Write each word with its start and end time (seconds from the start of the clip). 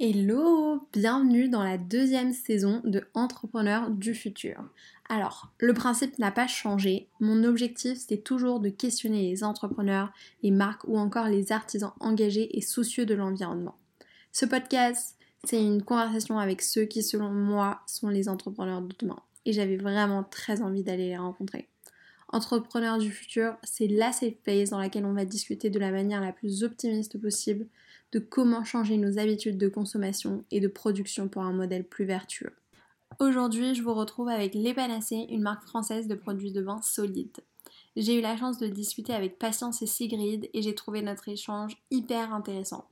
Hello, 0.00 0.86
bienvenue 0.92 1.48
dans 1.48 1.64
la 1.64 1.76
deuxième 1.76 2.32
saison 2.32 2.80
de 2.84 3.02
Entrepreneurs 3.14 3.90
du 3.90 4.14
futur. 4.14 4.62
Alors, 5.08 5.52
le 5.58 5.74
principe 5.74 6.20
n'a 6.20 6.30
pas 6.30 6.46
changé. 6.46 7.08
Mon 7.18 7.42
objectif, 7.42 7.98
c'est 7.98 8.22
toujours 8.22 8.60
de 8.60 8.68
questionner 8.68 9.28
les 9.28 9.42
entrepreneurs, 9.42 10.12
les 10.44 10.52
marques 10.52 10.86
ou 10.86 10.96
encore 10.98 11.26
les 11.26 11.50
artisans 11.50 11.90
engagés 11.98 12.56
et 12.56 12.60
soucieux 12.60 13.06
de 13.06 13.16
l'environnement. 13.16 13.74
Ce 14.30 14.46
podcast, 14.46 15.16
c'est 15.42 15.60
une 15.60 15.82
conversation 15.82 16.38
avec 16.38 16.62
ceux 16.62 16.84
qui, 16.84 17.02
selon 17.02 17.32
moi, 17.32 17.80
sont 17.88 18.08
les 18.08 18.28
entrepreneurs 18.28 18.82
de 18.82 18.94
demain. 19.00 19.18
Et 19.46 19.52
j'avais 19.52 19.78
vraiment 19.78 20.22
très 20.22 20.62
envie 20.62 20.84
d'aller 20.84 21.08
les 21.08 21.18
rencontrer. 21.18 21.66
Entrepreneurs 22.28 22.98
du 22.98 23.10
futur, 23.10 23.56
c'est 23.64 23.88
la 23.88 24.12
safe 24.12 24.36
place 24.44 24.70
dans 24.70 24.78
laquelle 24.78 25.06
on 25.06 25.14
va 25.14 25.24
discuter 25.24 25.70
de 25.70 25.78
la 25.80 25.90
manière 25.90 26.20
la 26.20 26.32
plus 26.32 26.62
optimiste 26.62 27.20
possible 27.20 27.66
de 28.12 28.18
comment 28.18 28.64
changer 28.64 28.96
nos 28.96 29.18
habitudes 29.18 29.58
de 29.58 29.68
consommation 29.68 30.44
et 30.50 30.60
de 30.60 30.68
production 30.68 31.28
pour 31.28 31.42
un 31.42 31.52
modèle 31.52 31.84
plus 31.84 32.04
vertueux. 32.04 32.54
Aujourd'hui, 33.20 33.74
je 33.74 33.82
vous 33.82 33.94
retrouve 33.94 34.28
avec 34.28 34.54
Les 34.54 34.74
Panacées, 34.74 35.26
une 35.30 35.42
marque 35.42 35.66
française 35.66 36.08
de 36.08 36.14
produits 36.14 36.52
de 36.52 36.60
vin 36.60 36.80
solides. 36.82 37.38
J'ai 37.96 38.18
eu 38.18 38.20
la 38.20 38.36
chance 38.36 38.58
de 38.58 38.68
discuter 38.68 39.12
avec 39.12 39.38
Patience 39.38 39.82
et 39.82 39.86
Sigrid 39.86 40.48
et 40.52 40.62
j'ai 40.62 40.74
trouvé 40.74 41.02
notre 41.02 41.28
échange 41.28 41.76
hyper 41.90 42.32
intéressant. 42.32 42.88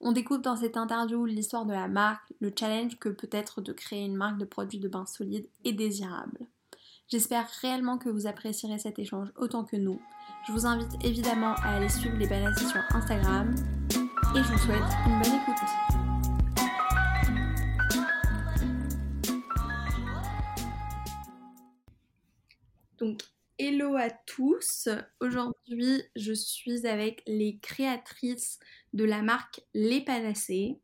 On 0.00 0.12
découvre 0.12 0.42
dans 0.42 0.56
cette 0.56 0.76
interview 0.76 1.24
l'histoire 1.24 1.64
de 1.64 1.72
la 1.72 1.88
marque, 1.88 2.32
le 2.40 2.52
challenge 2.56 2.98
que 2.98 3.08
peut 3.08 3.30
être 3.30 3.60
de 3.60 3.72
créer 3.72 4.04
une 4.04 4.16
marque 4.16 4.38
de 4.38 4.44
produits 4.44 4.80
de 4.80 4.88
bain 4.88 5.06
solides 5.06 5.48
et 5.64 5.72
désirables. 5.72 6.46
J'espère 7.08 7.48
réellement 7.60 7.98
que 7.98 8.08
vous 8.08 8.26
apprécierez 8.26 8.78
cet 8.78 8.98
échange 8.98 9.28
autant 9.36 9.64
que 9.64 9.76
nous. 9.76 10.00
Je 10.46 10.52
vous 10.52 10.66
invite 10.66 11.04
évidemment 11.04 11.54
à 11.62 11.76
aller 11.76 11.88
suivre 11.88 12.16
les 12.16 12.28
Panacées 12.28 12.66
sur 12.66 12.80
Instagram 12.90 13.54
et 14.34 14.42
je 14.42 14.52
vous 14.52 14.58
souhaite 14.58 14.82
une 15.06 15.20
bonne 15.20 15.34
écoute. 15.34 15.56
Donc, 22.98 23.20
hello 23.58 23.96
à 23.96 24.08
tous. 24.10 24.88
Aujourd'hui, 25.20 26.02
je 26.16 26.32
suis 26.32 26.86
avec 26.86 27.22
les 27.26 27.58
créatrices 27.58 28.58
de 28.94 29.04
la 29.04 29.20
marque 29.20 29.60
Les 29.74 30.02
Panacées. 30.02 30.80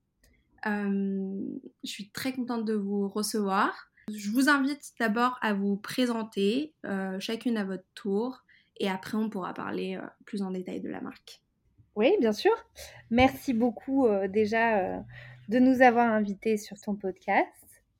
Euh, 0.67 1.41
je 1.85 1.89
suis 1.89 2.11
très 2.11 2.35
contente 2.35 2.67
de 2.67 2.75
vous 2.75 3.09
recevoir. 3.09 3.91
Je 4.13 4.31
vous 4.31 4.51
invite 4.51 4.93
d'abord 5.01 5.39
à 5.41 5.55
vous 5.55 5.79
présenter, 5.79 6.75
euh, 6.85 7.19
chacune 7.19 7.57
à 7.57 7.65
votre 7.65 7.87
tour, 7.95 8.43
et 8.79 8.91
après 8.91 9.17
on 9.17 9.31
pourra 9.31 9.55
parler 9.55 9.97
euh, 9.97 10.07
plus 10.27 10.43
en 10.43 10.51
détail 10.51 10.81
de 10.81 10.89
la 10.91 11.01
marque. 11.01 11.43
Oui, 11.97 12.17
bien 12.20 12.33
sûr. 12.33 12.53
Merci 13.11 13.53
beaucoup 13.55 14.06
euh, 14.06 14.28
déjà 14.28 14.78
euh, 14.78 15.00
de 15.48 15.58
nous 15.58 15.83
avoir 15.83 16.12
invités 16.12 16.56
sur 16.56 16.80
ton 16.80 16.95
podcast. 16.95 17.53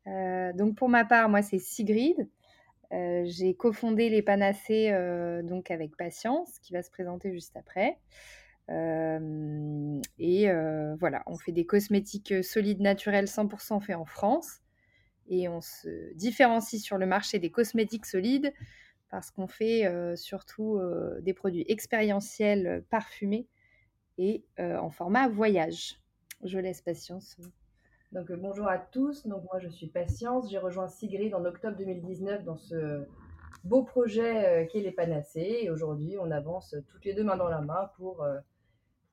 Euh, 0.07 0.53
donc 0.53 0.77
pour 0.77 0.89
ma 0.89 1.05
part, 1.05 1.29
moi 1.29 1.43
c'est 1.43 1.59
Sigrid. 1.59 2.29
J'ai 2.91 3.55
cofondé 3.55 4.09
les 4.09 4.23
Panacées 4.23 4.91
donc 5.45 5.71
avec 5.71 5.95
Patience, 5.95 6.59
qui 6.61 6.73
va 6.73 6.83
se 6.83 6.91
présenter 6.91 7.31
juste 7.31 7.55
après. 7.55 7.99
et 8.71 10.49
voilà, 10.99 11.23
on 11.27 11.37
fait 11.37 11.53
des 11.53 11.67
cosmétiques 11.67 12.43
solides 12.43 12.81
naturels 12.81 13.27
100% 13.27 13.83
faits 13.83 13.95
en 13.95 14.07
France. 14.07 14.63
Et 15.29 15.51
on 15.51 15.61
se 15.61 16.15
différencie 16.15 16.81
sur 16.81 16.97
le 16.97 17.05
marché 17.05 17.39
des 17.39 17.51
cosmétiques 17.51 18.07
solides 18.07 18.55
parce 19.11 19.31
qu'on 19.31 19.49
fait 19.49 19.85
surtout 20.17 20.81
des 21.21 21.35
produits 21.35 21.67
expérientiels 21.69 22.85
parfumés 22.89 23.49
et 24.19 24.45
euh, 24.59 24.77
en 24.77 24.91
format 24.91 25.29
voyage. 25.29 26.01
Je 26.45 26.59
laisse 26.59 26.83
Patience. 26.83 27.37
Donc 28.13 28.31
euh, 28.31 28.37
bonjour 28.37 28.69
à 28.69 28.79
tous, 28.79 29.27
donc 29.27 29.45
moi 29.45 29.59
je 29.61 29.69
suis 29.69 29.87
Patience, 29.87 30.51
j'ai 30.51 30.59
rejoint 30.59 30.89
Sigrid 30.89 31.35
en 31.35 31.45
octobre 31.45 31.77
2019 31.77 32.45
dans 32.45 32.57
ce 32.57 33.05
beau 33.65 33.83
projet 33.83 34.47
euh, 34.47 34.65
qui 34.67 34.79
est 34.79 34.83
les 34.83 34.93
Panacées 34.93 35.61
et 35.63 35.71
aujourd'hui 35.71 36.17
on 36.19 36.31
avance 36.31 36.75
toutes 36.89 37.05
les 37.05 37.15
deux 37.15 37.25
main 37.25 37.37
dans 37.37 37.49
la 37.49 37.61
main 37.61 37.91
pour, 37.97 38.27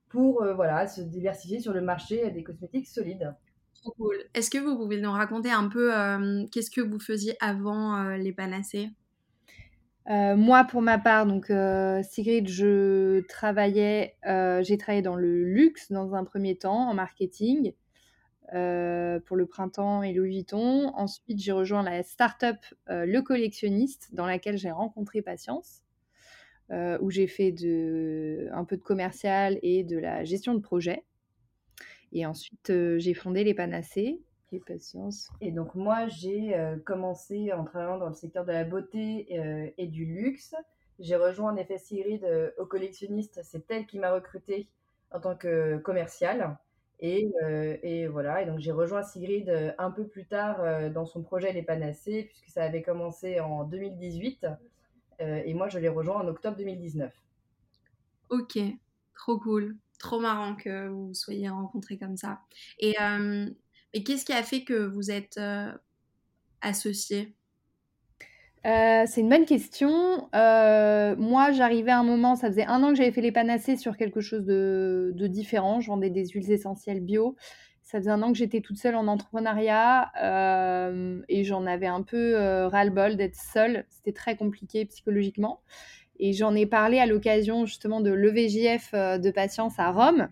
pour 0.10 0.46
voilà, 0.56 0.88
se 0.88 1.02
diversifier 1.02 1.60
sur 1.60 1.74
le 1.74 1.82
marché 1.82 2.32
des 2.32 2.44
cosmétiques 2.44 2.88
solides. 2.88 3.34
Trop 3.74 3.92
cool. 3.92 4.16
Est-ce 4.34 4.50
que 4.50 4.58
vous 4.58 4.78
pouvez 4.78 5.02
nous 5.02 5.12
raconter 5.12 5.52
un 5.52 5.68
peu 5.68 5.92
qu'est-ce 6.52 6.72
que 6.72 6.82
vous 6.82 7.00
faisiez 7.00 7.36
avant 7.42 8.16
les 8.16 8.32
Panacées? 8.32 8.90
Euh, 10.08 10.36
moi, 10.36 10.66
pour 10.66 10.82
ma 10.82 11.00
part, 11.00 11.26
donc 11.26 11.50
euh, 11.50 12.04
Sigrid, 12.04 12.48
je 12.48 13.22
travaillais, 13.28 14.16
euh, 14.28 14.62
j'ai 14.64 14.78
travaillé 14.78 15.02
dans 15.02 15.16
le 15.16 15.44
luxe 15.44 15.92
dans 15.92 16.14
un 16.14 16.24
premier 16.24 16.56
temps, 16.56 16.90
en 16.90 16.94
marketing, 16.94 17.74
pour 18.52 19.36
le 19.36 19.46
printemps 19.48 20.04
et 20.04 20.14
Louis 20.14 20.30
Vuitton. 20.30 20.92
Ensuite, 20.96 21.40
j'ai 21.40 21.52
rejoint 21.52 21.82
la 21.82 22.04
start-up 22.04 22.58
Le 22.88 23.20
Collectionniste, 23.22 24.14
dans 24.14 24.28
laquelle 24.28 24.58
j'ai 24.58 24.70
rencontré 24.70 25.24
Patience, 25.24 25.82
où 26.72 27.10
j'ai 27.10 27.26
fait 27.26 27.54
un 28.54 28.64
peu 28.64 28.78
de 28.78 28.84
commercial 28.84 29.58
et 29.64 29.84
de 29.84 29.98
la 29.98 30.24
gestion 30.24 30.54
de 30.54 30.60
projet. 30.60 31.04
Et 32.14 32.28
ensuite, 32.28 32.72
j'ai 32.98 33.14
fondé 33.16 33.44
Les 33.44 33.56
Panacées, 33.56 34.22
patience. 34.60 35.30
Et 35.42 35.52
donc 35.52 35.76
moi, 35.76 36.08
j'ai 36.08 36.56
euh, 36.56 36.78
commencé 36.78 37.52
en 37.54 37.64
travaillant 37.64 37.98
dans 37.98 38.08
le 38.08 38.14
secteur 38.14 38.46
de 38.46 38.52
la 38.52 38.64
beauté 38.64 39.28
euh, 39.32 39.70
et 39.78 39.88
du 39.88 40.06
luxe. 40.06 40.56
J'ai 41.00 41.16
rejoint 41.16 41.54
en 41.54 41.56
effet 41.56 41.78
Sigrid 41.78 42.24
euh, 42.24 42.52
au 42.58 42.66
collectionniste. 42.66 43.42
C'est 43.44 43.70
elle 43.70 43.86
qui 43.86 44.00
m'a 44.00 44.12
recruté 44.12 44.70
en 45.12 45.20
tant 45.20 45.36
que 45.36 45.78
commercial. 45.78 46.58
Et, 47.02 47.30
et, 47.84 48.08
voilà, 48.08 48.42
et 48.42 48.46
donc 48.46 48.60
j'ai 48.60 48.72
rejoint 48.72 49.04
Sigrid 49.04 49.76
un 49.78 49.92
peu 49.92 50.08
plus 50.08 50.26
tard 50.26 50.92
dans 50.92 51.06
son 51.06 51.24
projet 51.24 51.52
Les 51.52 51.62
Panacées, 51.62 52.24
puisque 52.24 52.48
ça 52.48 52.64
avait 52.64 52.82
commencé 52.82 53.42
en 53.42 53.66
2018. 53.66 54.48
et 55.20 55.54
moi, 55.54 55.68
je 55.68 55.78
l'ai 55.78 55.90
rejoint 55.90 56.16
en 56.16 56.28
octobre 56.30 56.56
2019. 56.56 57.14
Ok, 58.30 58.58
trop 59.14 59.38
cool. 59.38 59.76
Trop 60.00 60.22
marrant 60.22 60.56
que 60.56 60.88
vous 60.88 61.14
soyez 61.14 61.50
rencontrés 61.50 61.98
comme 61.98 62.16
ça. 62.16 62.40
Et 62.80 62.96
et 63.96 64.04
qu'est-ce 64.04 64.26
qui 64.26 64.34
a 64.34 64.44
fait 64.44 64.64
que 64.64 64.74
vous 64.74 65.10
êtes 65.10 65.38
euh, 65.38 65.72
associés? 66.62 67.34
Euh, 68.66 69.06
c'est 69.08 69.22
une 69.22 69.30
bonne 69.30 69.46
question. 69.46 70.28
Euh, 70.36 71.16
moi, 71.16 71.54
j'arrivais 71.54 71.92
à 71.92 72.00
un 72.00 72.04
moment, 72.04 72.36
ça 72.36 72.50
faisait 72.50 72.66
un 72.66 72.84
an 72.84 72.90
que 72.90 72.96
j'avais 72.96 73.14
fait 73.14 73.22
les 73.22 73.32
panacées 73.32 73.78
sur 73.78 73.96
quelque 73.96 74.20
chose 74.20 74.44
de, 74.44 75.14
différent. 75.28 75.80
Je 75.80 75.88
vendais 75.88 76.10
des 76.10 76.28
huiles 76.28 76.52
essentielles 76.52 77.00
bio. 77.00 77.38
Ça 77.84 78.00
faisait 78.00 78.12
un 78.12 78.22
an 78.22 78.34
que 78.34 78.38
j'étais 78.38 78.60
toute 78.60 78.78
seule 78.78 78.96
en 78.96 79.08
entrepreneuriat 79.08 80.12
et 81.30 81.44
j'en 81.44 81.66
avais 81.66 81.86
un 81.86 82.02
peu 82.02 82.36
ras-le-bol 82.66 83.16
d'être 83.16 83.36
seule. 83.36 83.86
C'était 83.90 84.12
très 84.12 84.36
compliqué 84.36 84.86
psychologiquement. 84.86 85.62
Et 86.20 86.34
j'en 86.34 86.56
ai 86.56 86.66
parlé 86.66 87.00
à 87.00 87.06
l'occasion 87.06 87.66
justement 87.68 88.02
de 88.02 88.12
l'EVJF 88.12 88.94
de 88.94 89.30
patience 89.30 89.78
à 89.78 89.92
Rome 89.92 90.28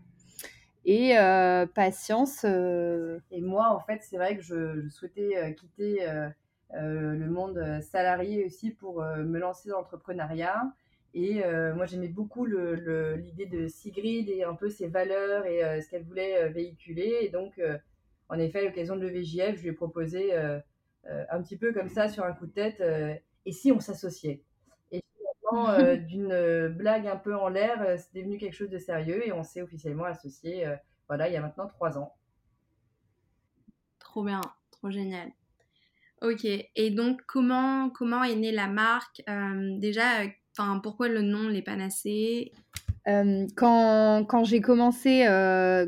et 0.85 1.17
euh, 1.17 1.65
patience. 1.65 2.45
Euh, 2.45 3.19
et 3.31 3.41
moi, 3.41 3.69
en 3.69 3.79
fait, 3.79 4.01
c'est 4.01 4.17
vrai 4.17 4.37
que 4.37 4.43
je, 4.43 4.87
souhaitais 4.89 5.37
euh, 5.37 5.51
quitter 5.51 6.05
le 6.75 7.29
monde 7.29 7.81
salarié 7.81 8.45
aussi 8.45 8.71
pour 8.71 9.01
me 9.03 9.37
lancer 9.37 9.69
dans 9.69 9.77
l'entrepreneuriat. 9.77 10.73
Et 11.13 11.43
moi, 11.75 11.85
j'aimais 11.85 12.07
beaucoup 12.07 12.45
l'idée 12.45 13.45
de 13.45 13.67
Sigrid 13.67 14.27
et 14.27 14.43
un 14.43 14.55
peu 14.55 14.69
ses 14.69 14.87
valeurs 14.87 15.45
et 15.45 15.81
ce 15.81 15.89
qu'elle 15.89 16.03
voulait 16.03 16.49
véhiculer. 16.49 17.19
Et 17.21 17.29
donc, 17.29 17.61
en 18.29 18.39
effet, 18.39 18.59
à 18.59 18.63
l'occasion 18.63 18.95
de 18.95 19.05
l'EVJF, 19.05 19.57
je 19.57 19.61
lui 19.61 19.69
ai 19.69 19.73
proposé 19.73 20.33
un 21.05 21.43
petit 21.43 21.57
peu 21.57 21.73
comme 21.73 21.89
ça, 21.89 22.09
sur 22.09 22.23
un 22.23 22.33
coup 22.33 22.47
de 22.47 22.53
tête, 22.53 22.81
et 23.45 23.51
si 23.51 23.71
on 23.71 23.79
s'associait? 23.79 24.41
euh, 25.69 25.95
d'une 25.97 26.31
euh, 26.31 26.69
blague 26.69 27.07
un 27.07 27.15
peu 27.15 27.35
en 27.35 27.49
l'air, 27.49 27.81
euh, 27.81 27.97
c'est 27.97 28.19
devenu 28.19 28.37
quelque 28.37 28.53
chose 28.53 28.69
de 28.69 28.77
sérieux 28.77 29.25
et 29.25 29.31
on 29.31 29.43
s'est 29.43 29.61
officiellement 29.61 30.05
associé, 30.05 30.65
voilà, 31.07 31.27
il 31.27 31.33
y 31.33 31.37
a 31.37 31.41
maintenant 31.41 31.67
trois 31.67 31.97
ans. 31.97 32.13
Trop 33.99 34.23
bien, 34.23 34.41
trop 34.71 34.89
génial. 34.89 35.29
Ok, 36.21 36.45
et 36.45 36.89
donc 36.91 37.21
comment, 37.27 37.89
comment 37.89 38.23
est 38.23 38.35
née 38.35 38.51
la 38.51 38.67
marque? 38.67 39.21
Déjà, 39.79 40.03
enfin, 40.57 40.79
pourquoi 40.79 41.09
le 41.09 41.21
nom 41.21 41.49
Les 41.49 41.61
Panacées 41.61 42.53
quand, 43.05 44.23
quand 44.25 44.45
j'ai 44.45 44.61
commencé, 44.61 45.25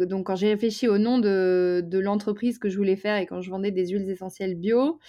donc 0.02 0.28
quand 0.28 0.36
j'ai 0.36 0.50
réfléchi 0.50 0.90
au 0.90 0.98
nom 0.98 1.18
de, 1.18 1.82
de 1.86 2.00
l'entreprise 2.00 2.60
que 2.60 2.68
je 2.68 2.76
voulais 2.76 2.98
faire 2.98 3.16
et 3.16 3.26
quand 3.26 3.42
je 3.42 3.50
vendais 3.50 3.72
des 3.72 3.88
huiles 3.88 4.10
essentielles 4.10 4.56
bio, 4.56 5.00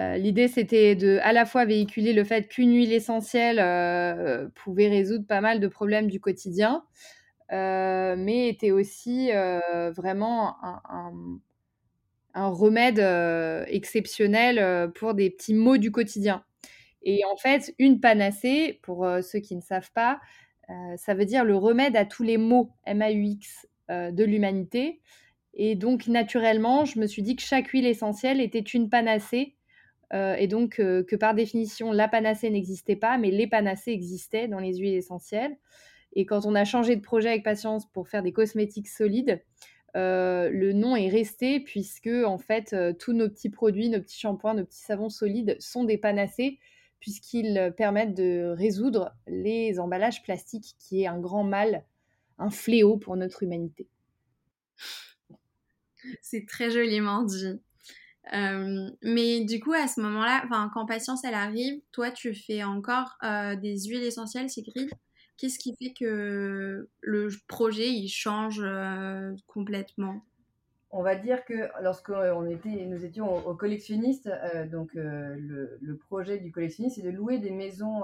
euh, 0.00 0.16
l'idée, 0.16 0.48
c'était 0.48 0.94
de 0.94 1.18
à 1.22 1.32
la 1.32 1.44
fois 1.44 1.64
véhiculer 1.64 2.12
le 2.12 2.24
fait 2.24 2.48
qu'une 2.48 2.72
huile 2.74 2.92
essentielle 2.92 3.58
euh, 3.60 4.48
pouvait 4.54 4.88
résoudre 4.88 5.26
pas 5.26 5.40
mal 5.42 5.60
de 5.60 5.68
problèmes 5.68 6.08
du 6.08 6.20
quotidien, 6.20 6.84
euh, 7.52 8.14
mais 8.16 8.48
était 8.48 8.70
aussi 8.70 9.30
vraiment 9.94 10.56
un, 10.62 11.12
remède 12.34 13.00
exceptionnel 13.68 14.90
pour 14.92 15.14
des 15.14 15.30
petits 15.30 15.54
maux 15.54 15.76
du 15.76 15.90
quotidien. 15.90 16.44
Et 17.02 17.22
en 17.30 17.36
fait, 17.36 17.74
une 17.78 18.00
panacée, 18.00 18.78
pour 18.82 19.06
ceux 19.22 19.40
qui 19.40 19.56
ne 19.56 19.60
savent 19.60 19.90
pas, 19.92 20.20
ça 20.96 21.14
veut 21.14 21.24
dire 21.24 21.44
le 21.44 21.56
remède 21.56 21.96
à 21.96 22.04
tous 22.04 22.22
les 22.22 22.38
maux 22.38 22.70
MAUX 22.86 23.66
de 23.88 24.24
l'humanité. 24.24 25.00
Et 25.54 25.74
donc, 25.74 26.06
naturellement, 26.06 26.84
je 26.84 27.00
me 27.00 27.06
suis 27.06 27.22
dit 27.22 27.36
que 27.36 27.42
chaque 27.42 27.68
huile 27.68 27.86
essentielle 27.86 28.40
était 28.40 28.60
une 28.60 28.88
panacée. 28.88 29.56
Euh, 30.12 30.34
et 30.34 30.48
donc, 30.48 30.76
que 30.76 31.16
par 31.16 31.34
définition, 31.34 31.92
la 31.92 32.08
panacée 32.08 32.50
n'existait 32.50 32.96
pas, 32.96 33.18
mais 33.18 33.30
les 33.30 33.46
panacées 33.46 33.92
existaient 33.92 34.48
dans 34.48 34.58
les 34.58 34.76
huiles 34.76 34.94
essentielles. 34.94 35.56
Et 36.14 36.26
quand 36.26 36.46
on 36.46 36.54
a 36.54 36.64
changé 36.64 36.96
de 36.96 37.00
projet 37.00 37.28
avec 37.28 37.44
Patience 37.44 37.86
pour 37.92 38.08
faire 38.08 38.22
des 38.22 38.32
cosmétiques 38.32 38.88
solides, 38.88 39.40
euh, 39.96 40.50
le 40.50 40.72
nom 40.72 40.94
est 40.94 41.08
resté 41.08 41.58
puisque 41.60 42.08
en 42.08 42.38
fait 42.38 42.72
euh, 42.72 42.92
tous 42.92 43.12
nos 43.12 43.28
petits 43.28 43.50
produits, 43.50 43.88
nos 43.88 44.00
petits 44.00 44.18
shampoings, 44.18 44.54
nos 44.54 44.64
petits 44.64 44.82
savons 44.82 45.08
solides 45.08 45.56
sont 45.58 45.84
des 45.84 45.98
panacées 45.98 46.58
puisqu'ils 47.00 47.74
permettent 47.76 48.14
de 48.14 48.54
résoudre 48.56 49.16
les 49.26 49.80
emballages 49.80 50.22
plastiques 50.22 50.76
qui 50.78 51.02
est 51.02 51.06
un 51.06 51.18
grand 51.18 51.44
mal, 51.44 51.84
un 52.38 52.50
fléau 52.50 52.98
pour 52.98 53.16
notre 53.16 53.42
humanité. 53.42 53.88
C'est 56.20 56.46
très 56.46 56.70
joliment 56.70 57.22
dit. 57.22 57.60
Euh, 58.32 58.90
mais 59.02 59.44
du 59.44 59.60
coup, 59.60 59.72
à 59.72 59.88
ce 59.88 60.00
moment-là, 60.00 60.44
quand 60.72 60.86
patience 60.86 61.24
elle 61.24 61.34
arrive, 61.34 61.80
toi, 61.92 62.10
tu 62.10 62.34
fais 62.34 62.62
encore 62.62 63.16
des 63.22 63.84
huiles 63.86 64.02
essentielles, 64.02 64.48
c'est 64.50 64.62
gris 64.62 64.88
Qu'est-ce 65.40 65.58
qui 65.58 65.74
fait 65.74 65.94
que 65.98 66.90
le 67.00 67.28
projet 67.48 67.88
il 67.88 68.10
change 68.10 68.60
euh, 68.62 69.34
complètement? 69.46 70.20
On 70.90 71.02
va 71.02 71.16
dire 71.16 71.46
que 71.46 71.70
lorsque 71.82 72.10
était, 72.50 72.84
nous 72.84 73.06
étions 73.06 73.46
au, 73.46 73.54
collectionniste, 73.54 74.26
euh, 74.26 74.66
donc 74.66 74.94
euh, 74.96 75.34
le, 75.80 75.96
projet 75.96 76.36
du 76.36 76.52
collectionniste, 76.52 76.96
c'est 76.96 77.02
de 77.02 77.10
louer 77.10 77.38
des 77.38 77.52
maisons 77.52 78.02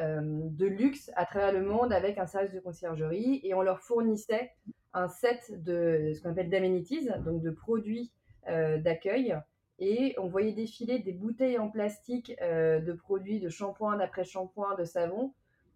de 0.00 0.66
luxe 0.66 1.12
à 1.14 1.26
travers 1.26 1.52
le 1.52 1.62
monde 1.62 1.92
avec 1.92 2.18
un 2.18 2.26
service 2.26 2.52
de 2.52 2.58
conciergerie 2.58 3.40
et 3.44 3.54
on 3.54 3.62
leur 3.62 3.80
fournissait 3.80 4.50
un 4.94 5.06
set 5.06 5.62
de 5.62 6.12
ce 6.12 6.20
qu'on 6.20 6.30
appelle 6.30 6.50
d'amenities, 6.50 7.08
donc 7.24 7.40
de 7.40 7.50
produits 7.50 8.10
d'accueil. 8.48 9.36
Et 9.78 10.14
on 10.18 10.26
voyait 10.26 10.52
défiler 10.52 10.98
des 10.98 11.12
bouteilles 11.12 11.58
en 11.58 11.68
plastique 11.68 12.34
de 12.40 12.92
produits 12.92 13.38
de 13.40 13.48
shampoing, 13.48 13.96
d'après-shampoing, 13.96 14.74
de 14.76 14.84
savon 14.84 15.32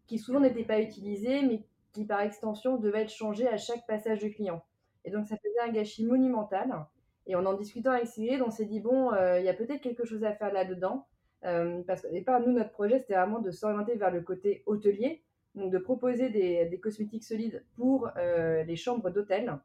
qui 0.07 0.19
souvent 0.19 0.41
n'étaient 0.41 0.65
pas 0.65 0.81
utilisés, 0.81 1.43
mais 1.43 1.63
qui 1.93 2.05
par 2.05 2.21
extension 2.21 2.77
devaient 2.77 3.03
être 3.03 3.13
changés 3.13 3.49
à 3.49 3.57
chaque 3.57 3.87
passage 3.87 4.21
de 4.21 4.29
client. 4.29 4.63
Et 5.05 5.11
donc 5.11 5.27
ça 5.27 5.37
faisait 5.37 5.69
un 5.69 5.73
gâchis 5.73 6.05
monumental. 6.05 6.87
Et 7.27 7.35
en 7.35 7.47
en 7.47 7.55
discutant 7.55 7.93
avec 7.93 8.07
Cyril, 8.07 8.43
on 8.43 8.51
s'est 8.51 8.65
dit, 8.65 8.81
bon, 8.81 9.13
euh, 9.13 9.39
il 9.39 9.45
y 9.45 9.49
a 9.49 9.55
peut-être 9.55 9.81
quelque 9.81 10.05
chose 10.05 10.25
à 10.25 10.33
faire 10.33 10.53
là-dedans. 10.53 11.07
Euh, 11.45 11.83
parce 11.87 12.03
qu'au 12.03 12.13
départ, 12.13 12.41
nous, 12.41 12.53
notre 12.53 12.71
projet, 12.71 12.99
c'était 12.99 13.15
vraiment 13.15 13.41
de 13.41 13.51
s'orienter 13.51 13.97
vers 13.97 14.11
le 14.11 14.21
côté 14.21 14.63
hôtelier, 14.67 15.23
donc 15.55 15.73
de 15.73 15.79
proposer 15.79 16.31
des, 16.31 16.79
cosmétiques 16.81 17.25
solides 17.25 17.65
pour 17.77 18.11
euh, 18.17 18.63
les 18.65 18.77
chambres 18.77 19.11
d'hôtel. 19.11 19.59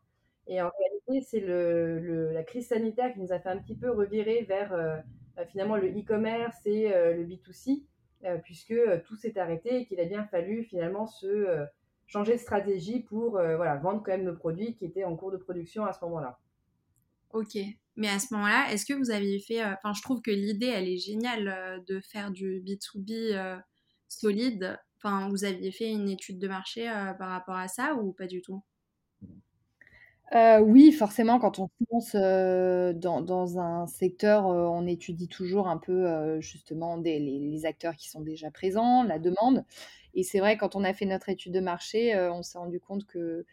Et 0.48 0.62
en 0.62 0.69
réalité, 0.69 0.97
c'est 1.21 1.39
le, 1.39 2.31
la 2.31 2.44
crise 2.44 2.68
sanitaire 2.68 3.13
qui 3.13 3.19
nous 3.19 3.31
a 3.31 3.39
fait 3.39 3.50
un 3.50 3.57
petit 3.57 3.75
peu 3.75 3.89
revirer 3.92 4.44
vers 4.44 5.04
finalement 5.48 5.77
le 5.77 5.89
e-commerce 5.89 6.57
et 6.65 6.89
le 6.89 7.24
B2C. 7.24 7.83
Euh, 8.25 8.38
puisque 8.39 8.71
euh, 8.71 9.00
tout 9.06 9.15
s'est 9.15 9.38
arrêté 9.38 9.81
et 9.81 9.86
qu'il 9.86 10.00
a 10.00 10.06
bien 10.06 10.25
fallu 10.25 10.63
finalement 10.63 11.06
se 11.06 11.27
euh, 11.27 11.65
changer 12.07 12.33
de 12.33 12.39
stratégie 12.39 13.01
pour 13.01 13.33
vendre 13.33 14.01
quand 14.04 14.12
même 14.12 14.24
nos 14.24 14.36
produits 14.36 14.75
qui 14.75 14.86
étaient 14.86 15.04
en 15.04 15.15
cours 15.15 15.31
de 15.31 15.38
production 15.38 15.86
à 15.86 15.94
ce 15.94 16.04
moment-là. 16.06 16.39
Ok, 17.31 17.57
mais 17.98 18.07
à 18.07 18.18
ce 18.18 18.33
moment-là, 18.33 18.71
est-ce 18.71 18.86
que 18.86 18.94
vous 18.94 19.12
aviez 19.12 19.39
fait, 19.39 19.62
enfin 19.62 19.92
je 19.94 20.01
trouve 20.01 20.21
que 20.21 20.31
l'idée 20.31 20.68
elle 20.68 20.88
est 20.88 20.98
géniale 20.98 21.83
de 21.86 22.00
faire 22.00 22.31
du 22.31 22.62
B2B 22.62 23.62
solide, 24.07 24.80
enfin 24.95 25.27
vous 25.27 25.44
aviez 25.44 25.74
fait 25.74 25.92
une 25.92 26.07
étude 26.07 26.39
de 26.39 26.48
marché 26.48 26.86
par 27.19 27.27
rapport 27.27 27.57
à 27.57 27.68
ça 27.68 27.95
ou 27.95 28.13
pas 28.13 28.27
du 28.27 28.42
tout? 28.42 28.63
Euh, 30.36 30.60
oui, 30.60 30.92
forcément, 30.92 31.40
quand 31.40 31.60
on 31.60 31.70
pense 31.90 32.14
dans, 32.14 33.60
un 33.60 33.88
secteur, 33.88 34.46
on 34.46 34.86
étudie 34.86 35.30
toujours 35.30 35.68
un 35.68 35.78
peu 35.78 36.40
justement 36.42 36.98
les, 36.98 37.66
acteurs 37.66 37.96
qui 37.96 38.10
sont 38.10 38.22
déjà 38.22 38.52
présents, 38.52 39.04
la 39.04 39.20
demande. 39.20 39.64
Et 40.14 40.24
c'est 40.24 40.40
vrai, 40.40 40.58
quand 40.58 40.76
on 40.76 40.84
a 40.84 40.94
fait 40.94 41.06
notre 41.06 41.30
étude 41.30 41.54
de 41.54 41.60
marché, 41.60 42.18
on 42.32 42.42
s'est 42.42 42.58
rendu 42.58 42.80
compte 42.80 43.06
que 43.06 43.46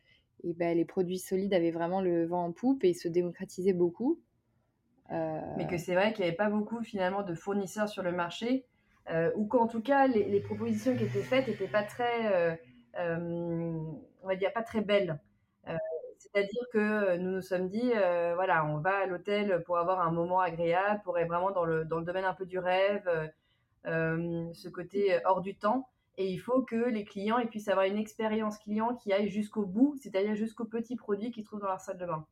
eh 0.42 0.52
ben, 0.52 0.76
les 0.76 0.84
produits 0.84 1.18
solides 1.18 1.54
avaient 1.54 1.70
vraiment 1.70 2.00
le 2.00 2.26
vent 2.26 2.44
en 2.44 2.52
poupe 2.52 2.84
et 2.84 2.92
se 2.92 3.08
démocratisaient 3.08 3.72
beaucoup. 3.72 4.20
Mais 5.10 5.68
que 5.70 5.78
c'est 5.78 5.94
vrai 5.94 6.12
qu'il 6.12 6.24
n'y 6.24 6.28
avait 6.28 6.36
pas 6.36 6.50
beaucoup 6.50 6.82
finalement 6.82 7.22
de 7.22 7.34
fournisseurs 7.34 7.88
sur 7.88 8.02
le 8.02 8.10
marché, 8.10 8.64
ou 9.36 9.46
qu'en 9.46 9.68
tout 9.68 9.80
cas 9.80 10.08
les, 10.08 10.24
les, 10.24 10.40
propositions 10.40 10.96
qui 10.96 11.04
étaient 11.04 11.22
faites 11.22 11.46
n'étaient 11.46 11.68
pas 11.68 11.84
très, 11.84 12.58
on 12.98 14.26
va 14.26 14.34
dire, 14.34 14.52
pas 14.52 14.62
très 14.62 14.80
belles. 14.80 15.20
C'est-à-dire 16.34 16.66
que 16.72 17.16
nous 17.18 17.30
nous 17.30 17.42
sommes 17.42 17.68
dit, 17.68 17.92
euh, 17.94 18.34
voilà, 18.34 18.66
on 18.66 18.78
va 18.78 18.96
à 18.98 19.06
l'hôtel 19.06 19.62
pour 19.64 19.78
avoir 19.78 20.00
un 20.00 20.10
moment 20.10 20.40
agréable, 20.40 21.00
pour 21.04 21.16
être 21.16 21.28
vraiment 21.28 21.52
dans 21.52 21.64
le, 21.64 21.84
dans 21.84 22.00
le 22.00 22.04
domaine 22.04 22.24
un 22.24 22.34
peu 22.34 22.44
du 22.44 22.58
rêve, 22.58 23.08
euh, 23.86 24.52
ce 24.52 24.68
côté 24.68 25.20
hors 25.26 25.42
du 25.42 25.54
temps. 25.54 25.88
Et 26.16 26.26
il 26.26 26.38
faut 26.38 26.62
que 26.62 26.74
les 26.74 27.04
clients 27.04 27.44
puissent 27.46 27.68
avoir 27.68 27.86
une 27.86 27.98
expérience 27.98 28.58
client 28.58 28.96
qui 28.96 29.12
aille 29.12 29.28
jusqu'au 29.28 29.64
bout, 29.64 29.94
c'est-à-dire 30.00 30.34
jusqu'aux 30.34 30.64
petits 30.64 30.96
produits 30.96 31.30
qu'ils 31.30 31.44
trouvent 31.44 31.60
dans 31.60 31.68
leur 31.68 31.80
salle 31.80 31.98
de 31.98 32.06
bain. 32.06 32.26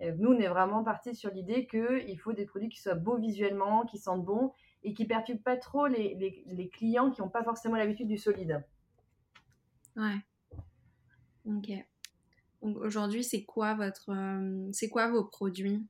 nous, 0.00 0.32
on 0.32 0.38
est 0.40 0.48
vraiment 0.48 0.82
parti 0.82 1.14
sur 1.14 1.30
l'idée 1.30 1.68
qu'il 1.68 2.18
faut 2.18 2.32
des 2.32 2.46
produits 2.46 2.68
qui 2.68 2.80
soient 2.80 2.94
beaux 2.94 3.16
visuellement, 3.16 3.86
qui 3.86 3.98
sentent 3.98 4.24
bon 4.24 4.52
et 4.82 4.92
qui 4.92 5.04
perturbent 5.04 5.42
pas 5.42 5.56
trop 5.56 5.86
les, 5.86 6.16
les, 6.16 6.42
les 6.46 6.68
clients 6.68 7.12
qui 7.12 7.20
n'ont 7.20 7.28
pas 7.28 7.44
forcément 7.44 7.76
l'habitude 7.76 8.08
du 8.08 8.18
solide. 8.18 8.64
Ouais. 9.96 10.16
Ok 11.46 11.70
aujourd'hui, 12.60 13.24
c'est 13.24 13.44
quoi 13.44 13.74
votre, 13.74 14.10
euh, 14.10 14.68
c'est 14.72 14.88
quoi 14.88 15.08
vos 15.08 15.24
produits? 15.24 15.84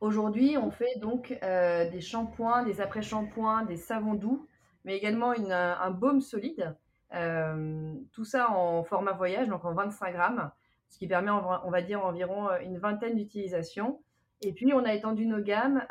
Aujourd'hui, 0.00 0.56
on 0.58 0.70
fait 0.70 0.98
donc 0.98 1.36
euh, 1.42 1.88
des 1.90 2.00
shampoings, 2.00 2.64
des 2.64 2.80
après-shampoings, 2.80 3.64
des 3.64 3.76
savons 3.76 4.14
doux, 4.14 4.46
mais 4.84 4.96
également 4.96 5.32
un 5.32 5.90
baume 5.90 6.20
solide. 6.20 6.76
Euh, 7.14 7.94
tout 8.12 8.24
ça 8.24 8.50
en 8.50 8.84
format 8.84 9.12
voyage, 9.12 9.48
donc 9.48 9.64
en 9.64 9.72
25 9.72 10.12
grammes, 10.12 10.50
ce 10.90 10.98
qui 10.98 11.06
permet, 11.06 11.30
on 11.30 11.70
va 11.70 11.82
dire, 11.82 12.04
environ 12.04 12.48
une 12.60 12.78
vingtaine 12.78 13.16
d'utilisations. 13.16 14.00
Et 14.42 14.52
puis, 14.52 14.72
on 14.74 14.84
a 14.84 14.92
étendu 14.92 15.26
nos 15.26 15.40
gammes 15.40 15.84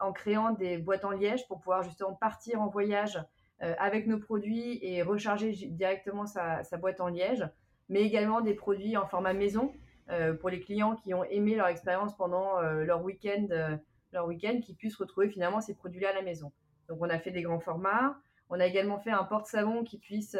en 0.00 0.12
créant 0.12 0.52
des 0.52 0.78
boîtes 0.78 1.04
en 1.04 1.10
liège 1.10 1.46
pour 1.46 1.58
pouvoir 1.60 1.82
justement 1.82 2.14
partir 2.14 2.60
en 2.60 2.68
voyage 2.68 3.22
avec 3.60 4.06
nos 4.06 4.18
produits 4.18 4.78
et 4.82 5.02
recharger 5.02 5.52
directement 5.52 6.26
sa 6.26 6.76
boîte 6.80 7.00
en 7.00 7.08
liège 7.08 7.46
mais 7.92 8.00
également 8.00 8.40
des 8.40 8.54
produits 8.54 8.96
en 8.96 9.06
format 9.06 9.34
maison 9.34 9.70
euh, 10.10 10.32
pour 10.32 10.48
les 10.48 10.60
clients 10.60 10.96
qui 10.96 11.12
ont 11.12 11.24
aimé 11.24 11.54
leur 11.54 11.66
expérience 11.66 12.16
pendant 12.16 12.58
euh, 12.58 12.84
leur 12.84 13.04
week-end, 13.04 13.46
euh, 13.50 13.76
leur 14.12 14.26
week-end, 14.26 14.60
qui 14.64 14.74
puissent 14.74 14.96
retrouver 14.96 15.28
finalement 15.28 15.60
ces 15.60 15.74
produits-là 15.74 16.08
à 16.08 16.14
la 16.14 16.22
maison. 16.22 16.52
Donc 16.88 16.98
on 17.02 17.10
a 17.10 17.18
fait 17.18 17.30
des 17.30 17.42
grands 17.42 17.60
formats. 17.60 18.16
On 18.48 18.58
a 18.60 18.66
également 18.66 18.98
fait 18.98 19.10
un 19.10 19.24
porte-savon 19.24 19.84
qui 19.84 19.98
puisse 19.98 20.36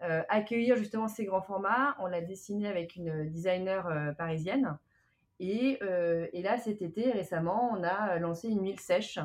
accueillir 0.00 0.76
justement 0.76 1.06
ces 1.06 1.24
grands 1.24 1.42
formats. 1.42 1.96
On 2.00 2.06
l'a 2.06 2.20
dessiné 2.20 2.68
avec 2.68 2.96
une 2.96 3.28
designer 3.30 4.14
parisienne. 4.18 4.76
Et, 5.38 5.78
et, 6.32 6.42
là, 6.42 6.58
cet 6.58 6.82
été, 6.82 7.12
récemment, 7.12 7.70
on 7.72 7.84
a 7.84 8.18
lancé 8.18 8.48
une 8.48 8.64
huile 8.64 8.80
sèche 8.80 9.20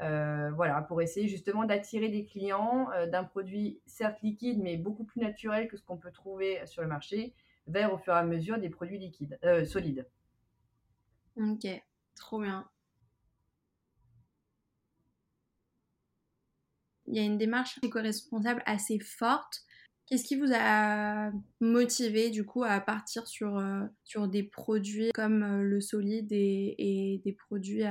euh, 0.00 0.50
voilà, 0.52 0.82
pour 0.82 1.00
essayer 1.00 1.28
justement 1.28 1.64
d'attirer 1.64 2.08
des 2.08 2.24
clients 2.24 2.90
euh, 2.92 3.06
d'un 3.06 3.24
produit 3.24 3.80
certes 3.86 4.20
liquide, 4.22 4.58
mais 4.60 4.76
beaucoup 4.76 5.04
plus 5.04 5.20
naturel 5.20 5.68
que 5.68 5.76
ce 5.76 5.82
qu'on 5.82 5.96
peut 5.96 6.10
trouver 6.10 6.60
sur 6.66 6.82
le 6.82 6.88
marché, 6.88 7.34
vers 7.66 7.92
au 7.92 7.98
fur 7.98 8.12
et 8.14 8.18
à 8.18 8.24
mesure 8.24 8.58
des 8.58 8.70
produits 8.70 8.98
liquides, 8.98 9.38
euh, 9.44 9.64
solides. 9.64 10.06
Ok, 11.36 11.66
trop 12.16 12.40
bien. 12.40 12.68
Il 17.06 17.14
y 17.14 17.20
a 17.20 17.22
une 17.22 17.38
démarche 17.38 17.78
éco-responsable 17.82 18.62
assez 18.66 18.98
forte. 18.98 19.60
Qu'est-ce 20.06 20.24
qui 20.24 20.36
vous 20.36 20.52
a 20.52 21.30
motivé 21.60 22.30
du 22.30 22.44
coup 22.44 22.64
à 22.64 22.80
partir 22.80 23.26
sur, 23.26 23.62
sur 24.02 24.28
des 24.28 24.42
produits 24.42 25.10
comme 25.14 25.62
le 25.62 25.80
solide 25.80 26.32
et, 26.32 27.20
des 27.24 27.32
produits 27.32 27.84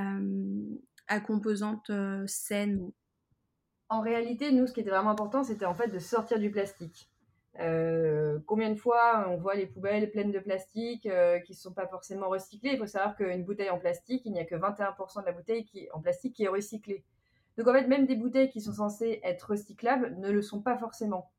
à, 1.11 1.19
composante 1.19 1.89
euh, 1.89 2.23
saine 2.25 2.91
En 3.89 4.01
réalité, 4.01 4.51
nous, 4.51 4.67
ce 4.67 4.73
qui 4.73 4.79
était 4.79 4.89
vraiment 4.89 5.11
important, 5.11 5.43
c'était 5.43 5.65
en 5.65 5.73
fait 5.73 5.89
de 5.89 5.99
sortir 5.99 6.39
du 6.39 6.51
plastique. 6.51 7.09
Euh, 7.59 8.39
combien 8.47 8.69
de 8.69 8.75
fois 8.75 9.27
on 9.29 9.35
voit 9.35 9.55
les 9.55 9.67
poubelles 9.67 10.09
pleines 10.09 10.31
de 10.31 10.39
plastique 10.39 11.05
euh, 11.05 11.39
qui 11.39 11.51
ne 11.51 11.57
sont 11.57 11.73
pas 11.73 11.87
forcément 11.87 12.29
recyclées? 12.29 12.71
Il 12.73 12.77
faut 12.77 12.87
savoir 12.87 13.15
qu'une 13.15 13.43
bouteille 13.43 13.69
en 13.69 13.77
plastique, 13.77 14.23
il 14.25 14.31
n'y 14.31 14.39
a 14.39 14.45
que 14.45 14.55
21% 14.55 15.21
de 15.21 15.25
la 15.25 15.33
bouteille 15.33 15.89
en 15.93 15.99
plastique 15.99 16.35
qui 16.35 16.43
est 16.43 16.47
recyclée. 16.47 17.03
Donc 17.57 17.67
en 17.67 17.73
fait, 17.73 17.87
même 17.87 18.05
des 18.05 18.15
bouteilles 18.15 18.49
qui 18.49 18.61
sont 18.61 18.73
censées 18.73 19.19
être 19.23 19.51
recyclables 19.51 20.15
ne 20.17 20.31
le 20.31 20.41
sont 20.41 20.61
pas 20.61 20.77
forcément. 20.77 21.29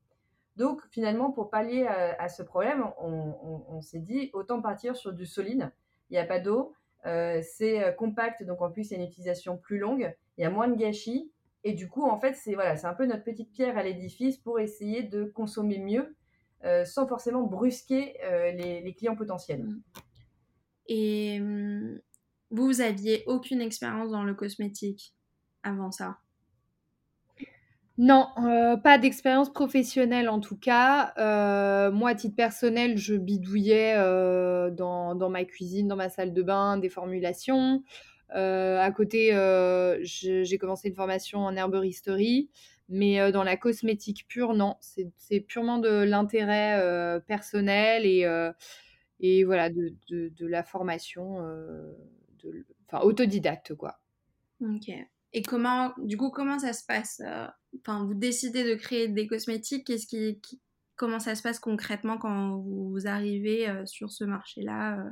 Donc 0.55 0.81
finalement, 0.91 1.31
pour 1.31 1.49
pallier 1.49 1.87
à, 1.87 2.29
ce 2.29 2.43
problème, 2.43 2.85
on 2.99 3.81
s'est 3.81 3.99
dit 3.99 4.29
autant 4.33 4.61
partir 4.61 4.95
sur 4.95 5.11
du 5.11 5.25
solide. 5.25 5.71
Il 6.11 6.13
n'y 6.13 6.19
a 6.19 6.25
pas 6.25 6.39
d'eau, 6.39 6.75
euh, 7.05 7.41
c'est 7.43 7.83
euh, 7.83 7.91
compact, 7.91 8.43
donc 8.43 8.61
en 8.61 8.71
plus, 8.71 8.89
il 8.89 8.93
y 8.93 8.95
a 8.95 9.03
une 9.03 9.09
utilisation 9.09 9.57
plus 9.57 9.77
longue, 9.77 10.15
il 10.37 10.41
y 10.41 10.45
a 10.45 10.49
moins 10.49 10.67
de 10.67 10.75
gâchis. 10.75 11.31
Et 11.63 11.73
du 11.73 11.87
coup, 11.87 12.03
en 12.03 12.19
fait, 12.19 12.33
c'est 12.33 12.55
voilà, 12.55 12.75
un 12.85 12.93
peu 12.93 13.05
notre 13.05 13.23
petite 13.23 13.51
pierre 13.51 13.77
à 13.77 13.83
l'édifice 13.83 14.37
pour 14.37 14.59
essayer 14.59 15.03
de 15.03 15.23
consommer 15.23 15.79
mieux 15.79 16.15
euh, 16.65 16.83
sans 16.83 17.07
forcément 17.07 17.43
brusquer 17.43 18.17
les, 18.55 18.93
clients 18.97 19.15
potentiels. 19.15 19.65
Et 20.87 21.39
hum, 21.39 21.99
vous 22.51 22.81
aviez 22.81 23.23
aucune 23.27 23.61
expérience 23.61 24.11
dans 24.11 24.23
le 24.23 24.33
cosmétique 24.33 25.15
avant 25.63 25.91
ça? 25.91 26.17
Non, 27.99 28.29
euh, 28.39 28.75
pas 28.75 28.97
d'expérience 28.97 29.53
professionnelle 29.53 30.27
en 30.27 30.39
tout 30.39 30.57
cas. 30.57 31.13
Euh, 31.17 31.91
moi, 31.91 32.11
à 32.11 32.15
titre 32.15 32.35
personnel, 32.35 32.97
je 32.97 33.13
bidouillais 33.13 33.93
euh, 33.95 34.71
dans, 34.71 35.13
dans, 35.13 35.29
ma 35.29 35.43
cuisine, 35.45 35.87
dans 35.87 35.95
ma 35.95 36.09
salle 36.09 36.33
de 36.33 36.41
bain, 36.41 36.77
des 36.77 36.89
formulations. 36.89 37.83
à 38.29 38.91
côté, 38.91 39.31
j'ai 40.01 40.57
commencé 40.57 40.89
une 40.89 40.95
formation 40.95 41.39
en 41.45 41.55
herboristerie, 41.55 42.49
mais 42.89 43.31
dans 43.31 43.43
la 43.43 43.57
cosmétique 43.57 44.25
pure, 44.27 44.55
non. 44.55 44.75
C'est 44.81 45.39
purement 45.41 45.77
de 45.77 46.03
l'intérêt 46.03 47.21
personnel 47.27 48.07
et, 48.07 48.25
et 49.19 49.43
voilà, 49.43 49.69
de, 49.69 49.93
de, 50.09 50.47
la 50.47 50.63
formation, 50.63 51.37
autodidacte 52.91 53.75
quoi. 53.75 53.99
Ok. 54.61 54.91
Et 55.33 55.41
comment, 55.41 55.93
du 55.97 56.15
coup, 56.15 56.29
comment 56.29 56.59
ça 56.59 56.73
se 56.73 56.85
passe 56.85 57.21
euh, 57.25 57.47
Enfin, 57.79 58.05
vous 58.05 58.13
décidez 58.13 58.63
de 58.63 58.75
créer 58.75 59.07
des 59.07 59.25
cosmétiques. 59.25 59.87
Qu'est-ce 59.87 60.05
qui, 60.05 60.39
comment 60.95 61.19
ça 61.19 61.33
se 61.33 61.41
passe 61.41 61.59
concrètement 61.59 62.19
quand 62.19 62.57
vous 62.57 63.07
arrivez 63.07 63.67
euh, 63.67 63.85
sur 63.87 64.11
ce 64.11 64.23
marché-là 64.23 64.99
euh? 64.99 65.09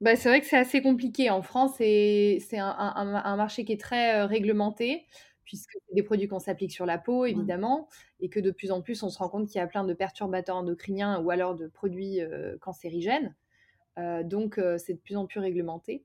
bah, 0.00 0.16
c'est 0.16 0.30
vrai 0.30 0.40
que 0.40 0.46
c'est 0.46 0.56
assez 0.56 0.80
compliqué. 0.80 1.28
En 1.28 1.42
France, 1.42 1.74
c'est 1.76 2.40
un, 2.54 2.66
un, 2.66 3.14
un, 3.14 3.36
marché 3.36 3.66
qui 3.66 3.72
est 3.72 3.80
très 3.80 4.24
réglementé, 4.24 5.06
puisque 5.44 5.72
c'est 5.86 5.94
des 5.94 6.02
produits 6.02 6.28
qu'on 6.28 6.38
s'applique 6.38 6.72
sur 6.72 6.86
la 6.86 6.96
peau, 6.96 7.26
évidemment, 7.26 7.88
et 8.20 8.30
que 8.30 8.40
de 8.40 8.50
plus 8.50 8.72
en 8.72 8.80
plus, 8.80 9.02
on 9.02 9.10
se 9.10 9.18
rend 9.18 9.28
compte 9.28 9.48
qu'il 9.48 9.58
y 9.58 9.62
a 9.62 9.66
plein 9.66 9.84
de 9.84 9.92
perturbateurs 9.92 10.56
endocriniens 10.56 11.20
ou 11.20 11.30
alors 11.30 11.54
de 11.54 11.66
produits 11.66 12.20
cancérigènes. 12.60 13.34
donc, 14.24 14.60
c'est 14.78 14.94
de 14.94 14.98
plus 14.98 15.16
en 15.16 15.26
plus 15.26 15.40
réglementé. 15.40 16.04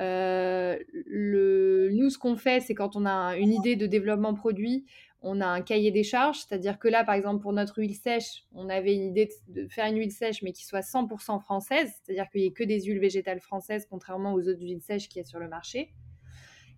Euh, 0.00 0.78
le, 0.92 1.90
nous, 1.92 2.10
ce 2.10 2.18
qu'on 2.18 2.36
fait, 2.36 2.60
c'est 2.60 2.74
quand 2.74 2.96
on 2.96 3.04
a 3.06 3.36
une 3.36 3.52
idée 3.52 3.76
de 3.76 3.86
développement 3.86 4.34
produit, 4.34 4.86
on 5.22 5.40
a 5.40 5.46
un 5.46 5.60
cahier 5.60 5.90
des 5.90 6.02
charges, 6.02 6.38
c'est-à-dire 6.38 6.78
que 6.78 6.88
là, 6.88 7.04
par 7.04 7.14
exemple, 7.14 7.42
pour 7.42 7.52
notre 7.52 7.78
huile 7.78 7.94
sèche, 7.94 8.44
on 8.54 8.70
avait 8.70 8.94
une 8.94 9.02
idée 9.02 9.28
de 9.48 9.68
faire 9.68 9.86
une 9.86 9.98
huile 9.98 10.12
sèche, 10.12 10.42
mais 10.42 10.52
qui 10.52 10.64
soit 10.64 10.80
100% 10.80 11.40
française, 11.40 11.92
c'est-à-dire 12.02 12.28
qu'il 12.30 12.40
n'y 12.40 12.46
ait 12.46 12.52
que 12.52 12.64
des 12.64 12.82
huiles 12.82 13.00
végétales 13.00 13.40
françaises, 13.40 13.86
contrairement 13.90 14.32
aux 14.32 14.48
autres 14.48 14.62
huiles 14.62 14.80
sèches 14.80 15.08
qu'il 15.08 15.18
y 15.18 15.24
a 15.24 15.28
sur 15.28 15.38
le 15.38 15.48
marché. 15.48 15.92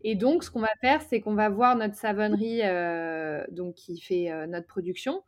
Et 0.03 0.17
donc, 0.17 0.43
ce 0.43 0.51
qu'on 0.51 0.61
va 0.61 0.75
faire, 0.81 1.01
c'est 1.03 1.21
qu'on 1.21 1.35
va 1.35 1.49
voir 1.49 1.77
notre 1.77 1.95
savonnerie, 1.95 2.63
euh, 2.65 3.45
donc 3.53 3.75
qui 3.75 4.01
fait 4.01 4.33
euh, 4.33 4.49
notre 4.49 4.67
production, 4.67 5.23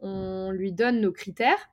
on 0.00 0.50
lui 0.50 0.72
donne 0.72 1.00
nos 1.00 1.12
critères, 1.12 1.70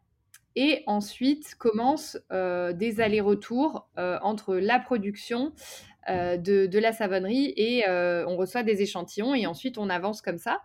et 0.56 0.84
ensuite 0.86 1.56
commencent 1.56 2.18
euh, 2.32 2.74
des 2.74 3.02
allers-retours 3.02 3.88
euh, 3.98 4.20
entre 4.22 4.56
la 4.56 4.80
production 4.80 5.54
euh, 6.10 6.38
de, 6.38 6.80
la 6.80 6.92
savonnerie 6.92 7.54
et 7.56 7.84
on 7.88 8.36
reçoit 8.38 8.64
des 8.64 8.82
échantillons 8.82 9.36
et 9.36 9.46
ensuite 9.46 9.78
on 9.78 9.90
avance 9.90 10.22
comme 10.22 10.38
ça. 10.38 10.62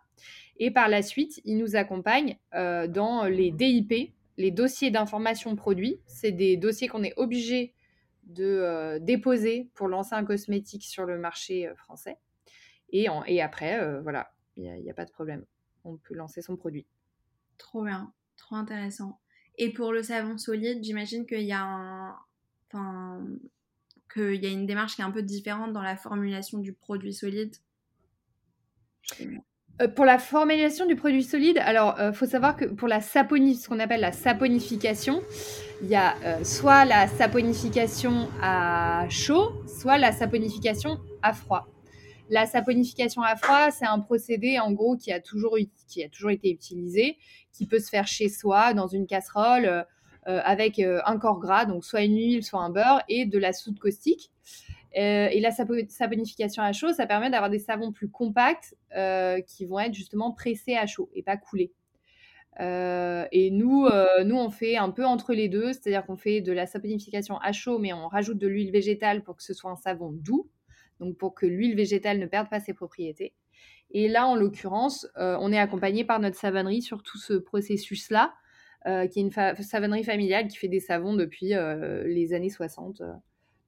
Et 0.60 0.72
par 0.72 0.88
la 0.88 1.02
suite, 1.02 1.40
ils 1.44 1.56
nous 1.56 1.76
accompagnent 1.76 2.36
dans 2.52 3.24
les 3.30 3.52
DIP, 3.52 4.12
les 4.36 4.50
dossiers 4.50 4.90
d'information 4.90 5.54
produits. 5.54 6.00
C'est 6.06 6.32
des 6.32 6.56
dossiers 6.56 6.88
qu'on 6.88 7.04
est 7.04 7.14
obligé 7.16 7.74
de 8.24 8.98
déposer 9.00 9.70
pour 9.74 9.86
lancer 9.86 10.16
un 10.16 10.24
cosmétique 10.24 10.82
sur 10.82 11.04
le 11.04 11.16
marché 11.16 11.70
français. 11.76 12.18
Et, 12.90 13.06
après, 13.40 14.00
voilà, 14.00 14.32
il 14.56 14.64
n'y 14.64 14.90
a 14.90 14.94
pas 14.94 15.04
de 15.04 15.12
problème. 15.12 15.44
On 15.84 15.96
peut 15.96 16.14
lancer 16.14 16.42
son 16.42 16.56
produit. 16.56 16.84
Trop 17.56 17.84
bien, 17.84 18.12
trop 18.36 18.56
intéressant. 18.56 19.20
Et 19.58 19.72
pour 19.72 19.92
le 19.92 20.02
savon 20.02 20.38
solide, 20.38 20.82
j'imagine 20.82 21.26
qu'il 21.26 21.42
y 21.42 21.52
a 21.52 22.14
une 22.74 24.66
démarche 24.66 24.94
qui 24.94 25.02
est 25.02 25.04
un 25.04 25.10
peu 25.10 25.22
différente 25.22 25.72
dans 25.72 25.82
la 25.82 25.96
formulation 25.96 26.58
du 26.58 26.72
produit 26.72 27.12
solide. 27.12 27.54
Euh, 29.80 29.88
pour 29.88 30.04
la 30.04 30.18
formulation 30.18 30.86
du 30.86 30.96
produit 30.96 31.22
solide, 31.22 31.58
alors 31.58 31.94
il 31.98 32.02
euh, 32.02 32.12
faut 32.12 32.26
savoir 32.26 32.56
que 32.56 32.64
pour 32.64 32.88
la 32.88 33.00
saponi, 33.00 33.54
ce 33.54 33.68
qu'on 33.68 33.78
appelle 33.78 34.00
la 34.00 34.12
saponification, 34.12 35.22
il 35.82 35.88
y 35.88 35.94
a 35.94 36.16
euh, 36.24 36.42
soit 36.42 36.84
la 36.84 37.06
saponification 37.06 38.28
à 38.42 39.06
chaud, 39.08 39.52
soit 39.80 39.98
la 39.98 40.12
saponification 40.12 40.98
à 41.22 41.32
froid. 41.32 41.68
La 42.30 42.44
saponification 42.44 43.22
à 43.22 43.36
froid, 43.36 43.70
c'est 43.70 43.86
un 43.86 44.00
procédé 44.00 44.58
en 44.58 44.72
gros 44.72 44.96
qui 44.96 45.12
a 45.12 45.20
toujours, 45.20 45.56
été 45.56 46.50
utilisé, 46.50 47.16
qui 47.52 47.66
peut 47.66 47.78
se 47.78 47.88
faire 47.88 48.06
chez 48.06 48.28
soi 48.28 48.74
dans 48.74 48.86
une 48.86 49.06
casserole 49.06 49.64
euh, 49.64 49.82
euh, 50.26 50.40
avec 50.44 50.78
euh, 50.78 51.00
un 51.06 51.18
corps 51.18 51.40
gras, 51.40 51.64
donc 51.64 51.86
soit 51.86 52.02
une 52.02 52.16
huile, 52.16 52.44
soit 52.44 52.60
un 52.60 52.68
beurre 52.68 53.02
et 53.08 53.24
de 53.24 53.38
la 53.38 53.54
soude 53.54 53.78
caustique. 53.78 54.30
et 54.92 55.40
la 55.40 55.50
saponification 55.52 56.62
à 56.62 56.72
chaud, 56.72 56.92
ça 56.92 57.06
permet 57.06 57.30
d'avoir 57.30 57.48
des 57.48 57.58
savons 57.58 57.92
plus 57.92 58.10
compacts 58.10 58.74
qui 59.46 59.64
vont 59.64 59.78
être 59.78 59.94
justement 59.94 60.32
pressés 60.32 60.76
à 60.76 60.86
chaud 60.86 61.08
et 61.14 61.22
pas 61.22 61.36
coulés. 61.38 61.72
et 62.60 63.50
nous, 63.52 63.88
nous, 64.24 64.36
on 64.36 64.50
fait 64.50 64.76
un 64.76 64.90
peu 64.90 65.04
entre 65.06 65.34
les 65.34 65.48
deux, 65.48 65.72
c'est-à-dire 65.72 66.04
qu'on 66.04 66.16
fait 66.16 66.40
de 66.40 66.52
la 66.52 66.66
saponification 66.66 67.38
à 67.38 67.52
chaud, 67.52 67.78
mais 67.78 67.92
on 67.92 68.08
rajoute 68.08 68.38
de 68.38 68.48
l'huile 68.48 68.72
végétale 68.72 69.22
pour 69.22 69.36
que 69.36 69.42
ce 69.42 69.54
soit 69.54 69.70
un 69.70 69.76
savon 69.76 70.10
doux 70.10 70.48
donc 71.00 71.16
pour 71.16 71.34
que 71.34 71.46
l'huile 71.46 71.76
végétale 71.76 72.18
ne 72.18 72.26
perde 72.26 72.48
pas 72.48 72.60
ses 72.60 72.74
propriétés. 72.74 73.34
Et 73.90 74.08
là, 74.08 74.26
en 74.26 74.34
l'occurrence, 74.34 75.06
euh, 75.16 75.36
on 75.40 75.52
est 75.52 75.58
accompagné 75.58 76.04
par 76.04 76.20
notre 76.20 76.36
savonnerie 76.36 76.82
sur 76.82 77.02
tout 77.02 77.18
ce 77.18 77.34
processus-là, 77.34 78.34
euh, 78.86 79.06
qui 79.06 79.20
est 79.20 79.22
une 79.22 79.54
savonnerie 79.62 80.04
familiale 80.04 80.48
qui 80.48 80.56
fait 80.56 80.68
des 80.68 80.80
savons 80.80 81.14
depuis 81.14 81.54
euh, 81.54 82.04
les 82.06 82.34
années 82.34 82.50
60. 82.50 83.02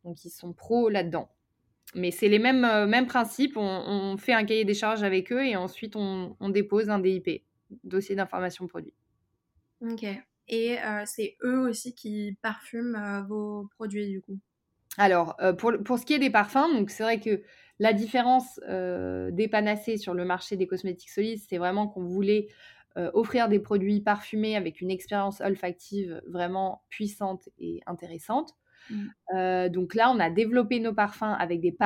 donc, 0.05 0.25
ils 0.25 0.31
sont 0.31 0.53
pros 0.53 0.89
là-dedans. 0.89 1.31
Mais 1.95 2.11
c'est 2.11 2.29
les 2.29 2.39
mêmes, 2.39 2.89
mêmes 2.89 3.07
principes. 3.07 3.57
On, 3.57 4.17
fait 4.17 4.33
un 4.33 4.45
cahier 4.45 4.65
des 4.65 4.75
charges 4.75 5.03
avec 5.03 5.33
eux 5.33 5.45
et 5.45 5.57
ensuite 5.57 5.97
on, 5.97 6.37
on 6.39 6.49
dépose 6.49 6.89
un 6.89 7.01
DIP, 7.01 7.43
dossier 7.83 8.15
d'information 8.15 8.69
produit. 8.69 8.95
Ok. 9.81 10.05
Et 10.47 10.77
c'est 11.05 11.37
eux 11.43 11.59
aussi 11.69 11.95
qui 11.95 12.37
parfument 12.43 13.25
vos 13.29 13.69
produits 13.77 14.09
du 14.09 14.21
coup? 14.21 14.39
Alors, 14.99 15.37
euh, 15.41 15.53
pour, 15.53 15.73
pour, 15.85 15.99
ce 15.99 16.07
qui 16.07 16.15
est 16.15 16.19
des 16.19 16.31
parfums, 16.31 16.75
donc 16.75 16.91
c'est 16.91 17.03
vrai 17.03 17.21
que 17.21 17.43
la 17.79 17.93
différence 17.93 18.61
euh, 18.69 19.31
des 19.31 19.49
panacées 19.49 19.97
sur 19.97 20.15
le 20.15 20.25
marché 20.25 20.57
des 20.57 20.67
cosmétiques 20.67 21.11
solides, 21.11 21.41
c'est 21.49 21.59
vraiment 21.59 21.89
qu'on 21.89 22.05
voulait 22.05 22.49
euh, 22.99 23.11
offrir 23.15 23.49
des 23.49 23.61
produits 23.61 24.01
parfumés 24.01 24.57
avec 24.57 24.81
une 24.81 24.91
expérience 24.91 25.41
olfactive 25.41 26.21
vraiment 26.27 26.83
puissante 26.89 27.49
et 27.59 27.81
intéressante. 27.87 28.55
Mmh. 28.89 29.69
donc 29.69 29.95
là, 29.95 30.11
on 30.11 30.19
a 30.19 30.31
développé 30.31 30.81
nos 30.81 30.95
parfums 30.95 31.37
avec 31.39 31.61
des, 31.61 31.77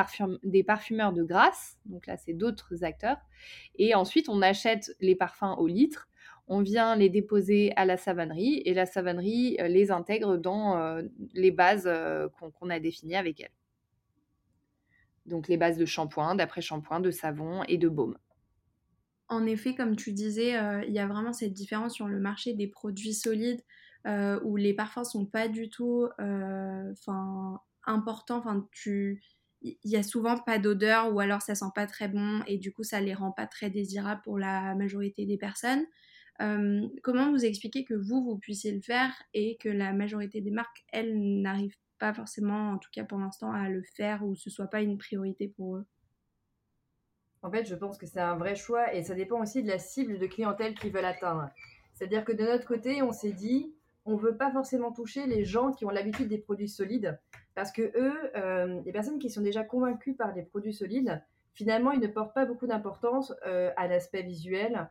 des 0.45 0.63
parfumeurs 0.63 1.13
de 1.13 1.23
grâce. 1.23 1.77
Donc 1.85 2.07
là, 2.07 2.17
c'est 2.17 2.33
d'autres 2.33 2.83
acteurs. 2.83 3.19
Et 3.75 3.95
ensuite, 3.95 4.31
on 4.31 4.41
achète 4.41 4.93
les 5.01 5.15
parfums 5.15 5.57
au 5.59 5.67
litre 5.67 6.09
on 6.47 6.61
vient 6.63 6.95
les 6.97 7.09
déposer 7.09 7.73
à 7.77 7.85
la 7.85 7.97
savonnerie 7.97 8.63
et 8.65 8.75
la 8.75 8.87
savonnerie 8.87 9.57
euh, 9.61 9.69
les 9.69 9.91
intègre 9.91 10.37
dans 10.37 10.77
euh, 10.77 11.03
les 11.33 11.51
bases 11.51 11.87
euh, 11.87 12.29
qu'on 12.29 12.71
a 12.71 12.81
définies 12.81 13.17
avec 13.17 13.41
elle. 13.41 13.53
Donc 15.27 15.49
les 15.49 15.57
bases 15.57 15.79
de 15.79 15.87
shampoing, 15.87 16.35
d'après-shampoing, 16.35 17.01
de 17.01 17.11
savon 17.11 17.63
et 17.65 17.79
de 17.79 17.89
baume. 17.89 18.19
En 19.29 19.47
effet, 19.47 19.75
comme 19.75 19.97
tu 19.97 20.13
disais, 20.13 20.53
il 20.87 20.93
y 20.93 20.99
a 20.99 21.07
vraiment 21.07 21.33
cette 21.33 21.55
différence 21.55 21.95
sur 21.95 22.09
le 22.09 22.21
marché 22.21 22.53
des 22.53 22.67
produits 22.67 23.15
solides 23.15 23.63
où 24.07 24.57
les 24.57 24.75
parfums 24.75 25.05
sont 25.05 25.25
pas 25.25 25.49
du 25.49 25.71
tout 25.71 26.07
importants. 27.87 28.45
Tu 28.71 29.23
il 29.63 29.91
y 29.91 29.97
a 29.97 30.03
souvent 30.03 30.37
pas 30.37 30.59
d'odeur 30.59 31.15
ou 31.15 31.21
alors 31.21 31.41
ça 31.41 31.55
sent 31.55 31.71
pas 31.75 31.87
très 31.87 32.07
bon 32.07 32.43
et 32.47 32.59
du 32.59 32.71
coup 32.71 32.83
ça 32.83 33.01
les 33.01 33.15
rend 33.15 33.33
pas 33.33 33.47
très 33.47 33.71
désirables 33.71 34.21
pour 34.23 34.39
la 34.39 34.75
majorité 34.75 35.25
des 35.25 35.39
personnes. 35.39 35.87
Euh, 36.43 36.89
comment 37.03 37.31
vous 37.31 37.45
expliquez 37.45 37.85
que 37.85 37.95
vous, 37.95 38.25
vous 38.25 38.39
puissiez 38.39 38.73
le 38.73 38.81
faire 38.81 39.13
et 39.35 39.57
que 39.59 39.69
la 39.69 39.93
majorité 39.93 40.41
des 40.41 40.51
marques, 40.51 40.85
elles, 40.93 41.17
n'arrivent 41.17 41.77
pas 41.99 42.13
forcément, 42.13 42.73
en 42.73 42.79
tout 42.79 42.91
cas 42.93 43.05
pour 43.05 43.19
l'instant, 43.19 43.53
à 43.53 43.69
le 43.69 43.83
faire 43.83 44.25
ou 44.25 44.35
ce 44.35 44.51
soit 44.51 44.67
pas 44.67 44.83
une 44.83 44.99
priorité 44.99 45.49
pour 45.49 45.77
eux? 45.77 45.87
En 47.43 47.51
fait, 47.51 47.67
je 47.67 47.75
pense 47.75 47.99
que 47.99 48.07
c'est 48.07 48.21
un 48.21 48.37
vrai 48.37 48.57
choix 48.57 48.95
et 48.95 49.03
ça 49.03 49.15
dépend 49.15 49.41
aussi 49.41 49.63
de 49.63 49.69
la 49.69 49.79
cible 49.79 50.19
de 50.19 50.27
clientèle 50.27 50.75
qu'ils 50.75 50.93
veulent 50.93 51.05
atteindre. 51.05 51.51
C'est-à-dire 51.93 52.25
que 52.25 52.33
de 52.33 52.43
notre 52.43 52.67
côté, 52.67 53.03
on 53.03 53.13
s'est 53.13 53.33
dit, 53.33 53.73
on 54.07 54.17
veut 54.17 54.37
pas 54.37 54.51
forcément 54.51 54.93
toucher 54.93 55.27
les 55.27 55.45
gens 55.45 55.71
qui 55.71 55.85
ont 55.85 55.91
l'habitude 55.91 56.29
des 56.29 56.39
produits 56.39 56.69
solides 56.69 57.19
parce 57.55 57.71
que 57.71 57.83
eux, 57.97 58.31
euh, 58.37 58.81
les 58.85 58.93
personnes 58.93 59.19
qui 59.19 59.31
sont 59.31 59.43
déjà 59.43 59.63
convaincues 59.63 60.15
par 60.15 60.33
des 60.33 60.43
produits 60.43 60.75
solides, 60.75 61.23
finalement, 61.53 61.93
ils 61.93 62.01
ne 62.01 62.09
portent 62.09 62.35
pas 62.35 62.47
beaucoup 62.47 62.67
d'importance 62.67 63.33
euh, 63.47 63.71
à 63.77 63.87
l'aspect 63.87 64.23
visuel, 64.23 64.91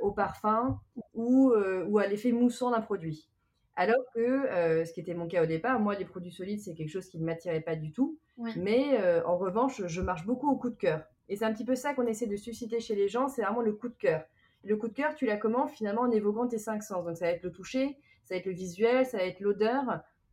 au 0.00 0.12
parfum 0.12 0.80
ou, 1.14 1.50
euh, 1.50 1.84
ou 1.86 1.98
à 1.98 2.06
l'effet 2.06 2.32
moussant 2.32 2.70
d'un 2.70 2.80
produit. 2.80 3.28
Alors 3.76 4.02
que, 4.14 4.20
euh, 4.20 4.84
ce 4.84 4.92
qui 4.92 5.00
était 5.00 5.14
mon 5.14 5.28
cas 5.28 5.42
au 5.42 5.46
départ, 5.46 5.78
moi, 5.78 5.94
les 5.94 6.04
produits 6.04 6.32
solides, 6.32 6.60
c'est 6.60 6.74
quelque 6.74 6.90
chose 6.90 7.08
qui 7.08 7.18
ne 7.18 7.24
m'attirait 7.24 7.60
pas 7.60 7.76
du 7.76 7.92
tout. 7.92 8.18
Mais 8.56 8.96
en 9.24 9.36
revanche, 9.36 9.84
je 9.86 10.00
marche 10.00 10.24
beaucoup 10.24 10.48
au 10.48 10.56
coup 10.56 10.70
de 10.70 10.76
cœur. 10.76 11.02
Et 11.28 11.36
c'est 11.36 11.44
un 11.44 11.52
petit 11.52 11.64
peu 11.64 11.74
ça 11.74 11.92
qu'on 11.94 12.06
essaie 12.06 12.26
de 12.26 12.36
susciter 12.36 12.80
chez 12.80 12.94
les 12.94 13.08
gens, 13.08 13.28
c'est 13.28 13.42
vraiment 13.42 13.60
le 13.60 13.72
coup 13.72 13.88
de 13.88 13.96
cœur. 13.96 14.22
Le 14.64 14.76
coup 14.76 14.88
de 14.88 14.94
cœur, 14.94 15.14
tu 15.14 15.26
l'as 15.26 15.36
comment 15.36 15.66
Finalement, 15.66 16.02
en 16.02 16.10
évoquant 16.10 16.46
tes 16.46 16.58
cinq 16.58 16.82
sens. 16.82 17.04
Donc, 17.04 17.16
ça 17.16 17.26
va 17.26 17.32
être 17.32 17.42
le 17.42 17.52
toucher, 17.52 17.98
ça 18.24 18.34
va 18.34 18.38
être 18.38 18.46
le 18.46 18.52
visuel, 18.52 19.06
ça 19.06 19.18
va 19.18 19.24
être 19.24 19.40
l'odeur, 19.40 19.84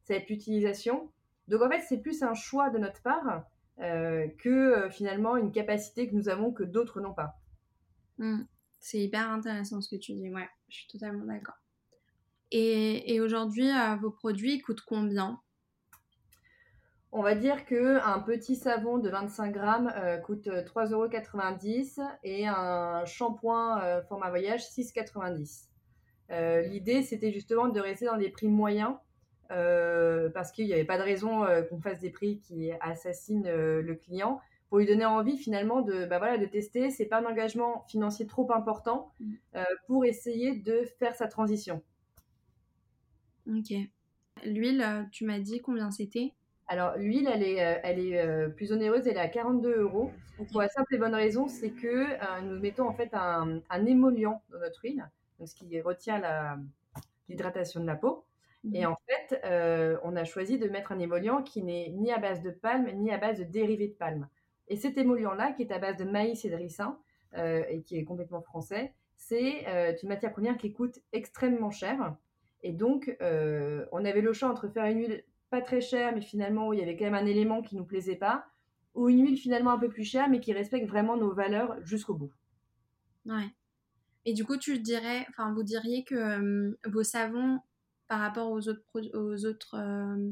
ça 0.04 0.14
va 0.14 0.20
être 0.20 0.30
l'utilisation. 0.30 1.10
Donc 1.48 1.62
en 1.62 1.70
fait, 1.70 1.82
c'est 1.82 1.98
plus 1.98 2.24
un 2.24 2.34
choix 2.34 2.70
de 2.70 2.78
notre 2.78 3.02
part 3.02 3.44
que 3.78 4.88
finalement 4.90 5.36
une 5.36 5.52
capacité 5.52 6.08
que 6.10 6.16
nous 6.16 6.30
avons 6.30 6.52
que 6.52 6.64
d'autres 6.64 7.02
n'ont 7.02 7.14
pas. 7.14 7.38
Mmh. 8.18 8.44
C'est 8.86 9.00
hyper 9.00 9.32
intéressant 9.32 9.82
ce 9.82 9.90
que 9.90 10.00
tu 10.00 10.14
dis, 10.14 10.30
ouais, 10.30 10.48
je 10.70 10.76
suis 10.76 10.88
totalement 10.88 11.26
d'accord. 11.26 11.56
Et, 12.52 13.20
aujourd'hui, 13.20 13.68
vos 14.00 14.12
produits 14.12 14.62
coûtent 14.62 14.84
combien? 14.86 15.42
On 17.12 17.24
va 17.24 17.34
dire 17.34 17.66
qu'un 17.66 18.20
petit 18.20 18.56
savon 18.56 19.00
de 19.00 19.10
25 19.10 19.52
grammes 19.52 19.92
euh, 19.96 20.18
coûte 20.18 20.48
3,90 20.48 22.00
euros 22.00 22.10
et 22.22 22.46
un 22.46 23.04
shampoing 23.06 23.82
euh, 23.82 24.04
format 24.04 24.30
voyage 24.30 24.62
6,90. 24.62 25.70
Euh, 26.30 26.62
l'idée, 26.62 27.02
c'était 27.02 27.32
justement 27.32 27.70
de 27.70 27.80
rester 27.80 28.06
dans 28.06 28.18
des 28.18 28.30
prix 28.30 28.48
moyens 28.48 28.94
parce 29.50 30.52
qu'il 30.52 30.68
n'y 30.68 30.74
avait 30.74 30.86
pas 30.86 31.00
de 31.00 31.04
raison 31.04 31.44
qu'on 31.70 31.82
fasse 31.82 32.00
des 32.00 32.12
prix 32.12 32.40
qui 32.40 32.72
assassinent 32.82 33.50
le 33.50 33.96
client 33.96 34.40
pour 34.76 34.80
lui 34.80 34.88
donner 34.88 35.06
envie 35.06 35.38
finalement 35.38 35.82
de, 35.82 36.06
bah 36.06 36.18
voilà, 36.18 36.38
de 36.38 36.46
tester. 36.46 36.92
C'est 36.92 37.06
pas 37.06 37.22
un 37.22 37.26
engagement 37.26 37.86
financier 37.88 38.28
trop 38.28 38.52
important 38.52 39.14
mmh. 39.22 39.34
pour 39.88 40.04
essayer 40.04 40.54
de 40.54 40.84
faire 41.00 41.16
sa 41.16 41.30
transition. 41.30 41.82
Ok. 43.48 43.74
L'huile, 44.44 45.08
tu 45.14 45.24
m'as 45.24 45.40
dit 45.40 45.62
combien 45.62 45.92
c'était? 45.92 46.34
Alors, 46.68 46.98
l'huile, 46.98 47.30
elle 47.32 47.44
est, 47.44 47.64
euh, 47.64 47.80
elle 47.84 48.00
est 48.00 48.20
euh, 48.20 48.50
plus 48.50 48.72
onéreuse, 48.72 49.08
elle 49.08 49.18
est 49.18 49.20
à 49.20 49.28
42 49.28 49.82
euros. 49.82 50.12
Pour 50.52 50.62
la 50.62 50.68
simple 50.68 50.96
et 50.96 50.98
bonne 50.98 51.16
raison, 51.16 51.48
c'est 51.48 51.70
que 51.70 51.88
euh, 51.88 52.42
nous 52.42 52.60
mettons 52.60 52.88
en 52.88 52.94
fait 52.94 53.14
un, 53.14 53.62
émollient 53.86 54.42
dans 54.52 54.60
notre 54.60 54.84
huile, 54.84 55.10
donc 55.40 55.48
ce 55.48 55.56
qui 55.56 55.80
retient 55.80 56.22
l'hydratation 57.30 57.80
de 57.80 57.86
la 57.86 57.96
peau. 57.96 58.26
Et 58.74 58.86
mhm. 58.86 58.92
en 58.92 58.98
fait, 59.08 60.00
on 60.04 60.16
a 60.16 60.24
choisi 60.26 60.58
de 60.58 60.68
mettre 60.68 60.92
un 60.92 61.00
émollient 61.00 61.44
qui 61.46 61.62
n'est 61.62 61.90
ni 61.90 62.12
à 62.12 62.18
base 62.18 62.42
de 62.42 62.50
palme, 62.50 62.90
ni 62.96 63.12
à 63.12 63.18
base 63.18 63.38
de 63.38 63.44
dérivés 63.44 63.88
de 63.88 63.94
palme. 63.94 64.28
Et 64.68 64.76
cet 64.76 64.98
émollient-là, 64.98 65.54
qui 65.54 65.64
est 65.64 65.72
à 65.72 65.80
base 65.80 65.98
de 65.98 66.06
maïs 66.06 66.44
et 66.46 66.50
de 66.50 66.56
ricin, 66.56 66.98
et 67.38 67.82
qui 67.84 67.98
est 67.98 68.06
complètement 68.06 68.42
français, 68.42 68.94
c'est 69.18 69.66
une 70.02 70.10
matière 70.10 70.32
première 70.32 70.58
qui 70.58 70.72
coûte 70.72 71.00
extrêmement 71.12 71.72
cher. 71.72 72.16
Et 72.64 72.72
donc, 72.72 73.16
on 73.20 74.06
avait 74.06 74.22
le 74.22 74.34
choix 74.34 74.50
entre 74.50 74.70
faire 74.70 74.86
une 74.86 75.00
huile 75.00 75.24
pas 75.50 75.62
très 75.62 75.82
cher, 75.82 76.14
mais 76.14 76.22
finalement 76.22 76.70
où 76.70 76.74
il 76.74 76.80
y 76.80 76.84
avait 76.84 76.96
quand 76.96 77.06
même 77.06 77.14
un 77.14 77.26
élément 77.26 77.62
qui 77.62 77.76
nous 77.76 77.86
plaisait 77.86 78.16
pas, 78.16 78.46
ou 78.94 79.10
une 79.10 79.26
huile 79.26 79.38
finalement 79.38 79.72
un 79.72 79.78
peu 79.78 79.90
plus 79.90 80.06
chère, 80.06 80.30
mais 80.30 80.40
qui 80.40 80.54
respecte 80.54 80.88
vraiment 80.88 81.18
nos 81.18 81.34
valeurs 81.34 81.76
jusqu'au 81.84 82.14
bout. 82.14 82.32
Ouais. 83.26 83.50
Et 84.26 84.34
du 84.34 84.44
coup, 84.44 84.58
tu 84.58 84.80
dirais, 84.80 85.26
enfin, 85.30 85.54
vous 85.54 85.64
diriez 85.64 86.04
que 86.04 86.16
euh, 86.16 86.78
vos 86.88 87.04
savons, 87.04 87.60
par 88.08 88.20
rapport 88.20 88.52
aux 88.52 88.68
autres, 88.68 88.82
aux 89.14 89.46
autres 89.46 89.76
euh, 89.76 90.32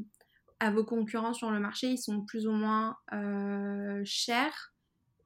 à 0.60 0.70
vos 0.70 0.84
concurrents 0.84 1.34
sur 1.34 1.50
le 1.50 1.58
marché, 1.60 1.88
ils 1.88 1.98
sont 1.98 2.22
plus 2.22 2.46
ou 2.46 2.52
moins 2.52 2.96
euh, 3.12 4.02
chers 4.04 4.74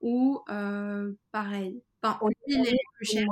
ou 0.01 0.41
pareil? 1.33 1.83
Enfin, 2.03 2.19
on, 2.23 2.31
est 2.31 2.79
plus 2.97 3.05
cher. 3.05 3.27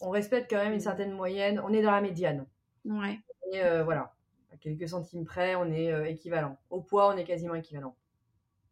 on 0.00 0.10
respecte 0.10 0.50
quand 0.50 0.56
même 0.56 0.72
une 0.72 0.80
certaine 0.80 1.12
moyenne. 1.12 1.60
On 1.64 1.72
est 1.72 1.82
dans 1.82 1.92
la 1.92 2.00
médiane. 2.00 2.46
Ouais. 2.84 3.20
Et 3.52 3.60
voilà 3.84 4.12
quelques 4.60 4.88
centimes 4.88 5.24
près, 5.24 5.54
on 5.54 5.70
est 5.70 5.92
euh, 5.92 6.04
équivalent. 6.06 6.58
Au 6.70 6.80
poids, 6.80 7.12
on 7.12 7.16
est 7.16 7.24
quasiment 7.24 7.54
équivalent. 7.54 7.96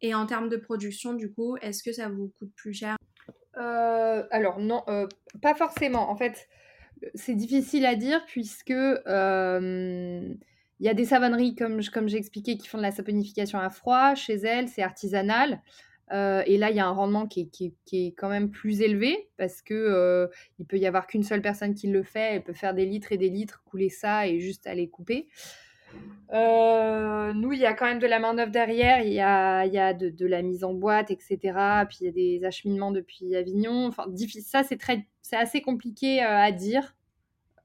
Et 0.01 0.13
en 0.13 0.25
termes 0.25 0.49
de 0.49 0.57
production, 0.57 1.13
du 1.13 1.31
coup, 1.31 1.57
est-ce 1.57 1.83
que 1.83 1.91
ça 1.91 2.09
vous 2.09 2.31
coûte 2.37 2.51
plus 2.55 2.73
cher? 2.73 2.97
Euh, 3.57 4.23
Alors 4.29 4.59
non, 4.59 4.83
euh, 4.87 5.07
pas 5.41 5.55
forcément. 5.55 6.09
En 6.11 6.15
fait, 6.15 6.47
c'est 7.15 7.35
difficile 7.35 7.85
à 7.85 7.95
dire 7.95 8.23
puisque 8.27 8.73
il 10.79 10.85
y 10.85 10.89
a 10.89 10.93
des 10.93 11.05
savonneries, 11.05 11.55
comme, 11.55 11.81
comme 11.93 12.07
j'ai 12.07 12.17
expliqué, 12.17 12.57
qui 12.57 12.67
font 12.67 12.77
de 12.77 12.83
la 12.83 12.91
saponification 12.91 13.59
à 13.59 13.69
froid. 13.69 14.15
Chez 14.15 14.35
elles, 14.35 14.67
c'est 14.67 14.83
artisanal. 14.83 15.61
et 16.11 16.57
là, 16.57 16.69
il 16.69 16.75
y 16.75 16.79
a 16.79 16.85
un 16.85 16.91
rendement 16.91 17.27
qui 17.27 17.41
est, 17.41 17.73
qui, 17.85 18.07
est, 18.07 18.11
quand 18.11 18.29
même 18.29 18.51
plus 18.51 18.81
élevé 18.81 19.29
parce 19.37 19.61
que 19.61 20.29
il 20.59 20.65
peut 20.65 20.77
y 20.77 20.85
avoir 20.85 21.07
qu'une 21.07 21.23
seule 21.23 21.41
personne 21.41 21.73
qui 21.73 21.87
le 21.87 22.03
fait. 22.03 22.35
Elle 22.35 22.43
peut 22.43 22.53
faire 22.53 22.73
des 22.73 22.85
litres 22.85 23.11
et 23.11 23.17
des 23.17 23.29
litres, 23.29 23.63
couler 23.65 23.89
ça 23.89 24.27
et 24.27 24.39
juste 24.39 24.67
aller 24.67 24.87
couper. 24.89 25.27
Euh, 26.33 27.33
nous, 27.33 27.53
il 27.53 27.59
y 27.59 27.65
a 27.65 27.73
quand 27.73 27.85
même 27.85 27.99
de 27.99 28.07
la 28.07 28.19
main-d'œuvre 28.19 28.51
derrière, 28.51 29.01
il 29.01 29.13
y 29.13 29.21
a, 29.21 29.65
y 29.65 29.77
a 29.77 29.93
de, 29.93 30.25
la 30.25 30.41
mise 30.41 30.63
en 30.63 30.73
boîte, 30.73 31.09
etc. 31.09 31.37
Puis 31.87 31.99
il 32.01 32.05
y 32.05 32.09
a 32.09 32.11
des 32.11 32.45
acheminements 32.45 32.91
depuis 32.91 33.35
Avignon. 33.35 33.87
Enfin, 33.87 34.05
ça, 34.43 34.63
c'est, 34.63 34.79
c'est 35.21 35.35
assez 35.35 35.61
compliqué 35.61 36.21
euh, 36.21 36.27
à 36.27 36.51
dire. 36.51 36.95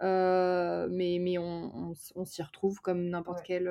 Euh, 0.02 0.88
mais, 0.90 1.18
mais 1.20 1.38
on, 1.38 1.94
on, 2.14 2.24
s'y 2.24 2.42
retrouve 2.42 2.80
comme 2.80 3.08
n'importe 3.08 3.42
quel 3.44 3.70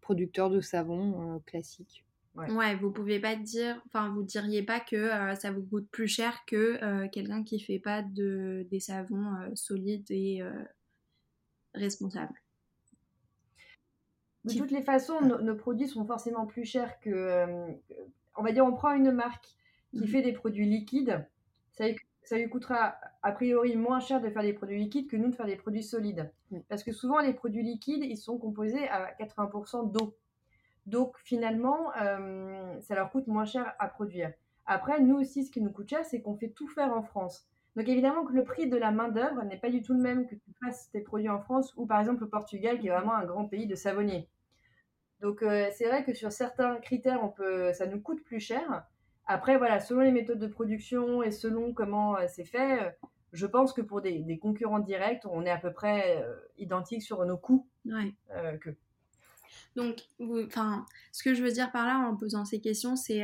producteur 0.00 0.50
de 0.50 0.60
savon 0.60 1.40
classique. 1.46 2.04
Ouais. 2.34 2.50
ouais. 2.52 2.76
vous 2.76 2.90
pouvez 2.90 3.18
pas 3.18 3.34
dire, 3.34 3.80
enfin, 3.86 4.10
vous 4.10 4.22
diriez 4.22 4.62
pas 4.62 4.78
que 4.78 5.10
ça 5.36 5.50
vous 5.50 5.62
coûte 5.62 5.88
plus 5.90 6.08
cher 6.08 6.44
que 6.46 7.06
quelqu'un 7.08 7.42
qui 7.42 7.60
fait 7.60 7.78
pas 7.78 8.02
de, 8.02 8.66
des 8.70 8.80
savons 8.80 9.34
solides 9.54 10.10
et 10.10 10.42
responsables. 11.74 12.38
De 14.44 14.58
toutes 14.58 14.70
les 14.70 14.82
façons, 14.82 15.20
nos, 15.20 15.54
produits 15.54 15.88
sont 15.88 16.06
forcément 16.06 16.46
plus 16.46 16.64
chers 16.64 17.00
que. 17.00 17.10
Euh, 17.10 17.72
on 18.36 18.42
va 18.42 18.52
dire, 18.52 18.64
on 18.64 18.72
prend 18.72 18.92
une 18.92 19.10
marque 19.10 19.46
qui 19.92 20.00
mhm. 20.00 20.06
fait 20.06 20.22
des 20.22 20.32
produits 20.32 20.66
liquides. 20.66 21.26
Ça, 21.72 21.86
ça, 22.28 22.36
lui 22.36 22.48
coûtera 22.48 22.96
a 23.22 23.32
priori 23.32 23.76
moins 23.76 24.00
cher 24.00 24.20
de 24.20 24.28
faire 24.28 24.42
des 24.42 24.52
produits 24.52 24.78
liquides 24.78 25.08
que 25.08 25.16
nous 25.16 25.30
de 25.30 25.34
faire 25.34 25.46
des 25.46 25.56
produits 25.56 25.82
solides. 25.82 26.30
Parce 26.68 26.82
que 26.82 26.92
souvent, 26.92 27.20
les 27.20 27.32
produits 27.32 27.62
liquides, 27.62 28.04
ils 28.04 28.16
sont 28.16 28.38
composés 28.38 28.88
à 28.88 29.12
80% 29.18 29.90
d'eau. 29.90 30.16
Donc 30.86 31.16
finalement, 31.24 31.92
euh, 32.00 32.80
ça 32.80 32.94
leur 32.94 33.10
coûte 33.10 33.26
moins 33.26 33.44
cher 33.44 33.74
à 33.78 33.88
produire. 33.88 34.32
Après, 34.66 35.00
nous 35.00 35.16
aussi, 35.16 35.44
ce 35.44 35.50
qui 35.50 35.60
nous 35.60 35.70
coûte 35.70 35.88
cher, 35.88 36.04
c'est 36.04 36.20
qu'on 36.20 36.36
fait 36.36 36.50
tout 36.50 36.68
faire 36.68 36.92
en 36.92 37.02
France. 37.02 37.48
Donc 37.76 37.88
évidemment 37.88 38.24
que 38.24 38.32
le 38.32 38.44
prix 38.44 38.68
de 38.68 38.76
la 38.76 38.90
main-d'œuvre 38.90 39.42
n'est 39.44 39.56
pas 39.56 39.70
du 39.70 39.82
tout 39.82 39.94
le 39.94 40.00
même 40.00 40.26
que 40.26 40.34
tu 40.34 40.52
fasses 40.62 40.90
tes 40.90 41.00
produits 41.00 41.28
en 41.28 41.40
France 41.40 41.72
ou 41.76 41.86
par 41.86 42.00
exemple 42.00 42.24
au 42.24 42.26
Portugal, 42.26 42.78
qui 42.78 42.88
est 42.88 42.90
vraiment 42.90 43.14
un 43.14 43.24
grand 43.24 43.46
pays 43.46 43.66
de 43.66 43.74
savonniers. 43.74 44.28
Donc 45.20 45.42
euh, 45.42 45.68
c'est 45.72 45.86
vrai 45.86 46.04
que 46.04 46.12
sur 46.12 46.32
certains 46.32 46.76
critères, 46.76 47.22
on 47.22 47.28
peut, 47.28 47.72
ça 47.72 47.86
nous 47.86 48.00
coûte 48.00 48.22
plus 48.24 48.40
cher. 48.40 48.84
Après, 49.28 49.56
voilà, 49.56 49.78
selon 49.78 50.00
les 50.00 50.10
méthodes 50.10 50.38
de 50.38 50.46
production 50.46 51.22
et 51.22 51.30
selon 51.30 51.72
comment 51.72 52.16
euh, 52.16 52.24
c'est 52.28 52.44
fait, 52.44 52.82
euh, 52.82 52.90
je 53.32 53.46
pense 53.46 53.72
que 53.72 53.82
pour 53.82 54.00
des, 54.00 54.38
concurrents 54.38 54.80
directs, 54.80 55.24
on 55.30 55.44
est 55.44 55.50
à 55.50 55.58
peu 55.58 55.72
près 55.72 56.26
identique 56.56 57.02
sur 57.02 57.24
nos 57.26 57.36
coûts 57.36 57.68
ouais. 57.84 58.14
que. 58.58 58.70
Donc, 59.76 60.00
enfin, 60.18 60.86
ce 61.12 61.22
que 61.22 61.34
je 61.34 61.42
veux 61.42 61.52
dire 61.52 61.70
par 61.70 61.86
là 61.86 61.98
en 61.98 62.16
posant 62.16 62.46
ces 62.46 62.58
questions, 62.58 62.96
c'est 62.96 63.22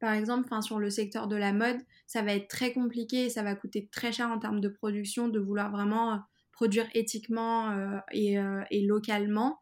par 0.00 0.12
exemple, 0.12 0.48
sur 0.62 0.78
le 0.78 0.90
secteur 0.90 1.26
de 1.26 1.36
la 1.36 1.52
mode, 1.52 1.78
ça 2.06 2.22
va 2.22 2.34
être 2.34 2.48
très 2.48 2.72
compliqué 2.72 3.28
ça 3.30 3.42
va 3.42 3.54
coûter 3.54 3.88
très 3.90 4.12
cher 4.12 4.28
en 4.28 4.38
termes 4.38 4.60
de 4.60 4.68
production 4.68 5.28
de 5.28 5.40
vouloir 5.40 5.70
vraiment 5.70 6.12
euh, 6.12 6.16
produire 6.52 6.86
éthiquement 6.94 7.70
euh, 7.70 7.98
euh, 8.14 8.62
et, 8.70 8.86
localement. 8.86 9.60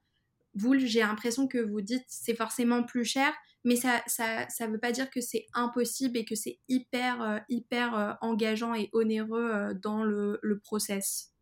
Vous, 0.57 0.79
j'ai 0.79 1.01
l'impression 1.01 1.47
que 1.47 1.59
vous 1.59 1.81
dites 1.81 2.05
c'est 2.09 2.35
forcément 2.35 2.83
plus 2.83 3.05
cher, 3.05 3.33
mais 3.65 3.77
ça 3.77 4.03
ça, 4.07 4.49
ça 4.49 4.67
veut 4.67 4.81
pas 4.81 4.93
dire 4.93 5.11
que 5.11 5.21
c'est 5.21 5.47
impossible 5.55 6.19
et 6.19 6.25
que 6.25 6.35
c'est 6.35 6.59
hyper, 6.69 7.45
hyper 7.49 8.19
engageant 8.21 8.75
et 8.75 8.89
onéreux 8.93 9.75
dans 9.81 10.03
le, 10.03 10.39
le 10.43 10.59
process. 10.59 11.33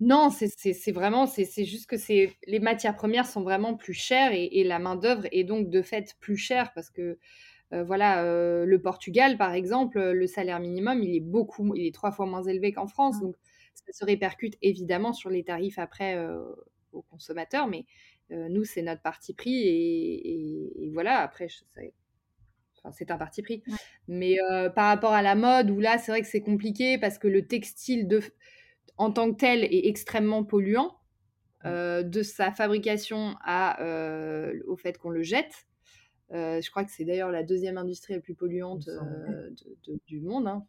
Non, 0.00 0.30
c'est 0.30 0.92
vraiment, 0.92 1.26
c'est 1.26 1.64
juste 1.64 1.86
que 1.86 1.96
les 2.46 2.58
matières 2.58 2.96
premières 2.96 3.26
sont 3.26 3.42
vraiment 3.42 3.74
plus 3.74 3.94
chères 3.94 4.32
et, 4.32 4.44
et 4.44 4.64
la 4.64 4.78
main-d'œuvre 4.78 5.26
est 5.30 5.44
donc 5.44 5.70
de 5.70 5.82
fait 5.82 6.14
plus 6.20 6.36
chère 6.36 6.72
parce 6.74 6.90
que 6.90 7.18
euh, 7.72 7.82
voilà, 7.82 8.22
euh, 8.22 8.64
le 8.66 8.80
Portugal, 8.80 9.36
par 9.36 9.52
exemple, 9.52 9.98
le 9.98 10.26
salaire 10.26 10.60
minimum, 10.60 11.02
il 11.02 11.14
est 11.16 11.20
beaucoup, 11.20 11.74
il 11.74 11.86
est 11.86 11.94
trois 11.94 12.12
fois 12.12 12.26
moins 12.26 12.42
élevé 12.42 12.72
qu'en 12.72 12.86
France. 12.86 13.16
Mmh. 13.16 13.22
Donc, 13.22 13.36
ça 13.74 13.92
se 13.92 14.04
répercute 14.04 14.54
évidemment 14.62 15.12
sur 15.12 15.30
les 15.30 15.44
tarifs 15.44 15.78
après 15.78 16.16
euh, 16.16 16.44
aux 16.94 17.02
consommateurs. 17.02 17.66
Mais 17.66 17.84
nous, 18.30 18.64
c'est 18.64 18.82
notre 18.82 19.02
parti 19.02 19.34
pris. 19.34 19.68
Et, 19.68 20.90
voilà, 20.92 21.18
après, 21.18 21.48
c'est 22.92 23.10
un 23.10 23.18
parti 23.18 23.42
pris. 23.42 23.62
Mais 24.08 24.38
par 24.74 24.86
rapport 24.86 25.12
à 25.12 25.22
la 25.22 25.34
mode, 25.34 25.70
où 25.70 25.80
là, 25.80 25.98
c'est 25.98 26.12
vrai 26.12 26.22
que 26.22 26.28
c'est 26.28 26.40
compliqué 26.40 26.98
parce 26.98 27.18
que 27.18 27.28
le 27.28 27.46
textile 27.46 28.08
de, 28.08 28.22
en 28.96 29.10
tant 29.10 29.30
que 29.32 29.38
tel 29.38 29.64
est 29.64 29.86
extrêmement 29.86 30.44
polluant. 30.44 30.96
Mmh. 31.64 32.02
de 32.02 32.22
sa 32.22 32.52
fabrication 32.52 33.36
à, 33.40 33.78
au 34.66 34.76
fait 34.76 34.98
qu'on 34.98 35.10
le 35.10 35.22
jette. 35.22 35.66
Euh, 36.32 36.60
je 36.60 36.70
crois 36.70 36.84
que 36.84 36.90
c'est 36.90 37.04
d'ailleurs 37.04 37.30
la 37.30 37.42
deuxième 37.42 37.78
industrie 37.78 38.14
la 38.14 38.20
plus 38.20 38.34
polluante 38.34 38.88
euh, 38.88 39.50
du 40.06 40.20
monde. 40.20 40.48
Hein, 40.48 40.66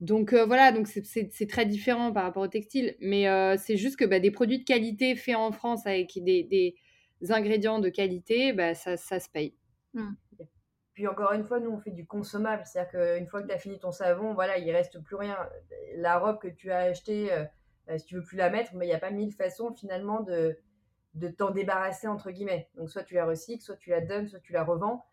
donc 0.00 0.32
euh, 0.32 0.44
voilà, 0.44 0.72
donc 0.72 0.86
c'est 0.88 1.46
très 1.48 1.66
différent 1.66 2.12
par 2.12 2.24
rapport 2.24 2.42
au 2.42 2.48
textile, 2.48 2.96
mais 3.00 3.26
c'est 3.58 3.76
juste 3.76 3.98
que 3.98 4.04
bah, 4.04 4.20
des 4.20 4.30
produits 4.30 4.58
de 4.58 4.64
qualité 4.64 5.16
faits 5.16 5.36
en 5.36 5.52
France 5.52 5.86
avec 5.86 6.12
des, 6.22 6.74
ingrédients 7.30 7.78
de 7.78 7.88
qualité, 7.88 8.52
bah, 8.52 8.74
ça, 8.74 8.96
se 8.96 9.28
paye. 9.30 9.54
Mmh. 9.94 10.12
Puis 10.92 11.06
encore 11.06 11.32
une 11.32 11.44
fois, 11.44 11.60
nous 11.60 11.70
on 11.70 11.78
fait 11.78 11.90
du 11.90 12.06
consommable, 12.06 12.62
c'est-à-dire 12.64 12.90
qu'une 12.90 13.26
fois 13.26 13.42
que 13.42 13.48
tu 13.48 13.54
as 13.54 13.58
fini 13.58 13.78
ton 13.78 13.90
savon, 13.90 14.34
voilà, 14.34 14.58
il 14.58 14.70
reste 14.70 15.02
plus 15.02 15.16
rien. 15.16 15.36
La 15.96 16.18
robe 16.18 16.38
que 16.38 16.48
tu 16.48 16.70
as 16.70 16.78
achetée, 16.78 17.28
si 17.96 18.04
tu 18.06 18.16
veux 18.16 18.22
plus 18.22 18.36
la 18.36 18.50
mettre, 18.50 18.74
mais 18.74 18.86
il 18.86 18.88
n'y 18.88 18.94
a 18.94 18.98
pas 18.98 19.10
mille 19.10 19.32
façons 19.32 19.72
finalement 19.74 20.20
de, 20.20 20.58
de 21.16 21.28
t'en 21.28 21.50
débarrasser, 21.50 22.06
entre 22.06 22.30
guillemets. 22.30 22.68
Donc, 22.76 22.90
soit 22.90 23.02
tu 23.02 23.14
la 23.14 23.24
recycles, 23.24 23.62
soit 23.62 23.76
tu 23.76 23.90
la 23.90 24.00
donnes, 24.00 24.28
soit 24.28 24.40
tu 24.40 24.52
la 24.52 24.62
revends. 24.62 25.04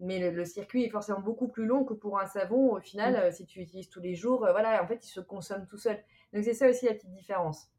Mais 0.00 0.30
le, 0.30 0.44
circuit 0.44 0.84
est 0.84 0.90
forcément 0.90 1.20
beaucoup 1.20 1.48
plus 1.48 1.66
long 1.66 1.84
que 1.84 1.94
pour 1.94 2.18
un 2.18 2.26
savon. 2.26 2.74
Au 2.74 2.80
final, 2.80 3.28
mm. 3.28 3.32
si 3.32 3.46
tu 3.46 3.60
l'utilises 3.60 3.88
tous 3.88 4.00
les 4.00 4.14
jours, 4.14 4.38
voilà, 4.38 4.82
en 4.82 4.86
fait, 4.86 5.04
il 5.04 5.08
se 5.08 5.20
consomme 5.20 5.66
tout 5.66 5.78
seul. 5.78 6.02
Donc, 6.32 6.44
c'est 6.44 6.54
ça 6.54 6.68
aussi 6.68 6.86
la 6.86 6.94
petite 6.94 7.12
différence. 7.12 7.70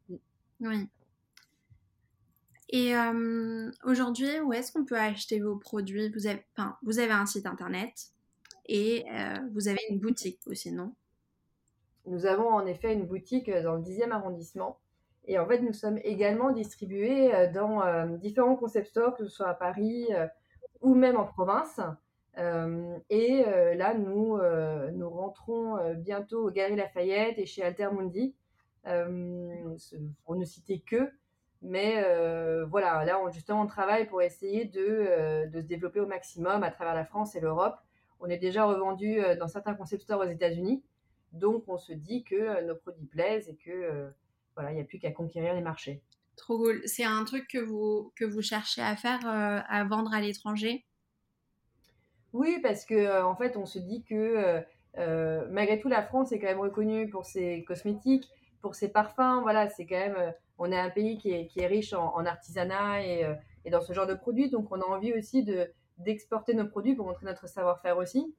Oui. 0.60 0.88
Et 2.74 2.94
aujourd'hui, 3.84 4.40
où 4.40 4.54
est-ce 4.54 4.72
qu'on 4.72 4.86
peut 4.86 4.98
acheter 4.98 5.42
vos 5.42 5.58
produits? 5.58 6.10
Vous 6.10 6.26
avez, 6.28 6.46
vous 6.84 7.00
avez 7.00 7.12
un 7.12 7.26
site 7.26 7.46
internet 7.46 8.12
et 8.66 9.06
vous 9.52 9.68
avez 9.68 9.82
une 9.90 10.00
boutique 10.00 10.40
aussi, 10.46 10.72
non? 10.72 10.94
Nous 12.06 12.26
avons 12.26 12.48
en 12.48 12.66
effet 12.66 12.94
une 12.94 13.06
boutique 13.06 13.52
dans 13.52 13.76
le 13.76 13.82
10e 13.82 14.12
arrondissement. 14.12 14.80
Et 15.26 15.38
en 15.38 15.46
fait, 15.48 15.60
nous 15.60 15.74
sommes 15.74 16.00
également 16.04 16.52
distribués 16.52 17.50
dans 17.54 18.08
différents 18.18 18.56
concept 18.56 18.88
stores, 18.88 19.18
que 19.18 19.26
ce 19.26 19.30
soit 19.30 19.50
à 19.50 19.54
Paris 19.54 20.08
ou 20.80 20.96
même 20.96 21.18
en 21.18 21.26
province. 21.26 21.82
Et 22.38 23.44
là, 23.76 23.94
nous, 23.94 24.38
nous 24.94 25.10
rentrons 25.10 25.94
bientôt 25.96 26.48
aux 26.48 26.52
Galeries 26.52 26.78
Lafayette 26.78 27.38
et 27.38 27.46
chez 27.46 27.64
Altermundi, 27.64 28.36
pour 28.84 30.36
ne 30.36 30.46
citer 30.46 30.80
que. 30.80 31.12
Mais 31.62 32.04
euh, 32.04 32.66
voilà, 32.66 33.06
là, 33.06 33.20
justement, 33.32 33.62
on 33.62 33.68
travaille 33.68 34.08
pour 34.08 34.22
essayer 34.22 34.66
de, 34.66 34.80
euh, 34.82 35.46
de, 35.48 35.62
se 35.62 35.66
développer 35.66 36.00
au 36.00 36.08
maximum 36.08 36.64
à 36.64 36.72
travers 36.72 36.96
la 36.96 37.06
France 37.06 37.36
et 37.36 37.40
l'Europe. 37.40 37.76
On 38.20 38.28
est 38.28 38.38
déjà 38.38 38.66
revendu 38.66 39.20
euh, 39.20 39.36
dans 39.36 39.48
certains 39.48 39.76
concept 39.76 40.04
stores 40.04 40.22
aux 40.22 40.30
États-Unis. 40.30 40.84
Donc, 41.34 41.64
on 41.68 41.78
se 41.78 41.94
dit 41.94 42.24
que 42.24 42.66
nos 42.66 42.76
produits 42.76 43.06
plaisent 43.06 43.48
et 43.48 43.56
que 43.56 44.12
voilà, 44.56 44.72
il 44.72 44.76
n'y 44.76 44.82
a 44.82 44.84
plus 44.84 45.00
qu'à 45.00 45.12
conquérir 45.12 45.54
les 45.54 45.62
marchés. 45.62 46.02
Trop 46.36 46.58
cool. 46.58 46.82
C'est 46.86 47.06
un 47.06 47.24
truc 47.24 47.48
que 47.48 47.60
vous, 47.60 48.12
que 48.18 48.26
vous 48.26 48.42
cherchez 48.42 48.82
à 48.82 48.98
faire, 48.98 49.22
à 49.26 49.84
vendre 49.86 50.14
à 50.14 50.20
l'étranger? 50.20 50.84
Oui, 52.34 52.60
parce 52.62 52.86
que 52.86 53.24
en 53.24 53.36
fait, 53.36 53.58
on 53.58 53.66
se 53.66 53.80
dit 53.80 54.04
que 54.04 54.64
malgré 55.50 55.80
tout, 55.80 55.90
la 55.90 56.04
France 56.04 56.32
est 56.32 56.40
quand 56.40 56.48
même 56.48 56.60
reconnue 56.60 57.10
pour 57.10 57.26
ses 57.26 57.64
cosmétiques, 57.64 58.30
pour 58.62 58.76
ses 58.76 58.90
parfums. 58.90 59.42
Voilà, 59.42 59.70
c'est 59.70 59.86
quand 59.86 60.00
même 60.00 60.34
on 60.64 60.72
est 60.72 60.78
un 60.78 60.92
pays 60.92 61.18
qui 61.18 61.32
est, 61.32 61.66
riche 61.66 61.94
en, 61.94 62.24
artisanat 62.24 63.02
euh, 63.02 63.34
et, 63.66 63.72
dans 63.72 63.82
ce 63.82 63.94
genre 63.94 64.06
de 64.06 64.14
produits. 64.14 64.52
Donc, 64.52 64.68
on 64.72 64.80
a 64.80 64.86
envie 64.86 65.12
aussi 65.12 65.44
d'exporter 65.98 66.54
nos 66.54 66.68
produits 66.68 66.94
pour 66.94 67.08
montrer 67.08 67.26
notre 67.26 67.50
savoir-faire 67.50 67.98
aussi. 67.98 68.36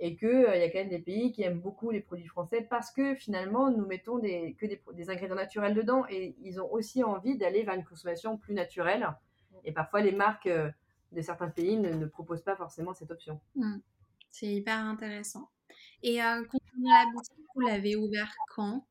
Et 0.00 0.16
qu'il 0.16 0.28
euh, 0.28 0.56
y 0.56 0.62
a 0.64 0.68
quand 0.68 0.80
même 0.80 0.88
des 0.88 0.98
pays 0.98 1.30
qui 1.30 1.44
aiment 1.44 1.60
beaucoup 1.60 1.92
les 1.92 2.00
produits 2.00 2.26
français 2.26 2.66
parce 2.68 2.90
que 2.90 3.14
finalement, 3.14 3.70
nous 3.70 3.86
mettons 3.86 4.18
des, 4.18 4.56
que 4.58 4.66
des, 4.66 5.10
ingrédients 5.10 5.36
naturels 5.36 5.74
dedans 5.74 6.04
et 6.10 6.34
ils 6.42 6.60
ont 6.60 6.72
aussi 6.72 7.04
envie 7.04 7.38
d'aller 7.38 7.62
vers 7.62 7.74
une 7.74 7.84
consommation 7.84 8.36
plus 8.36 8.54
naturelle. 8.54 9.06
Et 9.64 9.70
parfois, 9.70 10.00
les 10.00 10.12
marques 10.12 10.48
euh, 10.48 10.70
de 11.12 11.22
certains 11.22 11.48
pays 11.48 11.76
ne, 11.76 12.06
proposent 12.06 12.42
pas 12.42 12.56
forcément 12.56 12.94
cette 12.94 13.10
option. 13.10 13.40
Mmh. 13.56 13.78
C'est 14.30 14.46
hyper 14.46 14.78
intéressant. 14.78 15.50
Et 16.02 16.22
euh, 16.22 16.44
concernant 16.44 17.04
la 17.04 17.10
boutique, 17.12 17.46
vous 17.54 17.60
l'avez 17.60 17.96
ouvert 17.96 18.32
quand? 18.54 18.86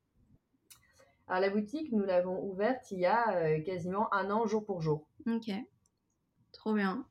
Alors, 1.28 1.42
la 1.42 1.50
boutique, 1.50 1.92
nous 1.92 2.04
l'avons 2.04 2.44
ouverte 2.44 2.92
il 2.92 3.00
y 3.00 3.06
a 3.06 3.36
euh, 3.36 3.62
quasiment 3.62 4.14
un 4.14 4.32
an, 4.32 4.48
jour 4.48 4.66
pour 4.66 4.82
jour. 4.82 5.08
Ok, 5.28 5.52
trop 6.52 6.74
bien. 6.74 7.06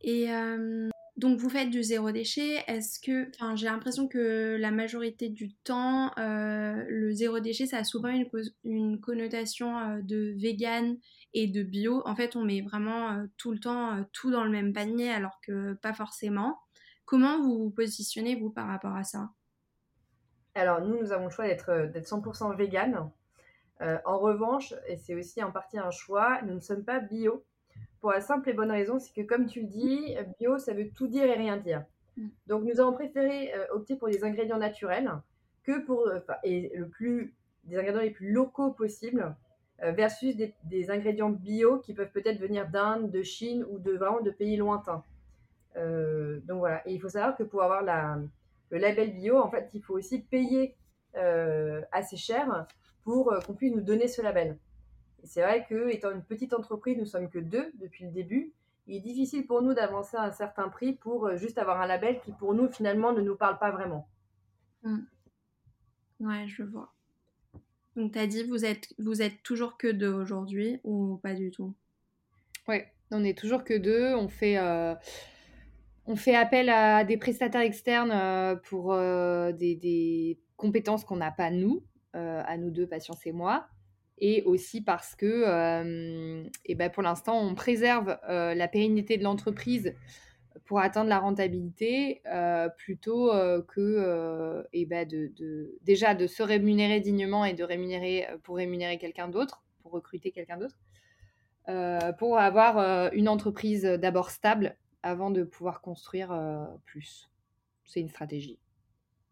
Et 0.00 0.30
euh, 0.32 0.90
donc, 1.16 1.38
vous 1.38 1.48
faites 1.48 1.70
du 1.70 1.82
zéro 1.82 2.10
déchet. 2.10 2.64
Est-ce 2.66 2.98
que, 2.98 3.28
enfin, 3.36 3.54
j'ai 3.54 3.66
l'impression 3.66 4.08
que 4.08 4.56
la 4.58 4.72
majorité 4.72 5.28
du 5.28 5.54
temps, 5.54 6.10
euh, 6.18 6.84
le 6.88 7.12
zéro 7.12 7.38
déchet, 7.38 7.66
ça 7.66 7.78
a 7.78 7.84
souvent 7.84 8.08
une, 8.64 9.00
connotation 9.00 10.00
de 10.02 10.34
vegan 10.36 10.96
et 11.32 11.46
de 11.46 11.62
bio. 11.62 12.02
En 12.04 12.16
fait, 12.16 12.34
on 12.34 12.44
met 12.44 12.62
vraiment 12.62 13.24
tout 13.36 13.52
le 13.52 13.60
temps 13.60 14.04
tout 14.12 14.32
dans 14.32 14.44
le 14.44 14.50
même 14.50 14.72
panier, 14.72 15.10
alors 15.10 15.40
que 15.40 15.74
pas 15.74 15.94
forcément. 15.94 16.58
Comment 17.04 17.40
vous 17.40 17.58
vous 17.58 17.70
positionnez, 17.70 18.34
vous, 18.34 18.50
par 18.50 18.66
rapport 18.66 18.96
à 18.96 19.04
ça? 19.04 19.30
Alors, 20.54 20.80
nous, 20.80 21.00
nous 21.00 21.12
avons 21.12 21.24
le 21.24 21.30
choix 21.30 21.46
d'être 21.46 21.90
100% 21.92 22.56
vegan. 22.56 23.10
Euh, 23.82 23.98
en 24.04 24.18
revanche, 24.18 24.72
et 24.86 24.96
c'est 24.96 25.14
aussi 25.14 25.42
en 25.42 25.50
partie 25.50 25.78
un 25.78 25.90
choix, 25.90 26.40
nous 26.42 26.54
ne 26.54 26.60
sommes 26.60 26.84
pas 26.84 27.00
bio. 27.00 27.44
Pour 28.04 28.12
la 28.12 28.20
simple 28.20 28.50
et 28.50 28.52
bonne 28.52 28.70
raison, 28.70 28.98
c'est 28.98 29.14
que 29.14 29.26
comme 29.26 29.46
tu 29.46 29.62
le 29.62 29.66
dis, 29.66 30.14
bio, 30.38 30.58
ça 30.58 30.74
veut 30.74 30.90
tout 30.90 31.06
dire 31.06 31.24
et 31.24 31.32
rien 31.32 31.56
dire. 31.56 31.86
Mm. 32.18 32.26
Donc 32.46 32.64
nous 32.64 32.78
avons 32.78 32.92
préféré 32.92 33.50
euh, 33.54 33.64
opter 33.72 33.96
pour 33.96 34.08
des 34.08 34.24
ingrédients 34.24 34.58
naturels 34.58 35.10
que 35.62 35.82
pour 35.86 36.06
euh, 36.08 36.20
et 36.42 36.70
le 36.76 36.86
plus 36.86 37.32
des 37.64 37.78
ingrédients 37.78 38.02
les 38.02 38.10
plus 38.10 38.30
locaux 38.30 38.72
possibles 38.72 39.34
versus 39.80 40.36
des, 40.36 40.90
ingrédients 40.90 41.30
bio 41.30 41.78
qui 41.78 41.94
peuvent 41.94 42.10
peut-être 42.12 42.38
venir 42.38 42.68
d'Inde, 42.68 43.10
de 43.10 43.22
Chine 43.22 43.64
ou 43.70 43.78
de 43.78 43.92
vraiment 43.92 44.20
de 44.20 44.30
pays 44.30 44.58
lointains. 44.58 45.02
donc 45.74 46.58
voilà. 46.58 46.86
Et 46.86 46.92
il 46.92 47.00
faut 47.00 47.08
savoir 47.08 47.34
que 47.38 47.42
pour 47.42 47.62
avoir 47.62 47.82
la, 47.82 48.18
le 48.68 48.76
label 48.76 49.14
bio, 49.14 49.38
en 49.38 49.50
fait, 49.50 49.70
il 49.72 49.82
faut 49.82 49.94
aussi 49.94 50.20
payer 50.20 50.76
assez 51.90 52.18
cher 52.18 52.66
pour 53.04 53.32
euh, 53.32 53.40
qu'on 53.40 53.54
puisse 53.54 53.72
nous 53.72 53.80
donner 53.80 54.08
ce 54.08 54.20
label. 54.20 54.58
C'est 55.24 55.42
vrai 55.42 55.66
que, 55.68 55.88
étant 55.90 56.10
une 56.10 56.22
petite 56.22 56.52
entreprise, 56.52 56.98
nous 56.98 57.06
sommes 57.06 57.30
que 57.30 57.38
deux 57.38 57.72
depuis 57.74 58.04
le 58.04 58.10
début. 58.10 58.52
Il 58.86 58.96
est 58.96 59.00
difficile 59.00 59.46
pour 59.46 59.62
nous 59.62 59.74
d'avancer 59.74 60.16
à 60.16 60.22
un 60.22 60.32
certain 60.32 60.68
prix 60.68 60.92
pour 60.92 61.26
euh, 61.26 61.36
juste 61.36 61.58
avoir 61.58 61.80
un 61.80 61.86
label 61.86 62.20
qui, 62.20 62.32
pour 62.32 62.54
nous, 62.54 62.70
finalement, 62.70 63.12
ne 63.12 63.22
nous 63.22 63.36
parle 63.36 63.58
pas 63.58 63.70
vraiment. 63.70 64.08
Mmh. 64.82 64.98
Ouais, 66.20 66.46
je 66.46 66.62
vois. 66.62 66.92
Donc, 67.96 68.12
tu 68.12 68.18
as 68.18 68.26
dit, 68.26 68.44
vous 68.44 68.64
êtes, 68.64 68.94
vous 68.98 69.22
êtes 69.22 69.42
toujours 69.42 69.76
que 69.78 69.88
deux 69.88 70.12
aujourd'hui 70.12 70.80
ou 70.84 71.16
pas 71.22 71.34
du 71.34 71.50
tout? 71.50 71.74
Oui, 72.68 72.82
on 73.10 73.24
est 73.24 73.36
toujours 73.38 73.64
que 73.64 73.74
deux. 73.74 74.14
On 74.14 74.28
fait, 74.28 74.58
euh, 74.58 74.94
on 76.06 76.16
fait 76.16 76.34
appel 76.34 76.68
à 76.68 77.04
des 77.04 77.16
prestataires 77.16 77.60
externes 77.62 78.60
pour 78.64 78.94
des, 78.94 79.76
des, 79.76 80.38
compétences 80.56 81.04
qu'on 81.04 81.16
n'a 81.16 81.30
pas 81.30 81.50
nous. 81.50 81.82
Euh, 82.14 82.42
à 82.46 82.56
nous 82.56 82.70
deux, 82.70 82.86
Patience 82.86 83.26
et 83.26 83.32
moi. 83.32 83.66
Et 84.18 84.42
aussi 84.44 84.80
parce 84.80 85.14
que, 85.16 85.26
et 85.26 86.44
euh, 86.44 86.48
eh 86.64 86.74
ben 86.74 86.90
pour 86.90 87.02
l'instant, 87.02 87.40
on 87.40 87.54
préserve 87.54 88.16
euh, 88.28 88.54
la 88.54 88.68
pérennité 88.68 89.16
de 89.16 89.24
l'entreprise 89.24 89.94
pour 90.66 90.78
atteindre 90.78 91.10
la 91.10 91.18
rentabilité 91.18 92.22
plutôt 92.78 93.32
que 93.66 94.64
et 94.72 94.86
ben 94.86 95.06
de, 95.06 95.76
déjà 95.82 96.14
de 96.14 96.28
se 96.28 96.42
rémunérer 96.44 97.00
dignement 97.00 97.44
et 97.44 97.54
de 97.54 97.64
rémunérer 97.64 98.28
pour 98.44 98.56
rémunérer 98.56 98.96
quelqu'un 98.96 99.28
d'autre, 99.28 99.64
pour 99.82 99.90
recruter 99.90 100.30
quelqu'un 100.30 100.56
d'autre, 100.56 100.78
pour 102.18 102.38
avoir 102.38 103.12
une 103.12 103.28
entreprise 103.28 103.82
d'abord 103.82 104.30
stable 104.30 104.76
avant 105.02 105.32
de 105.32 105.42
pouvoir 105.42 105.82
construire 105.82 106.32
plus. 106.86 107.28
C'est 107.84 108.00
une 108.00 108.08
stratégie. 108.08 108.58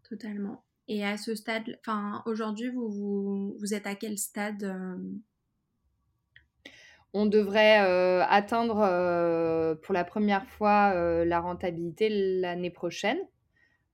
Totalement. 0.03 0.63
Et 0.95 1.07
à 1.07 1.17
ce 1.17 1.35
stade, 1.35 1.79
enfin, 1.81 2.23
aujourd'hui, 2.27 2.69
vous, 2.69 3.57
vous, 3.59 3.73
êtes 3.73 3.87
à 3.87 3.95
quel 3.95 4.19
stade 4.19 4.63
euh? 4.65 4.99
On 7.15 7.25
devrait 7.25 7.81
euh, 7.81 8.23
atteindre 8.29 8.81
euh, 8.83 9.75
pour 9.75 9.95
la 9.95 10.05
première 10.05 10.45
fois 10.45 10.93
la 11.25 11.41
rentabilité 11.41 12.11
l'année 12.41 12.69
prochaine. 12.69 13.17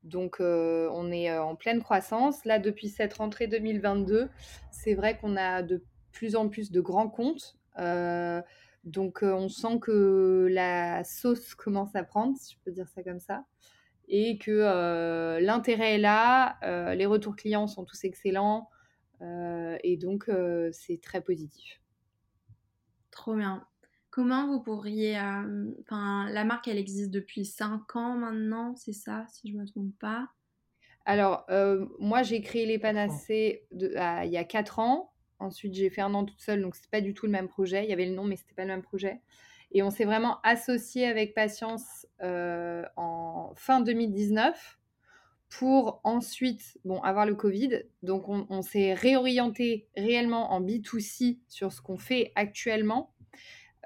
Donc, 0.02 0.38
on 0.40 1.12
est 1.12 1.38
en 1.38 1.54
pleine 1.54 1.80
croissance. 1.80 2.44
Là, 2.44 2.58
depuis 2.58 2.88
cette 2.88 3.14
rentrée 3.14 3.46
2022, 3.46 4.28
c'est 4.72 4.94
vrai 4.94 5.16
qu'on 5.18 5.36
a 5.36 5.62
de 5.62 5.84
plus 6.10 6.34
en 6.34 6.48
plus 6.48 6.72
de 6.72 6.80
grands 6.80 7.08
comptes. 7.08 7.56
donc, 8.82 9.20
on 9.22 9.48
sent 9.48 9.78
que 9.80 10.48
la 10.50 11.04
sauce 11.04 11.54
commence 11.54 11.94
à 11.94 12.02
prendre, 12.02 12.36
si 12.36 12.54
je 12.54 12.58
peux 12.64 12.72
dire 12.72 12.88
ça 12.88 13.04
comme 13.04 13.20
ça 13.20 13.44
et 14.08 14.38
que 14.38 14.50
euh, 14.50 15.40
l'intérêt 15.40 15.94
est 15.94 15.98
là, 15.98 16.58
euh, 16.62 16.94
les 16.94 17.06
retours 17.06 17.36
clients 17.36 17.66
sont 17.66 17.84
tous 17.84 18.04
excellents 18.04 18.70
euh, 19.20 19.76
et 19.84 19.96
donc 19.96 20.30
c'est 20.72 21.00
très 21.00 21.20
positif. 21.20 21.80
Trop 23.10 23.34
bien. 23.34 23.66
Comment 24.10 24.46
vous 24.46 24.60
pourriez... 24.60 25.18
Enfin, 25.80 26.28
la 26.30 26.44
marque, 26.44 26.68
elle 26.68 26.78
existe 26.78 27.10
depuis 27.10 27.44
5 27.44 27.96
ans 27.96 28.16
maintenant, 28.16 28.74
c'est 28.76 28.92
ça, 28.92 29.26
si 29.28 29.50
je 29.50 29.56
ne 29.56 29.60
me 29.60 29.66
trompe 29.66 29.96
pas? 29.98 30.28
Alors, 31.04 31.46
moi, 31.98 32.22
j'ai 32.22 32.40
créé 32.40 32.66
les 32.66 32.78
panacées 32.78 33.66
il 33.72 34.30
y 34.30 34.36
a 34.36 34.44
4 34.44 34.78
ans. 34.78 35.12
Ensuite, 35.40 35.74
j'ai 35.74 35.90
fait 35.90 36.00
un 36.00 36.14
an 36.14 36.24
toute 36.24 36.40
seule, 36.40 36.62
donc 36.62 36.74
c'est 36.74 36.90
pas 36.90 37.00
du 37.00 37.14
tout 37.14 37.26
le 37.26 37.32
même 37.32 37.48
projet. 37.48 37.84
Il 37.84 37.90
y 37.90 37.92
avait 37.92 38.06
le 38.06 38.14
nom, 38.14 38.24
mais 38.24 38.36
c'était 38.36 38.54
pas 38.54 38.62
le 38.62 38.68
même 38.68 38.82
projet. 38.82 39.20
Et 39.72 39.82
on 39.82 39.90
s'est 39.90 40.04
vraiment 40.04 40.40
associé 40.42 41.06
avec 41.06 41.34
Patience 41.34 42.06
euh, 42.22 42.82
en 42.96 43.52
fin 43.54 43.80
2019 43.80 44.78
pour 45.50 46.00
ensuite 46.04 46.78
bon, 46.84 47.00
avoir 47.02 47.26
le 47.26 47.34
Covid. 47.34 47.82
Donc 48.02 48.28
on, 48.28 48.62
s'est 48.62 48.94
réorienté 48.94 49.88
réellement 49.96 50.52
en 50.52 50.60
B2C 50.60 51.38
sur 51.48 51.72
ce 51.72 51.80
qu'on 51.80 51.98
fait 51.98 52.32
actuellement, 52.34 53.14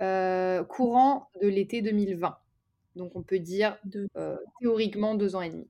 euh, 0.00 0.64
courant 0.64 1.28
de 1.40 1.48
l'été 1.48 1.82
2020. 1.82 2.38
Donc 2.96 3.16
on 3.16 3.22
peut 3.22 3.38
dire 3.38 3.78
euh, 4.16 4.36
théoriquement 4.60 5.14
deux 5.14 5.36
ans 5.36 5.42
et 5.42 5.50
demi. 5.50 5.68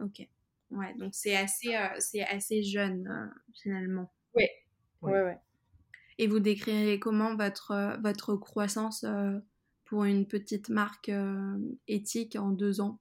Ok. 0.00 0.26
Ouais, 0.70 0.94
donc 0.98 1.14
c'est 1.14 1.36
assez, 1.36 1.76
c'est 1.98 2.22
assez 2.22 2.62
jeune 2.62 3.30
finalement. 3.52 4.10
Oui. 4.34 4.44
Ouais, 5.02 5.22
ouais. 5.22 5.38
Et 6.18 6.26
vous 6.26 6.40
décrirez 6.40 6.98
comment 6.98 7.36
votre, 7.36 7.98
votre 8.00 8.34
croissance 8.34 9.04
pour 9.94 10.06
une 10.06 10.26
petite 10.26 10.70
marque 10.70 11.12
éthique 11.86 12.34
en 12.34 12.48
deux 12.48 12.80
ans? 12.80 12.98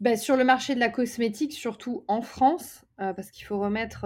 Bah, 0.00 0.18
sur 0.18 0.36
le 0.36 0.44
marché 0.44 0.74
de 0.74 0.80
la 0.80 0.90
cosmétique, 0.90 1.54
surtout 1.54 2.04
en 2.08 2.20
France, 2.20 2.84
parce 2.98 3.30
qu'il 3.30 3.46
faut 3.46 3.58
remettre 3.58 4.04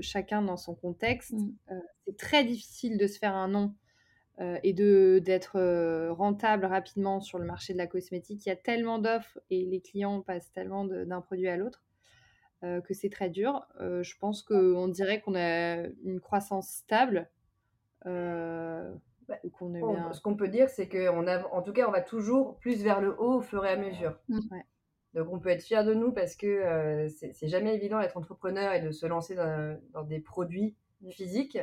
chacun 0.00 0.42
dans 0.42 0.56
son 0.56 0.76
contexte, 0.76 1.32
mmh. 1.32 1.80
c'est 2.06 2.16
très 2.16 2.44
difficile 2.44 2.96
de 2.96 3.08
se 3.08 3.18
faire 3.18 3.34
un 3.34 3.48
nom 3.48 3.74
et 4.62 4.72
d'être 4.72 6.10
rentable 6.10 6.66
rapidement 6.66 7.20
sur 7.20 7.40
le 7.40 7.44
marché 7.44 7.72
de 7.72 7.78
la 7.78 7.88
cosmétique. 7.88 8.46
Il 8.46 8.50
y 8.50 8.52
a 8.52 8.56
tellement 8.56 9.00
d'offres 9.00 9.40
et 9.50 9.66
les 9.66 9.80
clients 9.80 10.20
passent 10.20 10.52
tellement 10.52 10.84
d'un 10.84 11.20
produit 11.20 11.48
à 11.48 11.56
l'autre 11.56 11.82
que 12.62 12.94
c'est 12.94 13.10
très 13.10 13.30
dur. 13.30 13.66
je 13.80 14.16
pense 14.20 14.44
qu'on 14.44 14.86
dirait 14.86 15.20
qu'on 15.20 15.34
a 15.34 15.88
une 16.04 16.20
croissance 16.20 16.68
stable. 16.68 17.28
Bah, 19.30 20.12
ce 20.12 20.20
qu'on 20.20 20.34
peut 20.34 20.48
dire, 20.48 20.68
c'est 20.68 20.88
qu'en 20.88 21.26
en 21.26 21.62
tout 21.62 21.72
cas, 21.72 21.86
on 21.88 21.92
va 21.92 22.00
toujours 22.00 22.58
plus 22.58 22.82
vers 22.82 23.00
le 23.00 23.14
haut 23.20 23.36
au 23.36 23.40
fur 23.40 23.64
et 23.64 23.70
à 23.70 23.76
mesure. 23.76 24.18
Mmh. 24.28 24.40
Donc, 25.14 25.28
on 25.32 25.38
peut 25.38 25.50
être 25.50 25.62
fier 25.62 25.84
de 25.84 25.94
nous 25.94 26.12
parce 26.12 26.34
que 26.34 27.06
c'est 27.08 27.48
jamais 27.48 27.74
évident 27.74 28.00
d'être 28.00 28.16
entrepreneur 28.16 28.72
et 28.72 28.80
de 28.80 28.90
se 28.90 29.06
lancer 29.06 29.34
dans, 29.36 30.02
des 30.04 30.20
produits 30.20 30.76
physiques. 31.10 31.58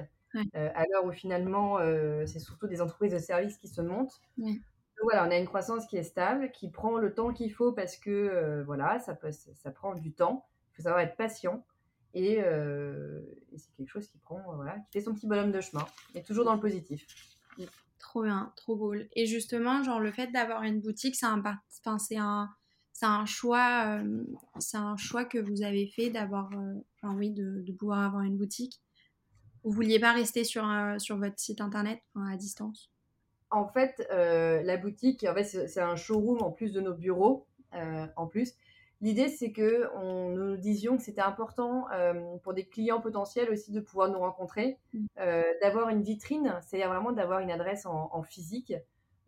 à 0.53 0.83
l'heure 0.89 1.05
où 1.05 1.11
finalement, 1.11 1.77
c'est 2.25 2.39
surtout 2.39 2.67
des 2.67 2.81
entreprises 2.81 3.13
de 3.13 3.19
services 3.19 3.57
qui 3.57 3.67
se 3.67 3.81
montent. 3.81 4.21
Donc 4.37 5.03
voilà, 5.03 5.27
on 5.27 5.31
a 5.31 5.37
une 5.37 5.45
croissance 5.45 5.85
qui 5.85 5.97
est 5.97 6.03
stable, 6.03 6.51
qui 6.51 6.69
prend 6.69 6.97
le 6.97 7.13
temps 7.13 7.31
qu'il 7.31 7.51
faut 7.51 7.71
parce 7.71 7.97
que 7.97 8.63
voilà, 8.65 8.99
ça, 8.99 9.13
peut, 9.13 9.31
ça 9.31 9.71
prend 9.71 9.93
du 9.93 10.13
temps. 10.13 10.45
Il 10.71 10.77
faut 10.77 10.83
savoir 10.83 11.01
être 11.01 11.17
patient. 11.17 11.65
Et, 12.13 12.37
et 12.37 13.57
c'est 13.57 13.73
quelque 13.75 13.89
chose 13.89 14.07
qui 14.07 14.17
prend, 14.19 14.41
voilà, 14.55 14.77
qui 14.79 14.99
fait 14.99 15.01
son 15.01 15.13
petit 15.13 15.27
bonhomme 15.27 15.51
de 15.51 15.61
chemin, 15.61 15.85
et 16.15 16.23
toujours 16.23 16.45
dans 16.45 16.53
le 16.53 16.59
positif. 16.59 17.05
Trop 17.99 18.23
bien, 18.23 18.53
trop 18.55 18.77
cool. 18.77 19.07
Et 19.13 19.25
justement, 19.25 19.83
genre 19.83 19.99
le 19.99 20.11
fait 20.11 20.27
d'avoir 20.27 20.63
une 20.63 20.79
boutique, 20.79 21.15
c'est 21.15 21.25
un, 21.25 21.39
enfin, 21.39 21.97
c'est 21.97 22.17
un, 22.17 22.49
c'est 22.93 23.05
un 23.05 23.25
choix, 23.25 23.99
euh, 23.99 24.23
c'est 24.59 24.77
un 24.77 24.97
choix 24.97 25.25
que 25.25 25.37
vous 25.37 25.61
avez 25.61 25.87
fait 25.87 26.09
d'avoir, 26.09 26.49
euh, 26.53 26.73
enfin 26.95 27.15
oui, 27.15 27.31
de, 27.31 27.71
pouvoir 27.77 27.99
avoir 27.99 28.23
une 28.23 28.37
boutique? 28.37 28.81
Vous 29.63 29.71
vouliez 29.71 29.99
pas 29.99 30.13
rester 30.13 30.43
sur, 30.43 30.65
sur 30.97 31.17
votre 31.17 31.37
site 31.37 31.61
internet 31.61 32.01
à 32.15 32.37
distance? 32.37 32.89
En 33.49 33.67
fait, 33.67 34.07
euh, 34.11 34.61
la 34.63 34.77
boutique, 34.77 35.25
en 35.25 35.33
fait, 35.33 35.43
c'est 35.43 35.81
un 35.81 35.95
showroom 35.95 36.41
en 36.41 36.51
plus 36.51 36.71
de 36.71 36.81
nos 36.81 36.93
bureaux, 36.93 37.45
en 38.15 38.27
plus. 38.27 38.53
L'idée, 39.01 39.27
c'est 39.27 39.51
que 39.51 39.89
on, 39.95 40.29
nous 40.29 40.57
disions 40.57 40.97
que 40.97 41.03
c'était 41.03 41.21
important 41.21 41.85
euh, 41.93 42.37
pour 42.43 42.53
des 42.53 42.65
clients 42.65 42.99
potentiels 42.99 43.49
aussi 43.51 43.71
de 43.71 43.79
pouvoir 43.79 44.09
nous 44.09 44.19
rencontrer, 44.19 44.79
mm. 44.93 45.05
euh, 45.19 45.43
d'avoir 45.61 45.89
une 45.89 46.01
vitrine, 46.01 46.55
c'est-à-dire 46.61 46.89
vraiment 46.89 47.11
d'avoir 47.11 47.39
une 47.39 47.51
adresse 47.51 47.85
en, 47.85 48.23
physique. 48.23 48.73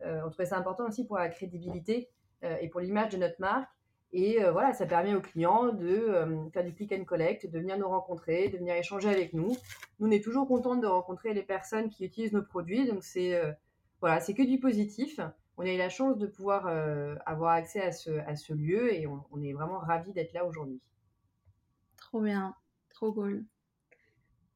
Euh, 0.04 0.22
on 0.24 0.30
trouvait 0.30 0.46
ça 0.46 0.58
important 0.58 0.88
aussi 0.88 1.06
pour 1.06 1.18
la 1.18 1.28
crédibilité 1.28 2.08
et 2.42 2.68
pour 2.68 2.80
l'image 2.80 3.12
de 3.12 3.18
notre 3.18 3.38
marque. 3.38 3.68
Et 4.12 4.42
voilà, 4.50 4.72
ça 4.72 4.86
permet 4.86 5.14
aux 5.14 5.20
clients 5.20 5.72
de 5.74 6.48
faire 6.54 6.64
du 6.64 6.74
click 6.74 6.90
and 6.90 7.04
collect, 7.04 7.46
de 7.46 7.58
venir 7.58 7.78
nous 7.78 7.86
rencontrer, 7.86 8.48
de 8.48 8.56
venir 8.56 8.74
échanger 8.74 9.10
avec 9.10 9.34
nous. 9.34 9.54
Nous, 9.98 10.08
on 10.08 10.10
est 10.10 10.24
toujours 10.24 10.48
contents 10.48 10.74
de 10.74 10.86
rencontrer 10.86 11.34
les 11.34 11.42
personnes 11.42 11.90
qui 11.90 12.06
utilisent 12.06 12.32
nos 12.32 12.42
produits, 12.42 12.88
donc 12.88 13.04
c'est 13.04 13.38
voilà, 14.00 14.20
c'est 14.20 14.32
que 14.32 14.42
du 14.42 14.58
positif 14.58 15.20
on 15.60 15.66
a 15.66 15.74
eu 15.74 15.76
la 15.76 15.90
chance 15.90 16.16
de 16.16 16.26
pouvoir 16.26 16.66
euh, 16.68 17.16
avoir 17.26 17.52
accès 17.52 17.82
à 17.82 17.92
ce, 17.92 18.10
à 18.26 18.34
ce 18.34 18.54
lieu 18.54 18.94
et 18.94 19.06
on, 19.06 19.42
est 19.42 19.52
vraiment 19.52 19.78
ravis 19.78 20.10
d'être 20.12 20.32
là 20.32 20.46
aujourd'hui. 20.46 20.80
Trop 21.98 22.22
bien, 22.22 22.54
trop 22.88 23.12
cool. 23.12 23.44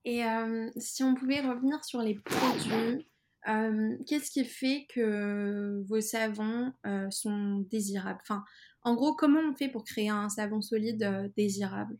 Et 0.06 0.24
euh, 0.24 0.70
si 0.78 1.04
on 1.04 1.14
pouvait 1.14 1.40
revenir 1.40 1.84
sur 1.84 2.00
les 2.00 2.14
produits, 2.14 3.06
euh, 3.48 3.98
qu'est-ce 4.06 4.30
qui 4.30 4.46
fait 4.46 4.86
que 4.88 5.82
vos 5.86 6.00
savons 6.00 6.72
sont 7.10 7.66
désirables? 7.70 8.20
Enfin, 8.22 8.42
en 8.82 8.94
gros, 8.94 9.14
comment 9.14 9.40
on 9.40 9.54
fait 9.54 9.68
pour 9.68 9.84
créer 9.84 10.08
un 10.08 10.30
savon 10.30 10.62
solide 10.62 11.32
désirable? 11.36 11.98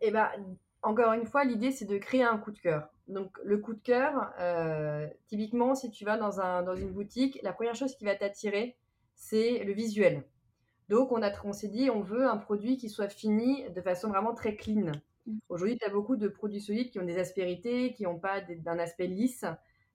Eh 0.00 0.10
bien, 0.10 0.30
encore 0.82 1.12
une 1.12 1.26
fois, 1.26 1.44
l'idée, 1.44 1.70
c'est 1.70 1.84
de 1.84 1.98
créer 1.98 2.24
un 2.24 2.38
coup 2.38 2.50
de 2.50 2.58
cœur. 2.58 2.88
Donc, 3.08 3.38
le 3.44 3.58
coup 3.58 3.74
de 3.74 3.80
cœur, 3.80 4.32
euh, 4.40 5.06
typiquement, 5.26 5.74
si 5.74 5.90
tu 5.90 6.04
vas 6.04 6.16
dans, 6.16 6.40
un, 6.40 6.62
dans 6.62 6.74
une 6.74 6.90
boutique, 6.90 7.38
la 7.42 7.52
première 7.52 7.76
chose 7.76 7.94
qui 7.94 8.04
va 8.04 8.16
t'attirer, 8.16 8.76
c'est 9.14 9.62
le 9.64 9.72
visuel. 9.72 10.24
Donc, 10.88 11.12
on, 11.12 11.22
a, 11.22 11.30
on 11.44 11.52
s'est 11.52 11.68
dit, 11.68 11.88
on 11.88 12.00
veut 12.00 12.26
un 12.26 12.36
produit 12.36 12.76
qui 12.76 12.88
soit 12.88 13.08
fini 13.08 13.68
de 13.70 13.80
façon 13.80 14.08
vraiment 14.08 14.34
très 14.34 14.56
clean. 14.56 14.90
Mm. 15.26 15.38
Aujourd'hui, 15.48 15.78
tu 15.78 15.84
as 15.84 15.90
beaucoup 15.90 16.16
de 16.16 16.26
produits 16.26 16.60
solides 16.60 16.90
qui 16.90 16.98
ont 16.98 17.04
des 17.04 17.18
aspérités, 17.18 17.92
qui 17.92 18.04
n'ont 18.04 18.18
pas 18.18 18.40
d'un 18.40 18.78
aspect 18.78 19.06
lisse, 19.06 19.44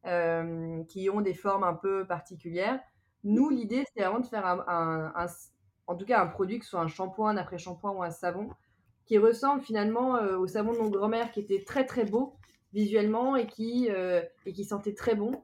euh, 0.06 0.84
qui 0.86 1.10
ont 1.10 1.22
des 1.22 1.34
formes 1.34 1.64
un 1.64 1.74
peu 1.74 2.08
particulières. 2.08 2.80
Nous, 3.24 3.50
l'idée, 3.50 3.84
c'est 3.94 4.04
vraiment 4.04 4.20
de 4.20 4.26
faire 4.26 4.46
un, 4.46 5.14
en 5.88 5.96
tout 5.96 6.06
cas 6.06 6.22
un 6.22 6.28
produit, 6.28 6.60
que 6.60 6.66
ce 6.66 6.72
soit 6.72 6.82
un 6.82 6.88
shampoing, 6.88 7.30
un 7.30 7.38
après-shampoing 7.38 7.92
ou 7.92 8.04
un 8.04 8.10
savon, 8.10 8.50
qui 9.06 9.18
ressemble 9.18 9.62
finalement 9.62 10.16
euh, 10.16 10.38
au 10.38 10.48
savon 10.48 10.74
de 10.74 10.78
mon 10.78 10.90
grand-mère 10.90 11.32
qui 11.32 11.42
était 11.42 11.64
très 11.64 11.86
très 11.86 12.06
beau 12.06 12.36
visuellement 12.74 13.36
et 13.36 13.48
qui, 13.48 13.90
euh, 13.90 14.22
et 14.46 14.54
qui 14.54 14.64
sentait 14.64 14.94
très 14.94 15.16
bon. 15.16 15.44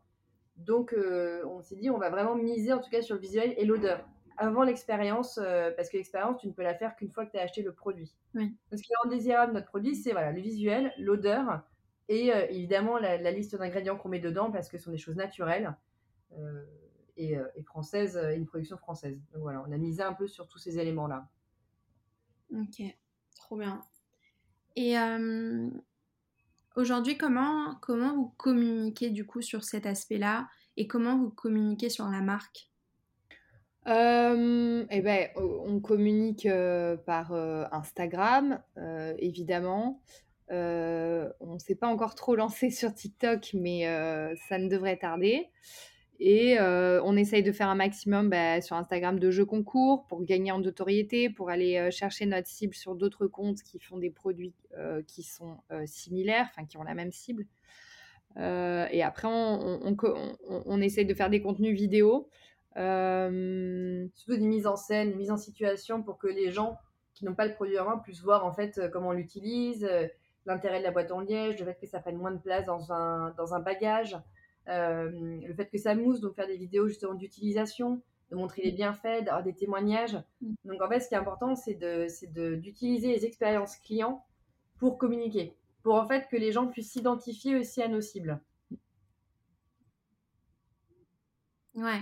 Donc 0.57 0.93
euh, 0.93 1.45
on 1.45 1.61
s'est 1.61 1.75
dit 1.75 1.89
on 1.89 1.97
va 1.97 2.09
vraiment 2.09 2.35
miser 2.35 2.73
en 2.73 2.79
tout 2.79 2.89
cas 2.89 3.01
sur 3.01 3.15
le 3.15 3.21
visuel 3.21 3.53
et 3.57 3.65
l'odeur 3.65 4.07
avant 4.39 4.61
l'expérience, 4.61 5.39
parce 5.75 5.89
que 5.89 5.97
l'expérience, 5.97 6.39
tu 6.39 6.45
ne 6.45 6.51
peux 6.51 6.61
la 6.61 6.75
faire 6.75 6.95
qu'une 6.95 7.09
fois 7.09 7.25
que 7.25 7.31
tu 7.31 7.39
as 7.39 7.41
acheté 7.41 7.63
le 7.63 7.73
produit. 7.73 8.13
Oui. 8.35 8.55
ce 8.71 8.83
qui 8.83 8.91
rend 9.01 9.09
désirable 9.09 9.51
notre 9.51 9.65
produit, 9.65 9.95
c'est 9.95 10.11
voilà, 10.11 10.31
le 10.31 10.39
visuel, 10.41 10.93
l'odeur 10.99 11.63
et 12.07 12.27
évidemment 12.27 12.99
la, 12.99 13.31
liste 13.31 13.55
d'ingrédients 13.55 13.97
qu'on 13.97 14.09
met 14.09 14.19
dedans 14.19 14.51
parce 14.51 14.69
que 14.69 14.77
ce 14.77 14.83
sont 14.83 14.91
des 14.91 14.99
choses 14.99 15.15
naturelles 15.15 15.75
et, 17.15 17.31
et, 17.31 17.63
françaises, 17.63 18.15
une 18.35 18.45
production 18.45 18.77
française. 18.77 19.19
Donc 19.33 19.41
voilà, 19.41 19.63
on 19.67 19.71
a 19.71 19.77
misé 19.77 20.03
un 20.03 20.13
peu 20.13 20.27
sur 20.27 20.47
tous 20.47 20.59
ces 20.59 20.77
éléments-là. 20.77 21.27
Ok. 22.53 22.83
Trop 23.35 23.57
bien. 23.57 23.81
Et 24.75 24.97
euh, 24.97 25.69
aujourd'hui, 26.77 27.17
comment, 27.17 27.79
vous 27.87 28.33
communiquez 28.37 29.09
du 29.09 29.25
coup 29.25 29.41
sur 29.41 29.63
cet 29.63 29.85
aspect-là 29.85 30.47
et 30.77 30.87
comment 30.87 31.17
vous 31.17 31.29
communiquez 31.29 31.89
sur 31.89 32.05
la 32.05 32.21
marque? 32.21 32.69
Eh 33.89 35.01
ben, 35.01 35.29
on 35.35 35.79
communique 35.79 36.47
par 37.05 37.33
Instagram, 37.71 38.61
évidemment. 39.17 40.01
on 40.49 40.53
ne 40.53 41.59
s'est 41.59 41.75
pas 41.75 41.87
encore 41.87 42.15
trop 42.15 42.35
lancé 42.35 42.69
sur 42.71 42.93
TikTok, 42.93 43.51
mais 43.53 43.83
ça 44.47 44.57
ne 44.57 44.69
devrait 44.69 44.97
tarder. 44.97 45.49
Et 46.19 46.59
euh, 46.59 46.99
on 47.03 47.15
essaye 47.15 47.43
de 47.43 47.51
faire 47.51 47.69
un 47.69 47.75
maximum 47.75 48.29
bah, 48.29 48.59
sur 48.61 48.75
Instagram 48.75 49.19
de 49.19 49.29
jeux 49.29 49.45
concours 49.45 50.07
pour 50.07 50.23
gagner 50.23 50.51
en 50.51 50.59
notoriété, 50.59 51.29
pour 51.29 51.51
aller 51.51 51.77
euh, 51.77 51.91
chercher 51.91 52.25
notre 52.25 52.47
cible 52.47 52.73
sur 52.73 52.95
d'autres 52.95 53.27
comptes 53.27 53.61
qui 53.61 53.79
font 53.79 53.97
des 53.97 54.09
produits 54.09 54.55
euh, 54.77 55.03
qui 55.05 55.21
sont 55.21 55.57
similaires, 55.85 56.47
enfin 56.51 56.65
qui 56.65 56.77
ont 56.77 56.83
la 56.83 56.95
même 56.95 57.11
cible. 57.11 57.45
et 58.35 59.03
après, 59.03 59.27
on, 59.27 59.95
on, 60.65 60.81
essaye 60.81 61.05
de 61.05 61.13
faire 61.13 61.29
des 61.29 61.41
contenus 61.41 61.75
vidéo. 61.75 62.29
Surtout 62.75 64.37
des 64.37 64.47
mises 64.47 64.67
en 64.67 64.75
scène, 64.75 65.11
des 65.11 65.15
mises 65.15 65.31
en 65.31 65.37
situation 65.37 66.01
pour 66.01 66.17
que 66.17 66.27
les 66.27 66.51
gens 66.51 66.77
qui 67.13 67.25
n'ont 67.25 67.35
pas 67.35 67.47
le 67.47 67.53
produit 67.53 67.79
en 67.79 67.85
main 67.85 67.97
puissent 67.97 68.21
voir 68.21 68.45
en 68.45 68.53
fait 68.53 68.79
comment 68.91 69.09
on 69.09 69.13
l'utilise, 69.13 69.87
l'intérêt 70.45 70.79
de 70.79 70.83
la 70.83 70.91
boîte 70.91 71.11
en 71.11 71.19
liège, 71.19 71.59
le 71.59 71.65
fait 71.65 71.77
que 71.79 71.87
ça 71.87 71.99
prenne 71.99 72.17
moins 72.17 72.31
de 72.31 72.39
place 72.39 72.65
dans 72.65 72.91
un, 72.91 73.33
dans 73.37 73.53
un 73.53 73.59
bagage. 73.59 74.17
Euh, 74.69 75.09
le 75.45 75.53
fait 75.53 75.69
que 75.69 75.77
ça 75.77 75.95
mousse, 75.95 76.19
donc 76.19 76.35
faire 76.35 76.47
des 76.47 76.57
vidéos 76.57 76.87
justement 76.87 77.13
d'utilisation, 77.13 78.01
de 78.31 78.35
montrer 78.35 78.63
les 78.63 78.71
bienfaits, 78.71 79.23
d'avoir 79.23 79.43
des 79.43 79.53
témoignages. 79.53 80.17
Mm. 80.41 80.53
Donc 80.65 80.81
en 80.81 80.89
fait, 80.89 80.99
ce 80.99 81.07
qui 81.07 81.15
est 81.15 81.17
important, 81.17 81.55
c'est 81.55 81.79
d'utiliser 82.59 83.09
les 83.09 83.25
expériences 83.25 83.77
clients 83.77 84.25
pour 84.77 84.97
communiquer, 84.97 85.55
pour 85.83 85.95
en 85.95 86.07
fait 86.07 86.27
que 86.29 86.35
les 86.35 86.51
gens 86.51 86.67
puissent 86.67 86.91
s'identifier 86.91 87.57
aussi 87.57 87.81
à 87.81 87.87
nos 87.87 88.01
cibles. 88.01 88.41
Ouais. 91.75 92.01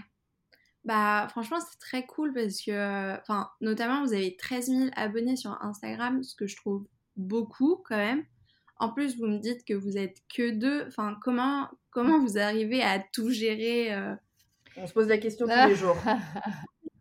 Bah 0.84 1.28
franchement 1.30 1.58
c'est 1.60 1.80
très 1.80 2.06
cool 2.06 2.32
parce 2.32 2.62
que, 2.62 3.20
enfin 3.20 3.50
notamment 3.60 4.06
vous 4.06 4.14
avez 4.14 4.38
13 4.38 4.68
000 4.68 4.90
abonnés 4.96 5.36
sur 5.36 5.60
Instagram, 5.64 6.22
ce 6.22 6.36
que 6.36 6.46
je 6.46 6.56
trouve 6.56 6.86
beaucoup 7.18 7.82
quand 7.84 7.98
même. 7.98 8.24
En 8.78 8.90
plus, 8.90 9.18
vous 9.18 9.28
me 9.28 9.38
dites 9.38 9.64
que 9.66 9.74
vous 9.74 9.98
êtes 9.98 10.18
que 10.34 10.52
deux. 10.52 10.86
Enfin, 10.88 11.18
comment, 11.22 11.70
comment 11.92 12.20
vous 12.20 12.38
arrivez 12.38 12.82
à 12.82 13.00
tout 13.00 13.30
gérer 13.30 13.94
euh? 13.94 14.14
On 14.78 14.88
se 14.88 14.94
pose 14.94 15.08
la 15.08 15.18
question 15.18 15.48
tous 15.48 15.70
les 15.70 15.76
jours. 15.76 15.96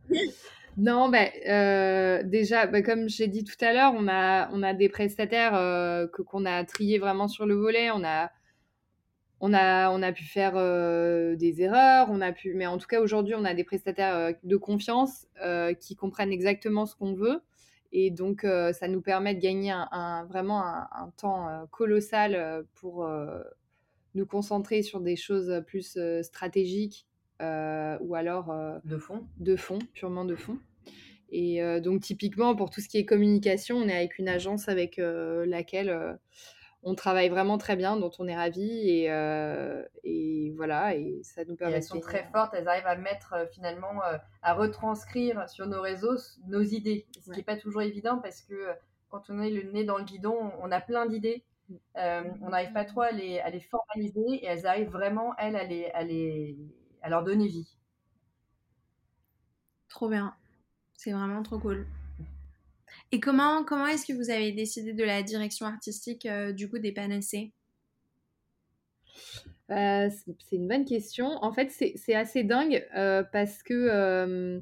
non, 0.77 1.09
ben, 1.09 1.29
euh, 1.49 2.23
déjà, 2.23 2.69
ben, 2.69 2.85
comme 2.85 3.09
j'ai 3.09 3.27
dit 3.27 3.43
tout 3.43 3.57
à 3.61 3.73
l'heure, 3.73 3.93
on 3.97 4.07
a, 4.07 4.49
on 4.53 4.63
a 4.63 4.73
des 4.75 4.89
prestataires 4.89 5.57
euh, 5.57 6.07
que, 6.07 6.23
qu'on 6.23 6.45
a 6.45 6.65
triés 6.65 6.99
vraiment 6.99 7.27
sur 7.27 7.47
le 7.47 7.55
volet. 7.55 7.91
On 7.91 8.05
a, 8.05 8.31
on 9.41 9.53
a, 9.53 9.91
on 9.91 10.01
a 10.03 10.13
pu 10.13 10.23
faire 10.23 10.53
des 11.37 11.61
erreurs, 11.61 12.07
on 12.11 12.21
a 12.21 12.31
pu, 12.31 12.55
mais 12.55 12.67
en 12.67 12.79
tout 12.79 12.87
cas 12.87 13.01
aujourd'hui, 13.01 13.35
on 13.35 13.45
a 13.45 13.53
des 13.53 13.65
prestataires 13.65 14.33
de 14.43 14.57
confiance 14.57 15.27
qui 15.81 15.97
comprennent 15.97 16.33
exactement 16.33 16.87
ce 16.87 16.95
qu'on 16.95 17.15
veut 17.15 17.43
Et 17.97 18.11
donc, 18.11 18.41
ça 18.43 18.89
nous 18.89 19.01
permet 19.01 19.37
de 19.37 19.41
gagner 19.41 19.71
un, 19.71 20.27
vraiment 20.29 20.65
un, 20.65 21.13
temps 21.17 21.47
colossal 21.71 22.67
pour 22.75 23.09
nous 24.17 24.27
concentrer 24.27 24.83
sur 24.83 25.01
des 25.01 25.15
choses 25.15 25.63
plus 25.65 25.97
stratégiques 26.23 27.07
ou 27.41 28.15
alors 28.17 28.53
de 28.85 28.99
fond. 28.99 29.29
De 29.39 29.55
fond, 29.55 29.79
purement 29.93 30.25
de 30.25 30.35
fond. 30.35 30.59
Et 31.31 31.61
donc, 31.81 32.03
typiquement, 32.03 32.57
pour 32.57 32.71
tout 32.71 32.81
ce 32.81 32.89
qui 32.89 32.99
est 32.99 33.05
communication, 33.05 33.77
on 33.77 33.87
est 33.87 33.97
avec 33.97 34.19
une 34.19 34.29
agence 34.29 34.69
avec 34.69 34.97
laquelle 34.99 36.19
on 36.85 36.95
travaille 36.95 37.29
vraiment 37.29 37.59
très 37.59 37.77
bien, 37.77 37.97
dont 37.97 38.11
on 38.19 38.29
est 38.29 38.37
ravis. 38.37 38.89
Et, 38.89 39.05
et 40.05 40.53
voilà, 40.57 40.95
et 40.95 41.21
ça 41.23 41.45
nous 41.45 41.57
permet. 41.57 41.77
elles 41.77 41.83
sont 41.83 42.01
très 42.01 42.25
fortes, 42.33 42.55
elles 42.55 42.69
arrivent 42.69 42.87
à 42.87 42.97
mettre 42.97 43.35
finalement, 43.53 44.01
à 44.43 44.55
retranscrire 44.55 45.49
sur 45.49 45.67
nos 45.67 45.81
réseaux 45.81 46.17
nos 46.47 46.63
idées. 46.63 47.07
Ce 47.21 47.31
qui 47.31 47.39
n'est 47.39 47.43
pas 47.43 47.57
toujours 47.57 47.83
évident 47.83 48.19
parce 48.19 48.43
que 48.43 48.69
quand 49.09 49.31
on 49.31 49.41
est 49.41 49.51
le 49.51 49.71
nez 49.73 49.85
dans 49.85 49.99
le 49.99 50.05
guidon, 50.05 50.53
on 50.61 50.71
a 50.71 50.81
plein 50.81 51.07
d'idées. 51.07 51.45
Mm. 51.69 51.77
on 52.43 52.51
n'arrive 52.51 52.73
pas 52.73 52.85
trop 52.85 53.01
à 53.01 53.11
les, 53.11 53.39
à 53.41 53.49
les, 53.49 53.61
formaliser 53.61 54.21
et 54.21 54.45
elles 54.45 54.67
arrivent 54.67 54.91
vraiment, 54.91 55.35
elles, 55.39 55.57
à, 55.57 55.65
les, 55.65 55.87
à, 55.95 56.03
les, 56.03 56.59
à 57.01 57.09
leur 57.09 57.25
donner 57.25 57.47
vie. 57.49 57.79
Trop 59.89 60.09
bien. 60.09 60.35
C'est 60.95 61.13
vraiment 61.13 61.43
trop 61.43 61.59
cool. 61.59 61.87
Et 63.15 63.21
comment, 63.21 63.65
est-ce 63.87 64.07
que 64.07 64.13
vous 64.13 64.29
avez 64.31 64.51
décidé 64.51 64.93
de 64.93 65.05
la 65.05 65.23
direction 65.23 65.67
artistique 65.67 66.27
euh, 66.27 66.51
du 66.51 66.69
coup 66.69 66.81
des 66.81 66.91
Panacées? 66.91 67.53
Euh, 69.71 70.11
C'est 70.11 70.57
une 70.57 70.67
bonne 70.67 70.85
question. 70.85 71.27
En 71.41 71.53
fait, 71.53 71.71
c'est 71.71 72.15
assez 72.17 72.43
dingue 72.43 72.85
euh, 72.97 73.23
parce 73.23 73.63
que 73.63 74.61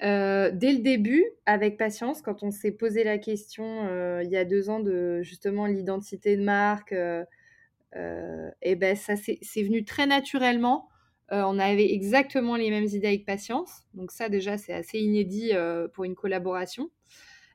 dès 0.00 0.72
le 0.72 0.78
début, 0.78 1.26
avec 1.44 1.76
Patience, 1.76 2.22
quand 2.22 2.42
on 2.42 2.50
s'est 2.50 2.72
posé 2.72 3.04
la 3.04 3.18
question 3.18 3.86
il 4.22 4.30
y 4.30 4.38
a 4.38 4.46
deux 4.46 4.70
ans 4.70 4.80
de 4.80 5.20
justement 5.20 5.66
l'identité 5.66 6.38
de 6.38 6.42
marque, 6.42 6.94
et 6.94 8.76
ben 8.76 8.96
ça 8.96 9.12
c'est 9.16 9.62
venu 9.62 9.84
très 9.84 10.06
naturellement. 10.06 10.88
on 11.30 11.58
avait 11.58 11.92
exactement 11.92 12.56
les 12.56 12.70
mêmes 12.70 12.86
idées 12.86 13.08
avec 13.08 13.26
Patience, 13.26 13.82
donc 13.92 14.10
ça 14.10 14.30
déjà 14.30 14.56
c'est 14.56 14.72
assez 14.72 15.00
inédit 15.00 15.52
pour 15.92 16.04
une 16.04 16.14
collaboration. 16.14 16.88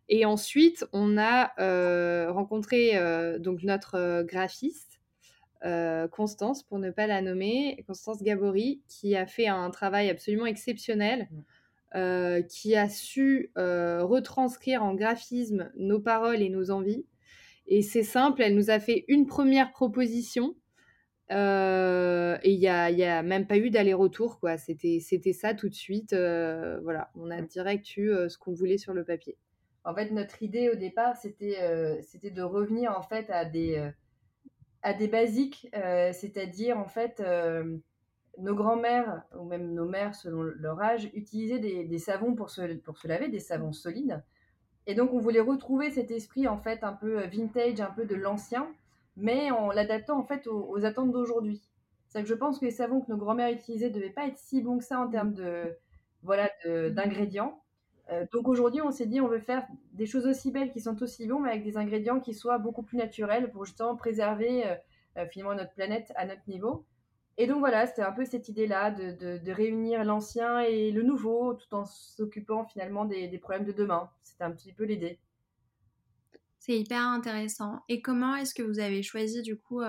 Et 0.09 0.25
ensuite, 0.25 0.85
on 0.91 1.17
a 1.17 1.53
euh, 1.59 2.31
rencontré 2.31 2.97
euh, 2.97 3.39
donc 3.39 3.63
notre 3.63 3.95
euh, 3.95 4.23
graphiste, 4.23 4.89
Constance, 6.11 6.61
pour 6.61 6.77
ne 6.77 6.91
pas 6.91 7.07
la 7.07 7.21
nommer, 7.21 7.81
Constance 7.87 8.21
Gabory, 8.21 8.81
qui 8.89 9.15
a 9.15 9.25
fait 9.25 9.47
un 9.47 9.69
travail 9.69 10.09
absolument 10.09 10.45
exceptionnel, 10.45 11.29
mmh. 11.95 12.47
qui 12.49 12.75
a 12.75 12.89
su 12.89 13.49
retranscrire 13.55 14.83
en 14.83 14.93
graphisme 14.93 15.71
nos 15.77 16.01
paroles 16.01 16.41
et 16.41 16.49
nos 16.49 16.69
envies. 16.69 17.05
Et 17.65 17.81
c'est 17.81 18.03
simple, 18.03 18.41
elle 18.41 18.55
nous 18.55 18.71
a 18.71 18.81
fait 18.81 19.05
une 19.07 19.25
première 19.25 19.71
proposition. 19.71 20.53
et 21.29 21.33
il 21.33 22.59
n'y 22.59 22.67
a, 22.67 22.91
y 22.91 23.03
a, 23.05 23.23
même 23.23 23.47
pas 23.47 23.57
eu 23.57 23.69
d'aller-retour, 23.69 24.41
quoi. 24.41 24.57
C'était 24.57 24.99
ça 25.31 25.53
tout 25.53 25.69
de 25.69 25.75
suite. 25.75 26.11
voilà, 26.11 27.09
on 27.15 27.31
a 27.31 27.41
mmh. 27.41 27.47
direct 27.47 27.95
eu 27.95 28.11
ce 28.27 28.37
qu'on 28.37 28.51
voulait 28.51 28.77
sur 28.77 28.93
le 28.93 29.05
papier. 29.05 29.37
En 29.85 29.93
fait, 29.93 30.11
notre 30.11 30.41
idée 30.41 30.69
au 30.69 30.75
départ, 30.75 31.17
c'était 31.17 31.61
euh, 31.61 31.99
c'était 32.01 32.31
de 32.31 32.41
revenir 32.41 32.97
en 32.97 33.01
fait 33.01 33.29
à 33.29 33.43
des, 33.43 33.77
euh, 33.77 33.91
à 34.81 34.93
des 34.93 35.07
basiques, 35.07 35.67
euh, 35.75 36.11
c'est-à-dire 36.13 36.77
en 36.77 36.87
fait 36.87 37.21
nos 38.39 38.55
grands-mères 38.55 39.21
ou 39.37 39.45
même 39.45 39.75
nos 39.75 39.85
mères 39.85 40.15
selon 40.15 40.41
leur 40.41 40.81
âge 40.81 41.11
utilisaient 41.13 41.59
des, 41.59 41.83
des, 41.83 41.99
savons 41.99 42.33
pour 42.33 42.49
se, 42.49 42.73
pour 42.77 42.97
se 42.97 43.07
laver, 43.07 43.27
des 43.29 43.39
savons 43.39 43.73
solides. 43.73 44.23
Et 44.87 44.95
donc 44.95 45.13
on 45.13 45.19
voulait 45.19 45.39
retrouver 45.39 45.91
cet 45.91 46.09
esprit 46.09 46.47
en 46.47 46.57
fait 46.57 46.83
un 46.83 46.93
peu 46.93 47.25
vintage, 47.27 47.79
un 47.79 47.91
peu 47.91 48.05
de 48.05 48.15
l'ancien, 48.15 48.67
mais 49.17 49.51
en 49.51 49.69
l'adaptant 49.69 50.17
en 50.17 50.23
fait 50.23 50.47
aux, 50.47 50.83
attentes 50.83 51.11
d'aujourd'hui. 51.11 51.61
C'est 52.07 52.23
que 52.23 52.29
je 52.29 52.33
pense 52.33 52.59
que 52.59 52.65
les 52.65 52.71
savons 52.71 53.01
que 53.01 53.11
nos 53.11 53.17
grands-mères 53.17 53.51
utilisaient 53.51 53.89
ne 53.89 53.95
devaient 53.95 54.09
pas 54.09 54.27
être 54.27 54.37
si 54.37 54.61
bons 54.61 54.79
que 54.79 54.83
ça 54.83 54.99
en 54.99 55.09
termes 55.09 55.33
de 55.33 55.77
voilà 56.23 56.49
d'ingrédients. 56.65 57.62
Euh, 58.11 58.25
donc 58.31 58.47
aujourd'hui, 58.47 58.81
on 58.81 58.91
s'est 58.91 59.05
dit, 59.05 59.21
on 59.21 59.27
veut 59.27 59.39
faire 59.39 59.65
des 59.93 60.05
choses 60.05 60.25
aussi 60.25 60.51
belles 60.51 60.71
qui 60.71 60.81
sont 60.81 61.01
aussi 61.01 61.25
bons, 61.25 61.39
mais 61.39 61.49
avec 61.49 61.63
des 61.63 61.77
ingrédients 61.77 62.19
qui 62.19 62.33
soient 62.33 62.57
beaucoup 62.57 62.83
plus 62.83 62.97
naturels 62.97 63.49
pour 63.51 63.65
justement 63.65 63.95
préserver 63.95 64.65
euh, 64.65 64.75
euh, 65.17 65.25
finalement 65.27 65.55
notre 65.55 65.73
planète 65.73 66.11
à 66.15 66.25
notre 66.25 66.41
niveau. 66.47 66.85
Et 67.37 67.47
donc 67.47 67.59
voilà, 67.59 67.87
c'était 67.87 68.03
un 68.03 68.11
peu 68.11 68.25
cette 68.25 68.49
idée-là 68.49 68.91
de, 68.91 69.51
réunir 69.51 70.03
l'ancien 70.03 70.59
et 70.59 70.91
le 70.91 71.01
nouveau 71.01 71.55
tout 71.55 71.73
en 71.73 71.85
s'occupant 71.85 72.65
finalement 72.65 73.05
des, 73.05 73.27
des, 73.27 73.39
problèmes 73.39 73.65
de 73.65 73.71
demain. 73.71 74.11
C'était 74.21 74.43
un 74.43 74.51
petit 74.51 74.71
peu 74.71 74.83
l'idée. 74.83 75.19
C'est 76.59 76.77
hyper 76.77 77.01
intéressant. 77.01 77.81
Et 77.89 78.01
comment 78.01 78.35
est-ce 78.35 78.53
que 78.53 78.61
vous 78.61 78.79
avez 78.79 79.01
choisi 79.01 79.41
du 79.41 79.57
coup 79.57 79.81